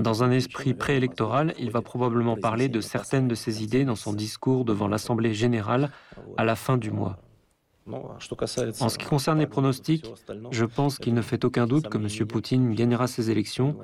dans 0.00 0.22
un 0.22 0.30
esprit 0.30 0.72
préélectoral, 0.72 1.54
il 1.58 1.70
va 1.70 1.82
probablement 1.82 2.36
parler 2.36 2.68
de 2.68 2.80
certaines 2.80 3.28
de 3.28 3.34
ces 3.34 3.62
idées 3.62 3.84
dans 3.84 3.96
son 3.96 4.14
discours 4.14 4.64
devant 4.64 4.88
l'Assemblée 4.88 5.34
générale 5.34 5.90
à 6.38 6.44
la 6.44 6.56
fin 6.56 6.78
du 6.78 6.90
mois. 6.90 7.18
En 7.86 8.88
ce 8.88 8.98
qui 8.98 9.04
concerne 9.04 9.38
les 9.38 9.46
pronostics, 9.46 10.06
je 10.50 10.64
pense 10.64 10.98
qu'il 10.98 11.14
ne 11.14 11.22
fait 11.22 11.44
aucun 11.44 11.66
doute 11.66 11.88
que 11.88 11.98
M. 11.98 12.26
Poutine 12.26 12.74
gagnera 12.74 13.06
ses 13.06 13.30
élections 13.30 13.76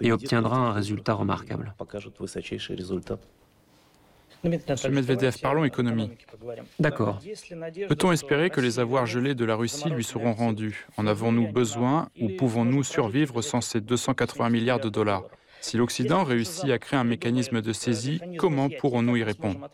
et 0.00 0.12
obtiendra 0.12 0.56
un 0.56 0.72
résultat 0.72 1.14
remarquable. 1.14 1.74
Monsieur 4.44 4.90
Medvedev, 4.90 5.38
parlons 5.40 5.64
économie. 5.64 6.10
D'accord. 6.78 7.18
Peut-on 7.88 8.12
espérer 8.12 8.50
que 8.50 8.60
les 8.60 8.78
avoirs 8.78 9.06
gelés 9.06 9.34
de 9.34 9.44
la 9.44 9.56
Russie 9.56 9.88
lui 9.88 10.04
seront 10.04 10.34
rendus 10.34 10.86
En 10.96 11.06
avons-nous 11.06 11.50
besoin 11.50 12.10
ou 12.20 12.28
pouvons-nous 12.28 12.84
survivre 12.84 13.40
sans 13.40 13.62
ces 13.62 13.80
280 13.80 14.50
milliards 14.50 14.80
de 14.80 14.90
dollars 14.90 15.24
Si 15.60 15.76
l'Occident 15.76 16.24
réussit 16.24 16.70
à 16.70 16.78
créer 16.78 16.98
un 17.00 17.04
mécanisme 17.04 17.62
de 17.62 17.72
saisie, 17.72 18.20
comment 18.38 18.68
pourrons-nous 18.68 19.16
y 19.16 19.24
répondre 19.24 19.68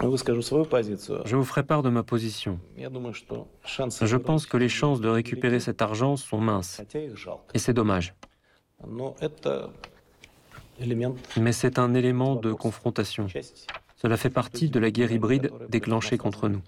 je 0.00 1.36
vous 1.36 1.44
ferai 1.44 1.62
part 1.64 1.82
de 1.82 1.90
ma 1.90 2.02
position. 2.02 2.60
Je 2.76 4.16
pense 4.16 4.46
que 4.46 4.56
les 4.56 4.68
chances 4.68 5.00
de 5.00 5.08
récupérer 5.08 5.60
cet 5.60 5.82
argent 5.82 6.16
sont 6.16 6.38
minces. 6.38 6.80
Et 7.54 7.58
c'est 7.58 7.72
dommage. 7.72 8.14
Mais 11.36 11.52
c'est 11.52 11.78
un 11.78 11.94
élément 11.94 12.36
de 12.36 12.52
confrontation. 12.52 13.26
Cela 13.96 14.16
fait 14.16 14.30
partie 14.30 14.70
de 14.70 14.78
la 14.78 14.90
guerre 14.92 15.10
hybride 15.10 15.50
déclenchée 15.68 16.18
contre 16.18 16.48
nous. 16.48 16.62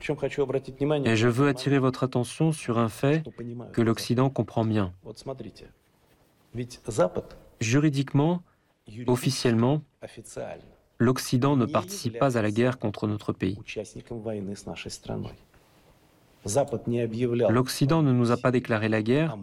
Et 0.00 1.16
je 1.16 1.28
veux 1.28 1.48
attirer 1.48 1.78
votre 1.78 2.04
attention 2.04 2.52
sur 2.52 2.78
un 2.78 2.90
fait 2.90 3.22
que 3.72 3.80
l'Occident 3.80 4.28
comprend 4.28 4.66
bien. 4.66 4.92
Juridiquement, 7.60 8.42
officiellement, 9.06 9.82
l'Occident 10.98 11.56
ne 11.56 11.66
participe 11.66 12.18
pas 12.18 12.38
à 12.38 12.42
la 12.42 12.50
guerre 12.50 12.78
contre 12.78 13.06
notre 13.06 13.32
pays. 13.32 13.58
L'Occident 17.48 18.02
ne 18.02 18.12
nous 18.12 18.30
a 18.30 18.36
pas 18.36 18.50
déclaré 18.50 18.88
la 18.88 19.02
guerre 19.02 19.38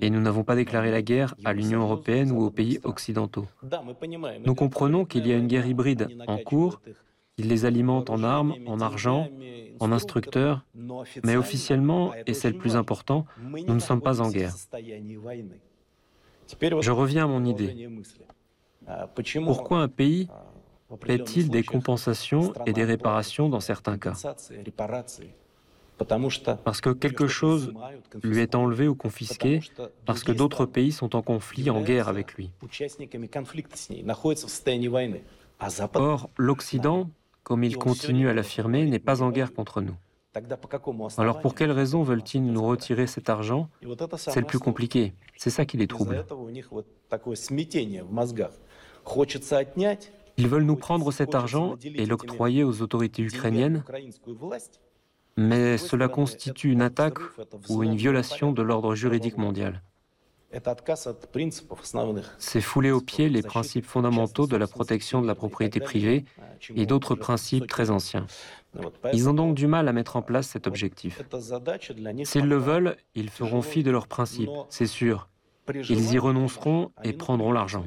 et 0.00 0.10
nous 0.10 0.20
n'avons 0.20 0.44
pas 0.44 0.54
déclaré 0.54 0.90
la 0.90 1.02
guerre 1.02 1.34
à 1.44 1.52
l'Union 1.52 1.82
européenne 1.82 2.30
ou 2.30 2.42
aux 2.42 2.50
pays 2.50 2.78
occidentaux. 2.84 3.46
Nous 4.44 4.54
comprenons 4.54 5.04
qu'il 5.04 5.26
y 5.26 5.32
a 5.32 5.36
une 5.36 5.48
guerre 5.48 5.66
hybride 5.66 6.08
en 6.26 6.38
cours 6.38 6.80
qui 7.36 7.42
les 7.42 7.64
alimente 7.64 8.10
en 8.10 8.22
armes, 8.22 8.54
en 8.66 8.80
argent, 8.80 9.28
en 9.80 9.90
instructeurs, 9.90 10.64
mais 11.24 11.36
officiellement, 11.36 12.12
et 12.26 12.34
c'est 12.34 12.50
le 12.50 12.58
plus 12.58 12.76
important, 12.76 13.26
nous 13.40 13.74
ne 13.74 13.80
sommes 13.80 14.02
pas 14.02 14.20
en 14.20 14.30
guerre. 14.30 14.54
Je 16.60 16.90
reviens 16.90 17.24
à 17.24 17.28
mon 17.28 17.44
idée. 17.44 17.88
Pourquoi 19.44 19.78
un 19.80 19.88
pays 19.88 20.28
paie-t-il 21.00 21.50
des 21.50 21.62
compensations 21.62 22.52
et 22.66 22.72
des 22.72 22.84
réparations 22.84 23.48
dans 23.48 23.60
certains 23.60 23.98
cas 23.98 24.14
Parce 26.64 26.80
que 26.80 26.90
quelque 26.90 27.26
chose 27.26 27.72
lui 28.22 28.40
est 28.40 28.54
enlevé 28.54 28.88
ou 28.88 28.94
confisqué, 28.94 29.60
parce 30.06 30.24
que 30.24 30.32
d'autres 30.32 30.66
pays 30.66 30.92
sont 30.92 31.14
en 31.16 31.22
conflit, 31.22 31.70
en 31.70 31.82
guerre 31.82 32.08
avec 32.08 32.34
lui. 32.34 32.50
Or, 35.94 36.30
l'Occident, 36.36 37.10
comme 37.42 37.64
il 37.64 37.76
continue 37.76 38.28
à 38.28 38.34
l'affirmer, 38.34 38.84
n'est 38.84 38.98
pas 38.98 39.22
en 39.22 39.30
guerre 39.30 39.52
contre 39.52 39.80
nous. 39.80 39.96
Alors 41.18 41.40
pour 41.40 41.54
quelles 41.54 41.70
raisons 41.70 42.02
veulent-ils 42.02 42.44
nous 42.44 42.66
retirer 42.66 43.06
cet 43.06 43.28
argent 43.28 43.68
C'est 44.16 44.40
le 44.40 44.46
plus 44.46 44.58
compliqué. 44.58 45.12
C'est 45.36 45.50
ça 45.50 45.66
qui 45.66 45.76
les 45.76 45.86
trouble. 45.86 46.24
Ils 50.36 50.48
veulent 50.48 50.64
nous 50.64 50.76
prendre 50.76 51.10
cet 51.12 51.34
argent 51.34 51.76
et 51.84 52.06
l'octroyer 52.06 52.64
aux 52.64 52.82
autorités 52.82 53.22
ukrainiennes, 53.22 53.84
mais 55.36 55.78
cela 55.78 56.08
constitue 56.08 56.70
une 56.70 56.82
attaque 56.82 57.18
ou 57.68 57.82
une 57.82 57.96
violation 57.96 58.52
de 58.52 58.62
l'ordre 58.62 58.94
juridique 58.94 59.38
mondial. 59.38 59.82
C'est 62.38 62.60
fouler 62.60 62.90
aux 62.90 63.00
pieds 63.00 63.30
les 63.30 63.42
principes 63.42 63.86
fondamentaux 63.86 64.46
de 64.46 64.56
la 64.56 64.66
protection 64.66 65.22
de 65.22 65.26
la 65.26 65.34
propriété 65.34 65.80
privée 65.80 66.26
et 66.74 66.84
d'autres 66.84 67.14
principes 67.14 67.66
très 67.66 67.90
anciens. 67.90 68.26
Ils 69.12 69.28
ont 69.30 69.34
donc 69.34 69.54
du 69.54 69.66
mal 69.66 69.88
à 69.88 69.92
mettre 69.92 70.16
en 70.16 70.22
place 70.22 70.48
cet 70.48 70.66
objectif. 70.66 71.22
S'ils 72.24 72.46
le 72.46 72.56
veulent, 72.56 72.96
ils 73.14 73.30
feront 73.30 73.62
fi 73.62 73.82
de 73.82 73.90
leurs 73.90 74.08
principes, 74.08 74.50
c'est 74.68 74.86
sûr. 74.86 75.28
Ils 75.74 76.12
y 76.12 76.18
renonceront 76.18 76.92
et 77.02 77.12
prendront 77.12 77.52
l'argent. 77.52 77.84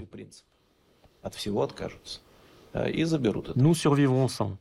Nous 3.56 3.74
survivrons 3.74 4.28
sans. 4.28 4.58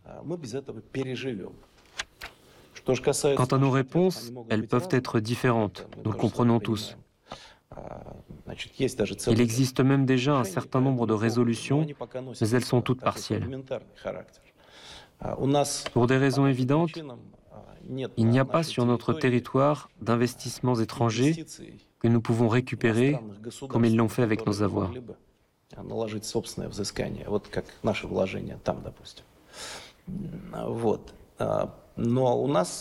Quant 3.37 3.45
à 3.45 3.59
nos 3.59 3.71
réponses, 3.71 4.33
elles 4.51 4.67
peuvent 4.67 4.89
être 4.91 5.21
différentes, 5.21 5.87
nous 6.05 6.13
le 6.13 6.19
comprenons 6.19 6.61
tous. 6.61 6.97
Il 9.27 9.41
existe 9.41 9.81
même 9.81 10.07
déjà 10.07 10.37
un 10.37 10.45
certain 10.45 10.81
nombre 10.81 11.07
de 11.07 11.15
résolutions, 11.15 11.87
mais 12.41 12.49
elles 12.51 12.65
sont 12.65 12.83
toutes 12.83 13.01
partielles. 13.01 13.49
Pour 15.93 16.07
des 16.07 16.17
raisons 16.19 16.47
évidentes, 16.47 16.93
il 17.89 18.29
n'y 18.29 18.39
a 18.39 18.45
pas 18.45 18.63
sur 18.63 18.87
notre 18.87 19.13
territoire 19.15 19.91
d'investissements 20.01 20.79
étrangers 20.79 21.45
que 22.01 22.09
nous 22.09 22.21
pouvons 22.21 22.49
récupérer 22.49 23.19
comme 23.69 23.85
ils 23.85 23.97
l'ont 23.97 24.09
fait 24.09 24.23
avec 24.23 24.47
nos 24.47 24.63
avoirs. 24.63 24.93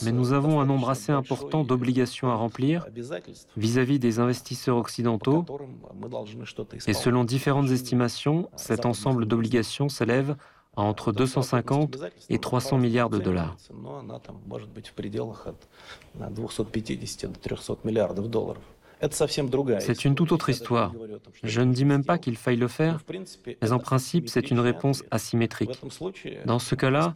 Mais 0.04 0.12
nous 0.12 0.34
avons 0.34 0.60
un 0.60 0.66
nombre 0.66 0.90
assez 0.90 1.12
important 1.12 1.64
d'obligations 1.64 2.30
à 2.30 2.36
remplir 2.36 2.88
vis-à-vis 3.56 4.00
des 4.00 4.20
investisseurs 4.20 4.78
occidentaux. 4.78 5.46
et 6.88 6.94
selon 6.94 7.24
différentes 7.24 7.70
estimations, 7.70 8.50
cet 8.56 8.86
ensemble 8.86 9.26
d'obligations 9.26 9.90
s'élève 9.90 10.36
à 10.76 10.82
entre 10.82 11.12
250 11.12 11.98
et 12.30 12.40
300 12.40 12.80
milliards 12.80 13.10
de 13.10 13.20
dollars. 13.20 13.56
C'est 19.80 20.06
une 20.06 20.16
toute 20.16 20.32
autre 20.32 20.50
histoire. 20.50 20.94
Je 21.44 21.62
ne 21.62 21.74
dis 21.74 21.86
même 21.86 22.06
pas 22.06 22.18
qu'il 22.18 22.38
faille 22.38 22.58
le 22.58 22.68
faire, 22.68 23.00
mais 23.62 23.72
en 23.72 23.80
principe, 23.80 24.30
c'est 24.30 24.52
une 24.52 24.60
réponse 24.60 25.04
asymétrique. 25.12 25.80
Dans 26.46 26.60
ce 26.60 26.76
cas-là, 26.76 27.14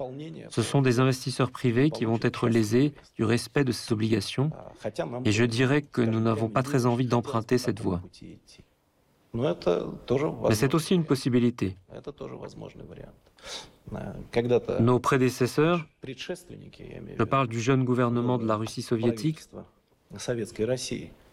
ce 0.50 0.62
sont 0.62 0.82
des 0.82 1.00
investisseurs 1.00 1.52
privés 1.52 1.90
qui 1.90 2.06
vont 2.06 2.20
être 2.22 2.50
lésés 2.50 2.94
du 3.16 3.24
respect 3.24 3.64
de 3.64 3.72
ces 3.72 3.94
obligations, 3.94 4.52
et 5.26 5.32
je 5.32 5.44
dirais 5.46 5.82
que 5.82 6.02
nous 6.02 6.20
n'avons 6.20 6.50
pas 6.50 6.64
très 6.64 6.86
envie 6.86 7.08
d'emprunter 7.08 7.58
cette 7.58 7.80
voie. 7.80 8.02
Mais 9.34 10.56
c'est 10.56 10.74
aussi 10.74 10.96
une 10.96 11.04
possibilité. 11.04 11.78
Nos 14.80 15.00
prédécesseurs, 15.00 15.86
je 16.06 17.24
parle 17.24 17.48
du 17.48 17.60
jeune 17.60 17.84
gouvernement 17.84 18.38
de 18.38 18.46
la 18.46 18.56
Russie 18.56 18.82
soviétique, 18.82 19.40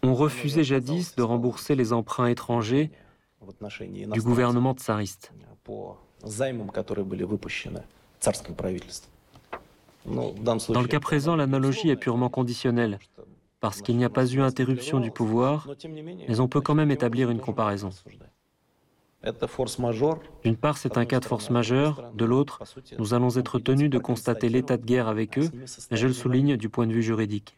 ont 0.05 0.15
refusé 0.15 0.63
jadis 0.63 1.15
de 1.15 1.23
rembourser 1.23 1.75
les 1.75 1.93
emprunts 1.93 2.27
étrangers 2.27 2.91
du 4.13 4.21
gouvernement 4.21 4.73
tsariste. 4.73 5.31
Dans 10.05 10.81
le 10.81 10.87
cas 10.87 10.99
présent, 10.99 11.35
l'analogie 11.35 11.89
est 11.89 11.95
purement 11.95 12.29
conditionnelle, 12.29 12.99
parce 13.59 13.81
qu'il 13.81 13.97
n'y 13.97 14.05
a 14.05 14.09
pas 14.09 14.25
eu 14.27 14.41
interruption 14.41 14.99
du 14.99 15.11
pouvoir, 15.11 15.67
mais 16.27 16.39
on 16.39 16.47
peut 16.47 16.61
quand 16.61 16.75
même 16.75 16.91
établir 16.91 17.29
une 17.29 17.39
comparaison. 17.39 17.89
D'une 20.43 20.55
part, 20.55 20.77
c'est 20.77 20.97
un 20.97 21.05
cas 21.05 21.19
de 21.19 21.25
force 21.25 21.49
majeure, 21.49 22.11
de 22.13 22.25
l'autre, 22.25 22.61
nous 22.99 23.15
allons 23.15 23.35
être 23.37 23.57
tenus 23.57 23.89
de 23.89 23.97
constater 23.97 24.49
l'état 24.49 24.77
de 24.77 24.85
guerre 24.85 25.07
avec 25.07 25.39
eux, 25.39 25.49
je 25.91 26.07
le 26.07 26.13
souligne 26.13 26.57
du 26.57 26.69
point 26.69 26.85
de 26.85 26.93
vue 26.93 27.01
juridique. 27.01 27.57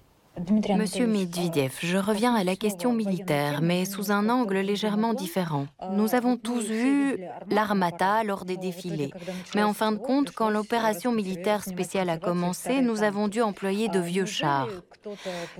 Monsieur 0.77 1.07
Medvedev, 1.07 1.73
je 1.81 1.97
reviens 1.97 2.33
à 2.33 2.43
la 2.43 2.55
question 2.55 2.93
militaire, 2.93 3.61
mais 3.61 3.85
sous 3.85 4.11
un 4.11 4.29
angle 4.29 4.59
légèrement 4.59 5.13
différent. 5.13 5.67
Nous 5.91 6.15
avons 6.15 6.37
tous 6.37 6.65
vu 6.65 7.19
l'armata 7.49 8.23
lors 8.23 8.45
des 8.45 8.57
défilés. 8.57 9.11
Mais 9.55 9.63
en 9.63 9.73
fin 9.73 9.91
de 9.91 9.97
compte, 9.97 10.31
quand 10.31 10.49
l'opération 10.49 11.11
militaire 11.11 11.63
spéciale 11.63 12.09
a 12.09 12.17
commencé, 12.17 12.81
nous 12.81 13.03
avons 13.03 13.27
dû 13.27 13.41
employer 13.41 13.89
de 13.89 13.99
vieux 13.99 14.25
chars. 14.25 14.69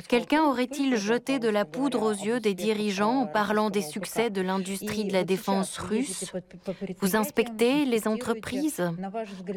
Quelqu'un 0.07 0.43
aurait-il 0.43 0.95
jeté 0.95 1.39
de 1.39 1.49
la 1.49 1.65
poudre 1.65 2.03
aux 2.03 2.11
yeux 2.11 2.39
des 2.39 2.53
dirigeants 2.53 3.21
en 3.21 3.27
parlant 3.27 3.69
des 3.69 3.81
succès 3.81 4.29
de 4.29 4.41
l'industrie 4.41 5.05
de 5.05 5.13
la 5.13 5.23
défense 5.23 5.77
russe? 5.77 6.31
Vous 7.01 7.15
inspectez 7.15 7.85
les 7.85 8.07
entreprises? 8.07 8.83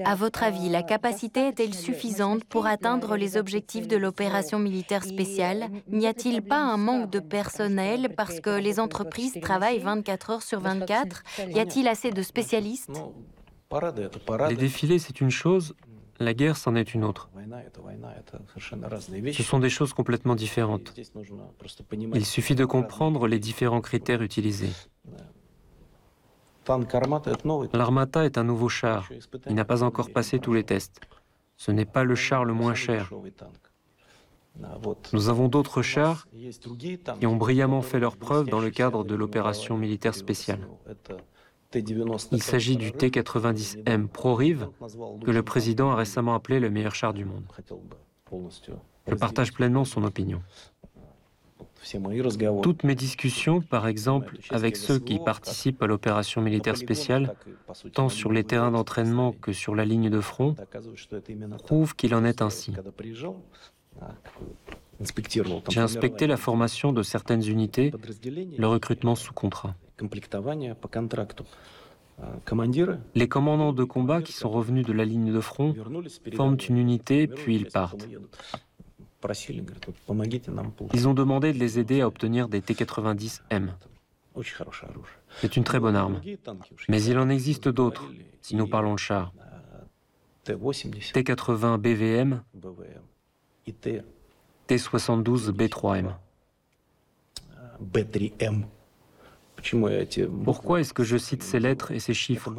À 0.04 0.14
votre 0.16 0.42
avis, 0.42 0.68
la 0.68 0.82
capacité 0.82 1.48
est-elle 1.48 1.74
suffisante 1.74 2.44
pour 2.44 2.66
atteindre 2.66 3.16
les 3.16 3.36
objectifs 3.36 3.86
de 3.86 3.96
l'opération 3.96 4.58
militaire 4.58 5.03
spéciale 5.04 5.70
N'y 5.88 6.06
a-t-il 6.06 6.42
pas 6.42 6.60
un 6.60 6.76
manque 6.76 7.10
de 7.10 7.20
personnel 7.20 8.14
parce 8.16 8.40
que 8.40 8.50
les 8.58 8.80
entreprises 8.80 9.38
travaillent 9.40 9.78
24 9.78 10.30
heures 10.30 10.42
sur 10.42 10.60
24 10.60 11.22
Y 11.48 11.60
a-t-il 11.60 11.88
assez 11.88 12.10
de 12.10 12.22
spécialistes? 12.22 12.90
Les 14.48 14.56
défilés, 14.56 14.98
c'est 14.98 15.20
une 15.20 15.30
chose, 15.30 15.74
la 16.20 16.34
guerre, 16.34 16.56
c'en 16.56 16.74
est 16.76 16.94
une 16.94 17.04
autre. 17.04 17.28
Ce 19.32 19.42
sont 19.42 19.58
des 19.58 19.70
choses 19.70 19.92
complètement 19.92 20.34
différentes. 20.34 20.94
Il 22.14 22.24
suffit 22.24 22.54
de 22.54 22.64
comprendre 22.64 23.26
les 23.26 23.38
différents 23.38 23.80
critères 23.80 24.22
utilisés. 24.22 24.70
L'Armata 27.72 28.24
est 28.24 28.38
un 28.38 28.44
nouveau 28.44 28.68
char. 28.68 29.08
Il 29.48 29.54
n'a 29.54 29.64
pas 29.64 29.82
encore 29.82 30.10
passé 30.10 30.38
tous 30.38 30.54
les 30.54 30.64
tests. 30.64 31.00
Ce 31.56 31.70
n'est 31.70 31.84
pas 31.84 32.04
le 32.04 32.14
char 32.14 32.44
le 32.44 32.54
moins 32.54 32.74
cher. 32.74 33.10
Nous 35.12 35.28
avons 35.28 35.48
d'autres 35.48 35.82
chars 35.82 36.26
qui 37.18 37.26
ont 37.26 37.36
brillamment 37.36 37.82
fait 37.82 37.98
leurs 37.98 38.16
preuves 38.16 38.48
dans 38.48 38.60
le 38.60 38.70
cadre 38.70 39.04
de 39.04 39.14
l'opération 39.14 39.76
militaire 39.76 40.14
spéciale. 40.14 40.60
Il 42.32 42.42
s'agit 42.42 42.76
du 42.76 42.92
T-90M 42.92 44.06
ProRive 44.06 44.68
que 45.24 45.30
le 45.30 45.42
président 45.42 45.90
a 45.90 45.96
récemment 45.96 46.34
appelé 46.34 46.60
le 46.60 46.70
meilleur 46.70 46.94
char 46.94 47.12
du 47.12 47.24
monde. 47.24 47.44
Je 49.08 49.14
partage 49.14 49.52
pleinement 49.52 49.84
son 49.84 50.04
opinion. 50.04 50.40
Toutes 52.62 52.84
mes 52.84 52.94
discussions, 52.94 53.60
par 53.60 53.86
exemple, 53.86 54.38
avec 54.50 54.76
ceux 54.76 54.98
qui 54.98 55.18
participent 55.18 55.82
à 55.82 55.86
l'opération 55.86 56.40
militaire 56.40 56.76
spéciale, 56.76 57.34
tant 57.92 58.08
sur 58.08 58.32
les 58.32 58.44
terrains 58.44 58.70
d'entraînement 58.70 59.32
que 59.32 59.52
sur 59.52 59.74
la 59.74 59.84
ligne 59.84 60.08
de 60.08 60.20
front, 60.20 60.54
prouvent 61.64 61.94
qu'il 61.94 62.14
en 62.14 62.24
est 62.24 62.40
ainsi. 62.40 62.72
J'ai 65.68 65.80
inspecté 65.80 66.26
la 66.26 66.36
formation 66.36 66.92
de 66.92 67.02
certaines 67.02 67.46
unités, 67.46 67.92
le 68.58 68.66
recrutement 68.66 69.14
sous 69.14 69.32
contrat. 69.32 69.74
Les 73.14 73.28
commandants 73.28 73.72
de 73.72 73.84
combat 73.84 74.22
qui 74.22 74.32
sont 74.32 74.50
revenus 74.50 74.86
de 74.86 74.92
la 74.92 75.04
ligne 75.04 75.32
de 75.32 75.40
front 75.40 75.74
forment 76.34 76.56
une 76.68 76.78
unité, 76.78 77.26
puis 77.26 77.56
ils 77.56 77.66
partent. 77.66 78.06
Ils 80.92 81.08
ont 81.08 81.14
demandé 81.14 81.52
de 81.52 81.58
les 81.58 81.78
aider 81.78 82.02
à 82.02 82.06
obtenir 82.06 82.48
des 82.48 82.60
T-90M. 82.60 83.70
C'est 85.40 85.56
une 85.56 85.64
très 85.64 85.80
bonne 85.80 85.96
arme. 85.96 86.20
Mais 86.88 87.02
il 87.04 87.18
en 87.18 87.28
existe 87.28 87.68
d'autres, 87.68 88.10
si 88.42 88.54
nous 88.56 88.68
parlons 88.68 88.94
de 88.94 88.98
chars. 88.98 89.32
T-80 90.44 91.78
BVM, 91.78 92.42
T-72 93.72 95.50
B3M. 95.50 96.12
Pourquoi 100.44 100.80
est-ce 100.80 100.92
que 100.92 101.04
je 101.04 101.16
cite 101.16 101.42
ces 101.42 101.58
lettres 101.58 101.90
et 101.90 101.98
ces 101.98 102.12
chiffres? 102.14 102.52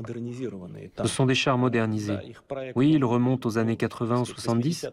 Ce 0.98 1.08
sont 1.08 1.26
des 1.26 1.36
chars 1.36 1.58
modernisés. 1.58 2.18
Oui, 2.76 2.94
ils 2.94 3.06
remontent 3.06 3.48
aux 3.48 3.58
années 3.58 3.78
80 3.78 4.22
ou 4.22 4.26
70, 4.26 4.88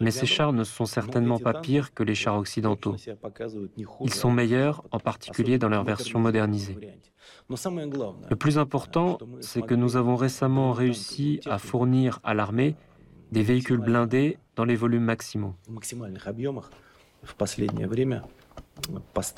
mais 0.00 0.10
ces 0.10 0.26
chars 0.26 0.52
ne 0.52 0.64
sont 0.64 0.86
certainement 0.86 1.38
pas 1.38 1.54
pires 1.54 1.94
que 1.94 2.02
les 2.02 2.14
chars 2.14 2.36
occidentaux. 2.36 2.96
Ils 4.02 4.12
sont 4.12 4.30
meilleurs, 4.30 4.84
en 4.90 5.00
particulier 5.00 5.58
dans 5.58 5.68
leur 5.68 5.84
version 5.84 6.20
modernisée. 6.20 6.76
Le 7.48 8.36
plus 8.36 8.58
important, 8.58 9.18
c'est 9.40 9.62
que 9.62 9.74
nous 9.74 9.96
avons 9.96 10.16
récemment 10.16 10.72
réussi 10.72 11.40
à 11.46 11.58
fournir 11.58 12.20
à 12.24 12.34
l'armée 12.34 12.76
des 13.32 13.42
véhicules 13.42 13.78
blindés 13.78 14.38
dans 14.56 14.64
les 14.64 14.76
volumes 14.76 15.04
maximaux. 15.04 15.54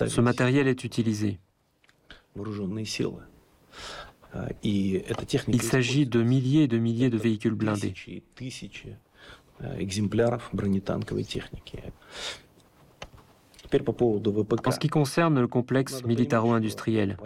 Ce 0.09 0.21
matériel 0.21 0.69
est 0.69 0.85
utilisé. 0.85 1.39
Il 4.63 5.63
s'agit 5.63 6.07
de 6.07 6.23
milliers 6.23 6.65
et 6.65 6.69
de 6.69 6.79
milliers 6.79 7.11
de 7.11 7.19
véhicules 7.19 7.55
blindés. 7.55 7.95
En 13.73 14.71
ce 14.71 14.79
qui 14.79 14.89
concerne 14.89 15.41
le 15.41 15.47
complexe 15.47 16.05
militaro-industriel, 16.05 17.17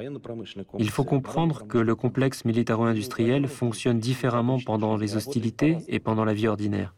il 0.78 0.90
faut 0.90 1.04
comprendre 1.04 1.66
que 1.66 1.78
le 1.78 1.94
complexe 1.94 2.44
militaro-industriel 2.44 3.48
fonctionne 3.48 3.98
différemment 3.98 4.58
pendant 4.64 4.96
les 4.96 5.16
hostilités 5.16 5.78
et 5.88 6.00
pendant 6.00 6.24
la 6.24 6.34
vie 6.34 6.48
ordinaire. 6.48 6.94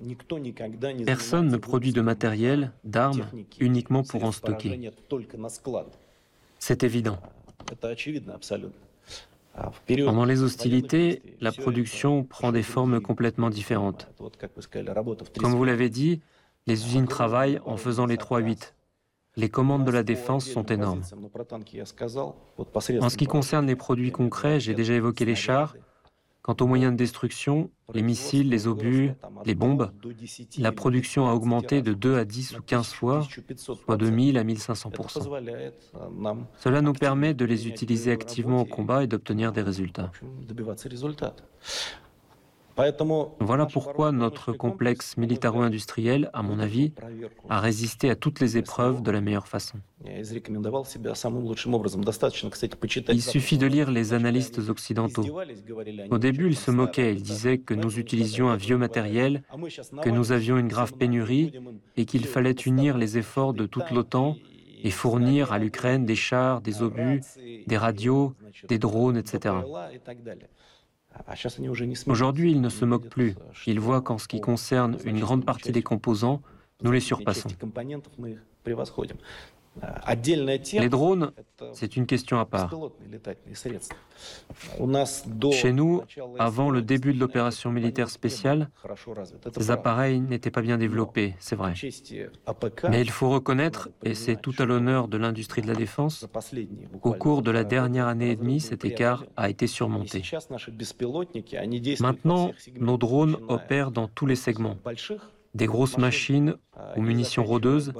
Personne 1.05 1.49
ne 1.49 1.57
produit 1.57 1.92
de 1.92 2.01
matériel, 2.01 2.72
d'armes, 2.84 3.26
uniquement 3.61 4.03
pour 4.03 4.24
en 4.24 4.32
stocker. 4.32 4.90
C'est 6.59 6.82
évident. 6.82 7.18
Pendant 9.86 10.24
les 10.24 10.42
hostilités, 10.42 11.22
la 11.40 11.53
production 11.53 12.24
prend 12.24 12.53
des 12.53 12.62
formes 12.62 13.01
complètement 13.01 13.51
différentes. 13.51 14.09
Comme 15.38 15.53
vous 15.53 15.64
l'avez 15.64 15.88
dit, 15.88 16.20
les 16.66 16.84
usines 16.84 17.07
travaillent 17.07 17.61
en 17.64 17.76
faisant 17.76 18.07
les 18.07 18.16
3-8. 18.16 18.72
Les 19.39 19.51
commandes 19.51 19.84
de 19.84 19.91
la 19.91 20.03
défense 20.03 20.47
sont 20.47 20.64
énormes. 20.64 21.03
En 23.01 23.09
ce 23.11 23.16
qui 23.16 23.26
concerne 23.26 23.66
les 23.66 23.76
produits 23.76 24.11
concrets, 24.11 24.61
j'ai 24.61 24.72
déjà 24.72 24.95
évoqué 24.95 25.24
les 25.26 25.34
chars. 25.34 25.76
Quant 26.41 26.57
aux 26.61 26.66
moyens 26.68 26.93
de 26.93 26.97
destruction, 26.97 27.70
les 27.93 28.03
missiles, 28.03 28.49
les 28.51 28.68
obus, 28.68 29.11
les 29.45 29.57
bombes, 29.57 29.91
la 30.59 30.70
production 30.70 31.28
a 31.28 31.34
augmenté 31.34 31.82
de 31.82 31.93
2 31.93 32.18
à 32.18 32.24
10 32.24 32.59
ou 32.59 32.62
15 32.62 32.93
fois, 32.93 33.26
soit 33.59 33.97
de 33.97 34.09
1000 34.09 34.39
à 34.39 34.45
1500% 34.45 35.72
Cela 36.59 36.82
nous 36.82 36.93
permet 36.93 37.34
de 37.34 37.45
les 37.45 37.66
utiliser 37.66 38.12
activement 38.12 38.61
au 38.61 38.64
combat 38.64 39.03
et 39.03 39.09
d'obtenir 39.09 39.51
des 39.51 39.62
résultats. 39.62 40.12
Voilà 43.41 43.66
pourquoi 43.66 44.12
notre 44.12 44.53
complexe 44.53 45.16
militaro-industriel, 45.16 46.31
à 46.33 46.43
mon 46.43 46.59
avis, 46.59 46.93
a 47.49 47.61
résisté 47.61 48.11
à 48.11 48.16
toutes 48.16 48.41
les 48.41 48.59
épreuves 48.59 49.03
de 49.03 49.11
la 49.11 49.20
meilleure 49.20 49.49
façon. 49.49 49.79
Il 50.05 50.27
suffit 53.22 53.59
de 53.59 53.66
lire 53.66 53.91
les 53.91 54.12
analystes 54.12 54.61
occidentaux. 54.68 55.24
Au 56.11 56.18
début, 56.18 56.49
ils 56.49 56.57
se 56.57 56.70
moquaient, 56.70 57.12
ils 57.14 57.22
disaient 57.22 57.59
que 57.59 57.74
nous 57.74 57.99
utilisions 57.99 58.51
un 58.51 58.57
vieux 58.57 58.79
matériel, 58.79 59.43
que 60.03 60.11
nous 60.11 60.33
avions 60.33 60.59
une 60.59 60.68
grave 60.68 60.93
pénurie 60.93 61.53
et 61.97 62.05
qu'il 62.05 62.27
fallait 62.27 62.53
unir 62.53 62.99
les 62.99 63.16
efforts 63.16 63.55
de 63.55 63.66
toute 63.66 63.91
l'OTAN 63.91 64.37
et 64.83 64.91
fournir 64.91 65.53
à 65.53 65.59
l'Ukraine 65.59 66.05
des 66.05 66.14
chars, 66.14 66.61
des 66.61 66.83
obus, 66.83 67.22
des 67.66 67.77
radios, 67.77 68.35
des 68.68 68.79
drones, 68.79 69.16
etc. 69.16 69.55
Aujourd'hui, 72.06 72.50
ils 72.52 72.60
ne 72.60 72.68
se 72.68 72.84
moquent 72.84 73.08
plus. 73.08 73.34
Ils 73.66 73.80
voient 73.80 74.02
qu'en 74.02 74.18
ce 74.18 74.28
qui 74.28 74.40
concerne 74.40 74.96
une 75.04 75.20
grande 75.20 75.44
partie 75.44 75.72
des 75.72 75.82
composants, 75.82 76.42
nous 76.82 76.92
les 76.92 77.00
surpassons. 77.00 77.48
Les 80.72 80.89
drones, 80.89 81.33
c'est 81.72 81.97
une 81.97 82.07
question 82.07 82.39
à 82.39 82.47
part. 82.47 82.70
Chez 85.53 85.72
nous, 85.72 86.03
avant 86.39 86.70
le 86.70 86.83
début 86.83 87.12
de 87.12 87.20
l'opération 87.20 87.70
militaire 87.70 88.09
spéciale, 88.09 88.70
ces 89.57 89.70
appareils 89.70 90.20
n'étaient 90.20 90.51
pas 90.51 90.62
bien 90.62 90.79
développés, 90.79 91.35
c'est 91.39 91.57
vrai. 91.57 91.74
Mais 92.89 93.01
il 93.01 93.11
faut 93.11 93.31
reconnaître, 93.31 93.91
et 94.03 94.14
c'est 94.14 94.41
tout 94.41 94.55
à 94.59 94.64
l'honneur 94.64 95.09
de 95.09 95.18
l'industrie 95.18 95.62
de 95.62 95.68
la 95.68 95.74
défense, 95.74 96.27
qu'au 97.01 97.12
cours 97.14 97.43
de 97.43 97.51
la 97.51 97.64
dernière 97.64 98.07
année 98.07 98.31
et 98.31 98.37
demie, 98.37 98.61
cet 98.61 98.85
écart 98.85 99.24
a 99.37 99.51
été 99.51 99.66
surmonté. 99.66 100.22
Maintenant, 102.01 102.53
nos 102.81 102.97
drones 102.97 103.37
opèrent 103.49 103.91
dans 103.91 104.09
tous 104.09 104.27
les 104.27 104.37
segments 104.37 104.77
des 105.57 105.66
grosses 105.66 105.98
machines 105.98 106.54
aux 106.96 107.00
munitions 107.00 107.44
rôdeuses, 107.44 107.92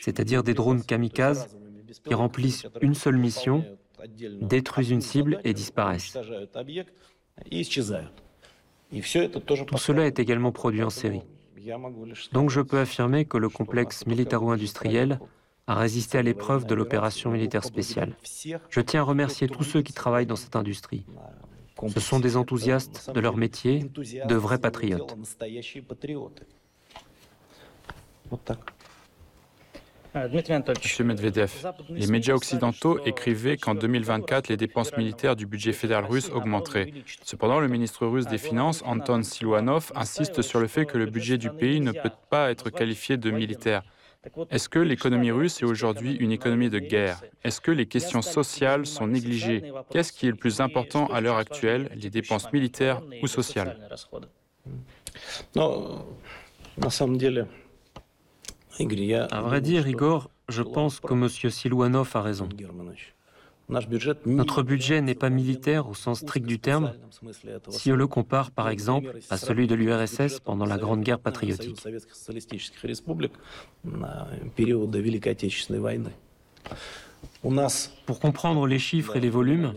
c'est-à-dire 0.00 0.42
des 0.42 0.54
drones 0.54 0.82
kamikazes 0.82 1.48
qui 2.04 2.14
remplissent 2.14 2.66
une 2.80 2.94
seule 2.94 3.18
mission, 3.18 3.64
détruisent 4.40 4.90
une 4.90 5.00
cible 5.00 5.40
et 5.44 5.52
disparaissent. 5.52 6.16
Tout 9.66 9.78
cela 9.78 10.06
est 10.06 10.18
également 10.18 10.52
produit 10.52 10.82
en 10.82 10.90
série. 10.90 11.22
Donc 12.32 12.50
je 12.50 12.60
peux 12.60 12.78
affirmer 12.78 13.24
que 13.24 13.38
le 13.38 13.48
complexe 13.48 14.06
militaro-industriel 14.06 15.20
a 15.66 15.74
résisté 15.76 16.18
à 16.18 16.22
l'épreuve 16.22 16.66
de 16.66 16.74
l'opération 16.74 17.30
militaire 17.30 17.64
spéciale. 17.64 18.16
Je 18.68 18.80
tiens 18.80 19.00
à 19.00 19.04
remercier 19.04 19.48
tous 19.48 19.62
ceux 19.62 19.82
qui 19.82 19.92
travaillent 19.92 20.26
dans 20.26 20.36
cette 20.36 20.56
industrie. 20.56 21.04
Ce 21.88 22.00
sont 22.00 22.20
des 22.20 22.36
enthousiastes 22.36 23.10
de 23.12 23.20
leur 23.20 23.36
métier, 23.36 23.90
de 24.28 24.34
vrais 24.34 24.58
patriotes. 24.58 25.16
Monsieur 30.14 31.04
Medvedev, 31.04 31.50
les 31.88 32.06
médias 32.06 32.34
occidentaux 32.34 32.98
écrivaient 33.06 33.56
qu'en 33.56 33.74
2024, 33.74 34.48
les 34.48 34.58
dépenses 34.58 34.94
militaires 34.96 35.36
du 35.36 35.46
budget 35.46 35.72
fédéral 35.72 36.04
russe 36.04 36.30
augmenteraient. 36.34 36.92
Cependant, 37.22 37.60
le 37.60 37.68
ministre 37.68 38.06
russe 38.06 38.26
des 38.26 38.36
Finances, 38.36 38.82
Anton 38.84 39.22
Siluanov, 39.22 39.90
insiste 39.94 40.42
sur 40.42 40.60
le 40.60 40.66
fait 40.66 40.84
que 40.84 40.98
le 40.98 41.06
budget 41.06 41.38
du 41.38 41.48
pays 41.48 41.80
ne 41.80 41.92
peut 41.92 42.10
pas 42.28 42.50
être 42.50 42.68
qualifié 42.68 43.16
de 43.16 43.30
militaire. 43.30 43.82
Est-ce 44.50 44.68
que 44.68 44.78
l'économie 44.78 45.30
russe 45.30 45.62
est 45.62 45.64
aujourd'hui 45.64 46.14
une 46.16 46.30
économie 46.30 46.70
de 46.70 46.78
guerre? 46.78 47.22
Est-ce 47.42 47.60
que 47.60 47.70
les 47.70 47.86
questions 47.86 48.22
sociales 48.22 48.84
sont 48.84 49.06
négligées? 49.06 49.72
Qu'est-ce 49.90 50.12
qui 50.12 50.26
est 50.26 50.30
le 50.30 50.36
plus 50.36 50.60
important 50.60 51.06
à 51.06 51.22
l'heure 51.22 51.38
actuelle, 51.38 51.90
les 51.96 52.10
dépenses 52.10 52.52
militaires 52.52 53.00
ou 53.22 53.26
sociales? 53.26 53.78
À 59.30 59.40
vrai 59.40 59.60
dire, 59.60 59.86
Igor, 59.88 60.30
je 60.48 60.62
pense 60.62 61.00
que 61.00 61.12
M. 61.12 61.28
Silouanov 61.28 62.10
a 62.14 62.22
raison. 62.22 62.48
Notre 64.26 64.62
budget 64.62 65.00
n'est 65.00 65.14
pas 65.14 65.30
militaire 65.30 65.88
au 65.88 65.94
sens 65.94 66.20
strict 66.20 66.46
du 66.46 66.58
terme 66.58 66.92
si 67.70 67.92
on 67.92 67.96
le 67.96 68.06
compare 68.06 68.50
par 68.50 68.68
exemple 68.68 69.14
à 69.30 69.36
celui 69.38 69.66
de 69.66 69.74
l'URSS 69.74 70.40
pendant 70.40 70.66
la 70.66 70.78
Grande 70.78 71.02
Guerre 71.02 71.20
patriotique. 71.20 71.82
Pour 78.06 78.20
comprendre 78.20 78.66
les 78.66 78.78
chiffres 78.78 79.16
et 79.16 79.20
les 79.20 79.30
volumes, 79.30 79.74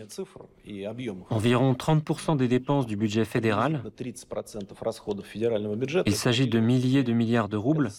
environ 1.29 1.73
30% 1.73 2.37
des 2.37 2.47
dépenses 2.47 2.85
du 2.85 2.95
budget 2.95 3.25
fédéral, 3.25 3.83
il 6.05 6.15
s'agit 6.15 6.47
de 6.47 6.59
milliers 6.59 7.03
de 7.03 7.13
milliards 7.13 7.49
de 7.49 7.57
roubles, 7.57 7.89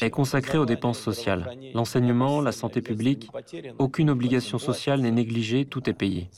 est 0.00 0.10
consacré 0.10 0.58
aux 0.58 0.66
dépenses 0.66 0.98
sociales. 0.98 1.56
L'enseignement, 1.74 2.40
la 2.40 2.52
santé 2.52 2.82
publique, 2.82 3.30
aucune 3.78 4.10
obligation 4.10 4.58
sociale 4.58 5.00
n'est 5.00 5.12
négligée, 5.12 5.64
tout 5.64 5.88
est 5.88 5.94
payé. 5.94 6.28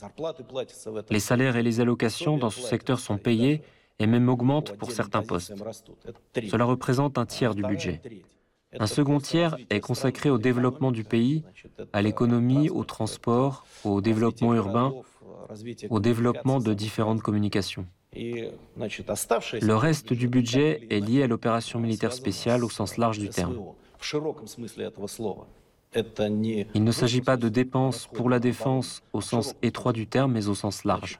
Les 1.09 1.19
salaires 1.19 1.55
et 1.55 1.63
les 1.63 1.79
allocations 1.79 2.37
dans 2.37 2.49
ce 2.49 2.61
secteur 2.61 2.99
sont 2.99 3.17
payés 3.17 3.61
et 3.99 4.07
même 4.07 4.29
augmentent 4.29 4.75
pour 4.77 4.91
certains 4.91 5.23
postes. 5.23 5.53
Cela 6.49 6.65
représente 6.65 7.17
un 7.17 7.25
tiers 7.25 7.55
du 7.55 7.63
budget. 7.63 8.01
Un 8.79 8.87
second 8.87 9.19
tiers 9.19 9.57
est 9.69 9.79
consacré 9.79 10.29
au 10.29 10.37
développement 10.37 10.91
du 10.91 11.03
pays, 11.03 11.43
à 11.91 12.01
l'économie, 12.01 12.69
au 12.69 12.83
transport, 12.83 13.65
au 13.83 14.01
développement 14.01 14.53
urbain, 14.53 14.93
au 15.89 15.99
développement 15.99 16.59
de 16.59 16.73
différentes 16.73 17.21
communications. 17.21 17.85
Le 18.15 19.73
reste 19.73 20.13
du 20.13 20.27
budget 20.27 20.87
est 20.89 20.99
lié 20.99 21.23
à 21.23 21.27
l'opération 21.27 21.79
militaire 21.79 22.13
spéciale 22.13 22.63
au 22.63 22.69
sens 22.69 22.97
large 22.97 23.19
du 23.19 23.29
terme. 23.29 23.57
Il 25.95 26.83
ne 26.83 26.91
s'agit 26.91 27.21
pas 27.21 27.37
de 27.37 27.49
dépenses 27.49 28.07
pour 28.13 28.29
la 28.29 28.39
défense 28.39 29.01
au 29.13 29.21
sens 29.21 29.55
étroit 29.61 29.93
du 29.93 30.07
terme, 30.07 30.31
mais 30.33 30.47
au 30.47 30.55
sens 30.55 30.83
large. 30.83 31.19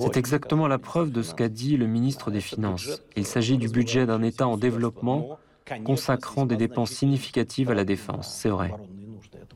C'est 0.00 0.16
exactement 0.16 0.68
la 0.68 0.78
preuve 0.78 1.10
de 1.10 1.22
ce 1.22 1.34
qu'a 1.34 1.48
dit 1.48 1.76
le 1.76 1.86
ministre 1.86 2.30
des 2.30 2.40
Finances. 2.40 3.02
Il 3.16 3.26
s'agit 3.26 3.58
du 3.58 3.68
budget 3.68 4.06
d'un 4.06 4.22
État 4.22 4.46
en 4.46 4.56
développement 4.56 5.38
consacrant 5.84 6.46
des 6.46 6.56
dépenses 6.56 6.90
significatives 6.90 7.70
à 7.70 7.74
la 7.74 7.84
défense. 7.84 8.32
C'est 8.34 8.48
vrai. 8.48 8.72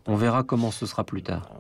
On 0.07 0.17
verra 0.17 0.43
comment 0.43 0.71
ce 0.71 0.85
sera 0.87 1.05
plus 1.05 1.23
tard. 1.23 1.51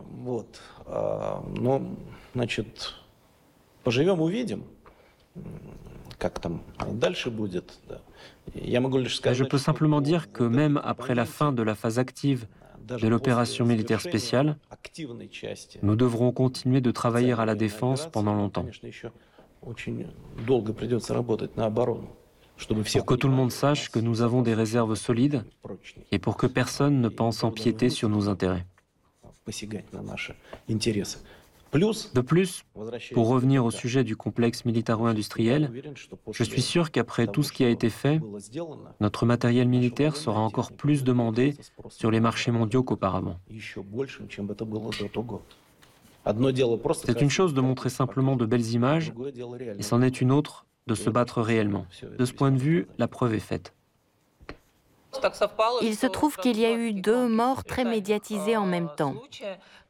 Je 8.55 9.45
peux 9.45 9.59
simplement 9.59 10.01
dire 10.01 10.33
que 10.33 10.45
même 10.45 10.81
après 10.85 11.15
la 11.15 11.25
fin 11.25 11.53
de 11.53 11.63
la 11.63 11.75
phase 11.75 11.99
active 11.99 12.47
de 12.87 13.09
l'opération 13.09 13.65
militaire 13.65 14.01
spéciale, 14.01 14.57
nous 15.83 15.97
devrons 15.97 16.33
continuer 16.33 16.81
de 16.81 16.91
travailler 16.91 17.33
à 17.33 17.45
la 17.45 17.55
défense 17.55 18.09
pendant 18.11 18.35
longtemps. 18.35 18.67
pour 22.99 23.07
que 23.07 23.15
tout 23.15 23.29
le 23.29 23.35
monde 23.35 23.53
sache 23.53 23.91
que 23.91 23.99
nous 23.99 24.23
avons 24.23 24.43
des 24.43 24.55
réserves 24.55 24.95
solides 24.95 25.45
et 26.11 26.19
pour 26.19 26.37
que 26.37 26.47
personne 26.47 27.01
ne 27.01 27.09
pense 27.09 27.45
empiéter 27.45 27.89
sur 27.89 28.09
nos 28.09 28.29
intérêts. 28.29 28.67
De 31.73 32.21
plus, 32.21 32.65
pour 33.15 33.29
revenir 33.29 33.65
au 33.65 33.71
sujet 33.71 34.05
du 34.05 34.15
complexe 34.15 34.67
militaro-industriel, 34.67 35.71
je 36.31 36.45
suis 36.45 36.61
sûr 36.61 36.91
qu'après 36.91 37.27
tout 37.27 37.43
ce 37.43 37.51
qui 37.51 37.65
a 37.65 37.71
été 37.71 37.89
fait, 37.89 38.21
notre 39.01 39.25
matériel 39.25 39.69
militaire 39.69 40.17
sera 40.17 40.41
encore 40.41 40.73
plus 40.73 41.03
demandé 41.03 41.55
sur 41.89 42.11
les 42.11 42.21
marchés 42.21 42.51
mondiaux 42.51 42.83
qu'auparavant. 42.83 43.39
C'est 47.05 47.21
une 47.23 47.31
chose 47.31 47.55
de 47.55 47.61
montrer 47.61 47.89
simplement 47.89 48.37
de 48.37 48.45
belles 48.45 48.71
images, 48.73 49.13
et 49.79 49.83
c'en 49.83 50.03
est 50.03 50.21
une 50.21 50.31
autre 50.31 50.67
de 50.87 50.95
se 50.95 51.09
battre 51.09 51.41
réellement. 51.41 51.87
De 52.19 52.25
ce 52.27 52.33
point 52.33 52.51
de 52.51 52.59
vue, 52.59 52.87
la 52.99 53.09
preuve 53.09 53.35
est 53.35 53.41
faite. 53.41 53.75
Il 55.83 55.97
se 55.97 56.07
trouve 56.07 56.37
qu'il 56.37 56.59
y 56.59 56.65
a 56.65 56.73
eu 56.73 56.93
deux 56.93 57.29
morts 57.29 57.65
très 57.65 57.85
médiatisées 57.85 58.57
en 58.57 58.67
même 58.67 58.89
temps. 58.97 59.15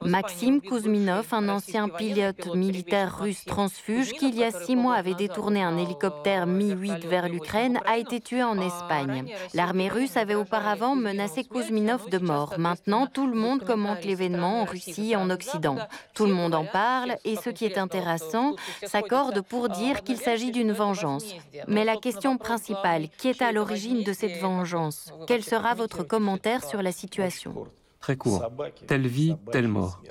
Maxime 0.05 0.61
Kouzminov, 0.61 1.29
un 1.33 1.49
ancien 1.49 1.89
pilote 1.89 2.55
militaire 2.55 3.21
russe 3.21 3.45
transfuge 3.45 4.13
qui, 4.13 4.31
il 4.31 4.37
y 4.37 4.43
a 4.43 4.51
six 4.51 4.75
mois, 4.75 4.95
avait 4.95 5.15
détourné 5.15 5.63
un 5.63 5.77
hélicoptère 5.79 6.47
Mi-8 6.47 7.07
vers 7.07 7.29
l'Ukraine, 7.29 7.79
a 7.87 7.99
été 7.99 8.21
tué 8.21 8.43
en 8.43 8.61
Espagne. 8.61 9.33
L'armée 9.55 9.89
russe 9.89 10.17
avait 10.17 10.35
auparavant 10.35 10.97
menacé 10.97 11.45
Kouzminov 11.45 12.09
de 12.11 12.19
mort. 12.19 12.55
Maintenant, 12.59 13.07
tout 13.07 13.27
le 13.27 13.37
monde 13.37 13.65
commente 13.65 14.05
l'événement 14.05 14.63
en 14.63 14.65
Russie 14.65 15.13
et 15.13 15.17
en 15.17 15.31
Occident. 15.31 15.77
Tout 16.15 16.27
le 16.27 16.35
monde 16.35 16.55
en 16.55 16.65
parle 16.65 17.17
et 17.25 17.37
ce 17.37 17.51
qui 17.51 17.65
est 17.65 17.79
intéressant, 17.79 18.57
s'accorde 18.85 19.41
pour 19.41 19.69
dire 19.69 20.03
qu'il 20.03 20.17
s'agit 20.17 20.51
d'une 20.51 20.73
vengeance. 20.73 21.35
Mais 21.69 21.85
la 21.85 21.97
question 21.97 22.39
principale, 22.39 23.09
qui 23.19 23.29
est 23.29 23.43
à 23.43 23.53
l'origine 23.53 24.03
de 24.03 24.13
cette 24.13 24.41
vengeance? 24.41 25.12
Quel 25.27 25.45
sera 25.45 25.75
votre 25.75 26.03
commentaire 26.03 26.65
sur 26.65 26.83
la 26.83 26.93
situation? 26.93 27.67
Très 28.01 28.17
court. 28.17 28.51
Telle 28.87 29.07
vie, 29.07 29.37
telle 29.51 29.69
mort. 29.69 30.03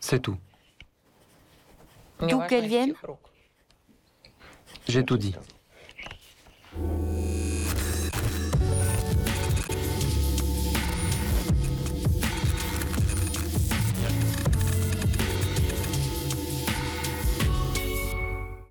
C'est 0.00 0.20
tout. 0.20 0.36
D'où 2.20 2.40
qu'elle 2.48 2.66
vienne? 2.66 2.94
J'ai 4.88 5.04
tout 5.04 5.16
dit. 5.16 5.34